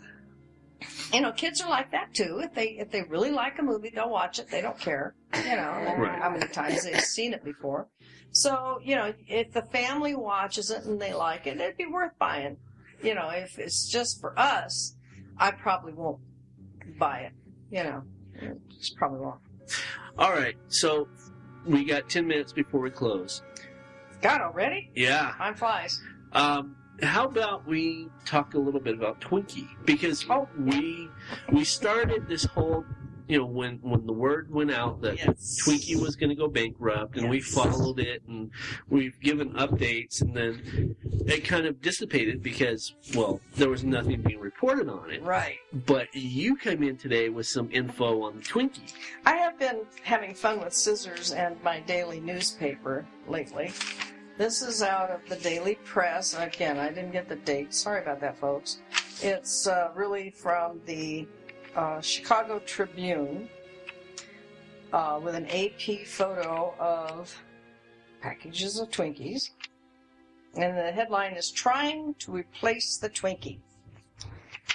[1.12, 2.40] you know, kids are like that too.
[2.42, 4.48] If they if they really like a movie, they'll watch it.
[4.50, 5.14] They don't care.
[5.34, 6.18] You know Right.
[6.20, 7.88] how many times they've seen it before.
[8.32, 12.12] So, you know, if the family watches it and they like it, it'd be worth
[12.18, 12.56] buying.
[13.02, 14.96] You know, if it's just for us,
[15.38, 16.20] I probably won't
[16.98, 17.32] buy it.
[17.70, 18.02] You know,
[18.70, 19.40] just probably won't.
[20.18, 21.08] All right, so
[21.66, 23.42] we got ten minutes before we close.
[24.20, 24.90] God, already?
[24.94, 25.34] Yeah.
[25.36, 26.00] Time flies.
[26.32, 30.48] Um, how about we talk a little bit about Twinkie because Oh.
[30.58, 31.08] we
[31.50, 32.84] we started this whole
[33.32, 35.58] you know when when the word went out that Yes.
[35.64, 38.50] Twinkie was going to go bankrupt and we followed it and
[38.90, 40.94] we've given updates and then
[41.26, 45.56] it kind of dissipated because well there was nothing being reported on it Right.
[45.86, 48.92] but you come in today with some info on the Twinkie
[49.24, 53.72] I have been having fun with scissors and my daily newspaper lately.
[54.38, 56.34] This is out of the Daily Press.
[56.34, 57.72] Again, I didn't get the date.
[57.74, 58.78] Sorry about that, folks.
[59.20, 61.28] It's uh, really from the
[61.74, 63.48] uh, Chicago Tribune
[64.92, 67.34] uh, with an AP photo of
[68.20, 69.50] packages of Twinkies.
[70.54, 73.60] And the headline is Trying to Replace the Twinkie.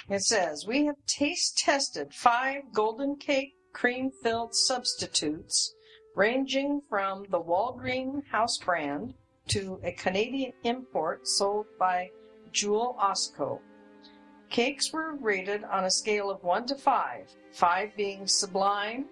[0.08, 5.74] It says, We have taste tested five golden cake cream filled substitutes
[6.16, 9.14] ranging from the Walgreen house brand
[9.48, 12.10] to a Canadian import sold by
[12.50, 13.60] Jewel Osco.
[14.50, 19.06] Cakes were rated on a scale of 1 to 5, 5 being sublime,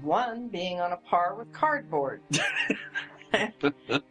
[0.00, 2.22] 1 being on a par with cardboard.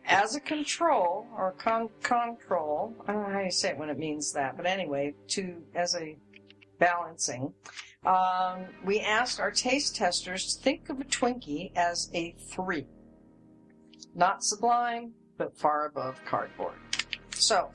[0.05, 3.97] As a control, or con- control, I don't know how you say it when it
[3.97, 6.17] means that, but anyway, to as a
[6.79, 7.53] balancing,
[8.05, 12.85] um, we asked our taste testers to think of a Twinkie as a 3.
[14.13, 16.75] Not sublime, but far above cardboard.
[17.31, 17.71] So,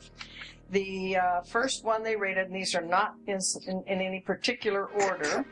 [0.71, 4.87] the uh, first one they rated, and these are not in, in, in any particular
[4.87, 5.45] order,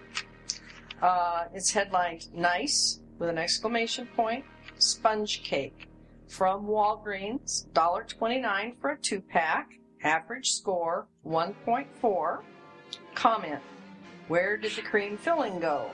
[1.02, 4.44] uh, it's headlined Nice with an exclamation point,
[4.78, 5.88] Sponge Cake
[6.28, 9.70] from Walgreens, $1.29 for a two pack,
[10.02, 12.40] average score 1.4.
[13.14, 13.60] Comment
[14.28, 15.90] Where did the cream filling go?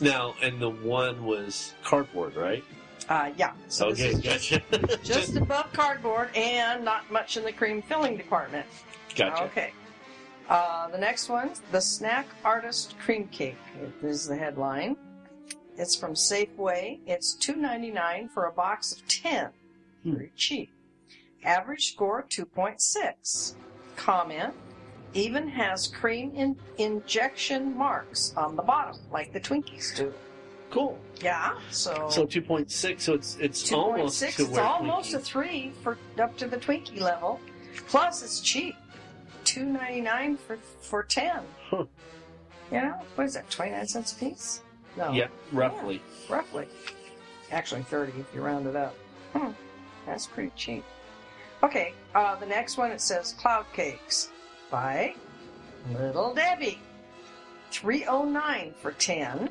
[0.00, 2.64] Now, and the one was cardboard, right?
[3.08, 3.52] Uh, yeah.
[3.68, 4.98] So okay, just, gotcha.
[5.02, 8.66] just above cardboard and not much in the cream filling department.
[9.14, 9.44] gotcha.
[9.44, 9.72] Okay.
[10.48, 13.56] Uh, the next one, the Snack Artist Cream Cake
[14.02, 14.96] is the headline.
[15.76, 17.00] It's from Safeway.
[17.06, 19.50] It's two ninety nine for a box of ten.
[20.02, 20.14] Hmm.
[20.14, 20.70] Very cheap.
[21.44, 23.54] Average score two point six.
[23.96, 24.54] Comment:
[25.14, 30.12] Even has cream in- injection marks on the bottom, like the Twinkies do.
[30.70, 30.98] Cool.
[31.22, 31.54] Yeah.
[31.70, 32.08] So.
[32.10, 36.36] So 2.6, so it's it's almost 2.6, to it's where almost a three for up
[36.38, 37.40] to the Twinkie level.
[37.88, 38.74] Plus, it's cheap,
[39.44, 41.40] two ninety nine for for ten.
[41.70, 41.84] Huh.
[42.70, 43.48] You know, what is that?
[43.50, 44.62] Twenty nine cents a piece?
[44.96, 46.02] No, Yeah, roughly.
[46.28, 46.66] roughly.
[47.50, 48.94] Actually, thirty if you round it up.
[49.32, 49.52] Hmm,
[50.06, 50.84] that's pretty cheap.
[51.62, 54.30] Okay, uh, the next one it says cloud cakes
[54.70, 55.14] by
[55.92, 56.78] Little Debbie,
[57.70, 59.48] three oh nine for ten.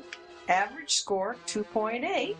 [0.48, 2.36] Average score two point eight.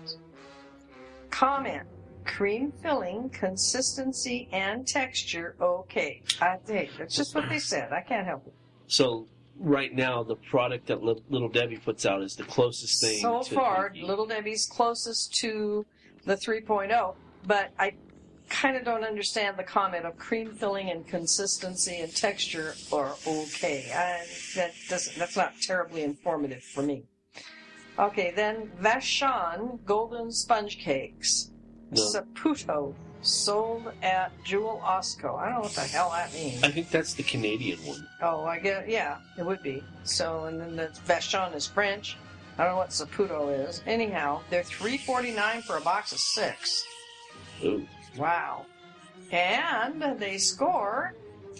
[1.30, 1.82] Comment.
[2.24, 6.22] Cream filling, consistency, and texture okay.
[6.42, 7.90] I think that's just what they said.
[7.92, 8.52] I can't help it.
[8.86, 9.26] So
[9.58, 13.20] right now, the product that Little Debbie puts out is the closest thing.
[13.20, 13.92] So far.
[13.94, 15.86] Little Debbie's closest to
[16.24, 17.14] the 3.0,
[17.46, 17.94] but I
[18.48, 23.90] kind of don't understand the comment of cream filling and consistency and texture are okay.
[23.94, 25.18] I, that doesn't.
[25.18, 27.04] That's not terribly informative for me.
[27.98, 31.50] Okay, then Vachon Golden Sponge Cakes.
[31.90, 32.02] No.
[32.02, 35.36] Saputo sold at Jewel Osco.
[35.38, 36.62] I don't know what the hell that means.
[36.62, 38.06] I think that's the Canadian one.
[38.22, 39.82] Oh, I get yeah, it would be.
[40.04, 42.16] So, and then the Vachon is French.
[42.56, 43.82] I don't know what Saputo is.
[43.86, 46.84] Anyhow, they're three forty nine for a box of six.
[47.64, 47.86] Ooh,
[48.16, 48.66] Wow.
[49.32, 51.14] And they score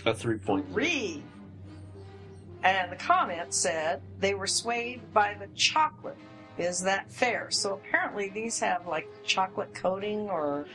[0.07, 0.71] a three point.
[0.73, 1.23] three.
[2.63, 6.17] And the comment said they were swayed by the chocolate.
[6.59, 7.51] Is that fair?
[7.51, 10.67] So apparently these have like chocolate coating or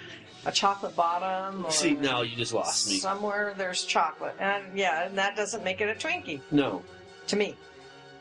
[0.46, 1.66] a chocolate bottom.
[1.66, 2.98] Or See, now you just lost me.
[2.98, 6.42] Somewhere there's chocolate, and yeah, and that doesn't make it a Twinkie.
[6.52, 6.82] No,
[7.28, 7.56] to me.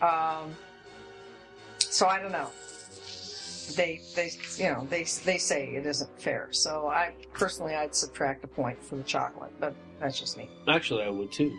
[0.00, 0.54] Um,
[1.78, 2.48] so I don't know.
[3.76, 6.48] They, they, you know, they they say it isn't fair.
[6.50, 10.50] So I personally, I'd subtract a point for the chocolate, but that's just me.
[10.68, 11.56] actually, I would too.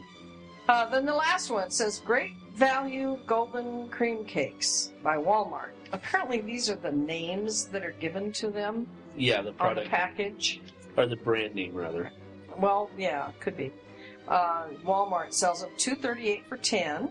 [0.70, 5.72] Uh, then the last one says Great Value Golden Cream Cakes by Walmart.
[5.92, 9.90] Apparently, these are the names that are given to them Yeah, the on the product
[9.90, 10.62] package.
[10.96, 12.12] or the brand name rather.
[12.58, 13.72] Well, yeah, could be.
[14.28, 17.10] Uh, Walmart sells them two thirty eight for ten.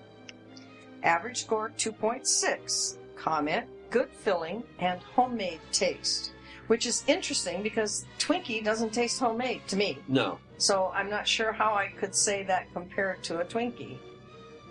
[1.03, 2.99] Average score two point six.
[3.17, 6.33] Comment: good filling and homemade taste,
[6.69, 9.99] which is interesting because Twinkie doesn't taste homemade to me.
[10.07, 13.99] No, So I'm not sure how I could say that compared to a Twinkie.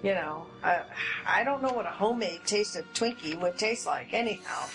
[0.04, 0.82] You know, I
[1.28, 4.66] I don't know what a homemade taste of Twinkie would taste like anyhow.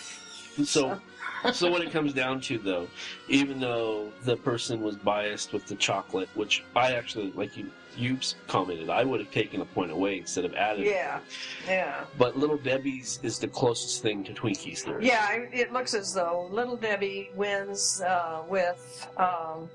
[0.64, 1.00] so
[1.52, 2.88] so what it comes down to though,
[3.28, 8.18] even though the person was biased with the chocolate, which I actually like you you
[8.46, 10.84] commented, I would have taken a point away instead of added.
[10.84, 11.20] Yeah,
[11.66, 12.04] yeah.
[12.18, 15.00] But Little Debbie's is the closest thing to Twinkies there.
[15.00, 15.06] is.
[15.06, 19.70] Yeah, it looks as though Little Debbie wins uh, with um,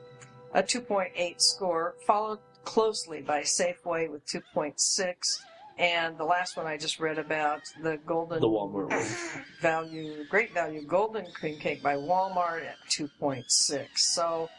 [0.53, 5.40] a 2.8 score, followed closely by Safeway with 2.6,
[5.77, 9.43] and the last one I just read about, the Golden The Walmart one.
[9.61, 13.88] Value, Great Value Golden Cream Cake by Walmart at 2.6.
[13.95, 14.49] So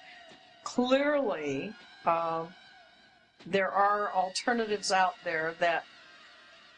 [0.65, 1.73] clearly,
[2.07, 2.49] um,
[3.47, 5.85] there are alternatives out there that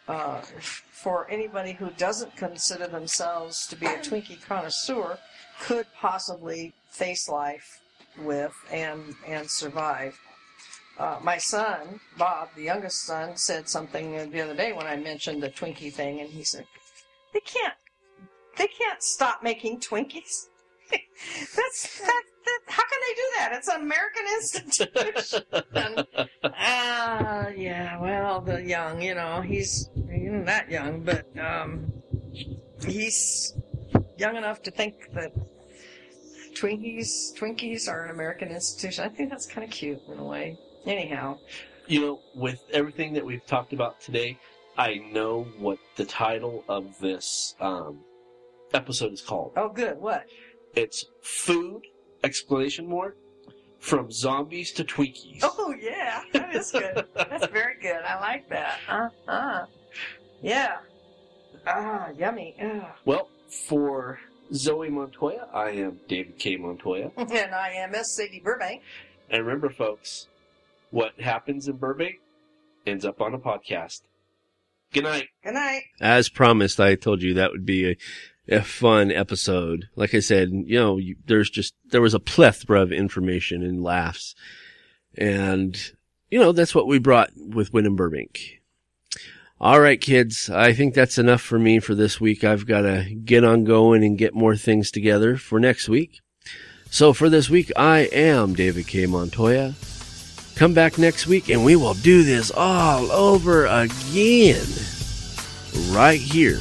[0.09, 5.19] uh, for anybody who doesn't consider themselves to be a Twinkie connoisseur
[5.63, 7.81] could possibly face life
[8.19, 10.19] with and and survive.
[10.99, 15.43] Uh, my son, Bob, the youngest son, said something the other day when I mentioned
[15.43, 16.67] the Twinkie thing, and he said,
[17.33, 17.75] "They can't,
[18.57, 20.47] they can't stop making Twinkies.
[20.91, 22.61] That's that, that.
[22.69, 23.53] How can they do that?
[23.55, 27.99] It's an American institution." Ah, yeah.
[28.01, 31.93] Well, the young, you know, he's not that young, but um,
[32.87, 33.55] he's
[34.19, 35.33] young enough to think that
[36.55, 39.05] Twinkies Twinkies are an American institution.
[39.05, 40.57] I think that's kind of cute in a way.
[40.87, 41.39] Anyhow,
[41.87, 44.39] You know, with everything that we've talked about today,
[44.77, 48.01] I know what the title of this um,
[48.73, 49.53] episode is called.
[49.57, 49.99] oh, good.
[49.99, 50.25] What?
[50.75, 51.83] It's Food
[52.25, 53.15] Explanation More
[53.79, 55.41] from Zombies to Twinkies.
[55.43, 57.05] Oh, yeah, that is good.
[57.15, 58.03] that's very good.
[58.05, 58.79] I like that.
[58.89, 59.67] Uh huh.
[60.43, 60.79] Yeah.
[61.67, 62.57] Ah, yummy.
[62.61, 62.83] Ugh.
[63.05, 63.29] Well,
[63.69, 64.19] for
[64.53, 66.57] Zoe Montoya, I am David K.
[66.57, 67.11] Montoya.
[67.17, 68.17] And I am S.
[68.17, 68.83] Sadie Burbank.
[69.31, 70.27] And remember, folks,
[70.95, 72.21] what happens in Burbank
[72.87, 74.03] ends up on a podcast.
[74.93, 75.27] Good night.
[75.43, 75.83] Good night.
[76.01, 77.97] As promised, I told you that would be a,
[78.49, 79.89] a fun episode.
[79.97, 83.83] Like I said, you know, you, there's just, there was a plethora of information and
[83.83, 84.37] laughs.
[85.19, 85.77] And,
[86.31, 88.61] you know, that's what we brought with Wyndham Burbank.
[89.61, 90.49] All right, kids.
[90.49, 92.45] I think that's enough for me for this week.
[92.45, 96.21] I've got to get on going and get more things together for next week.
[96.89, 99.07] So for this week, I am David K.
[99.07, 99.75] Montoya.
[100.57, 104.67] Come back next week and we will do this all over again.
[105.91, 106.61] Right here.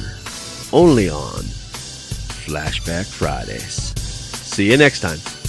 [0.72, 1.42] Only on
[2.46, 3.94] Flashback Fridays.
[4.00, 5.43] See you next time.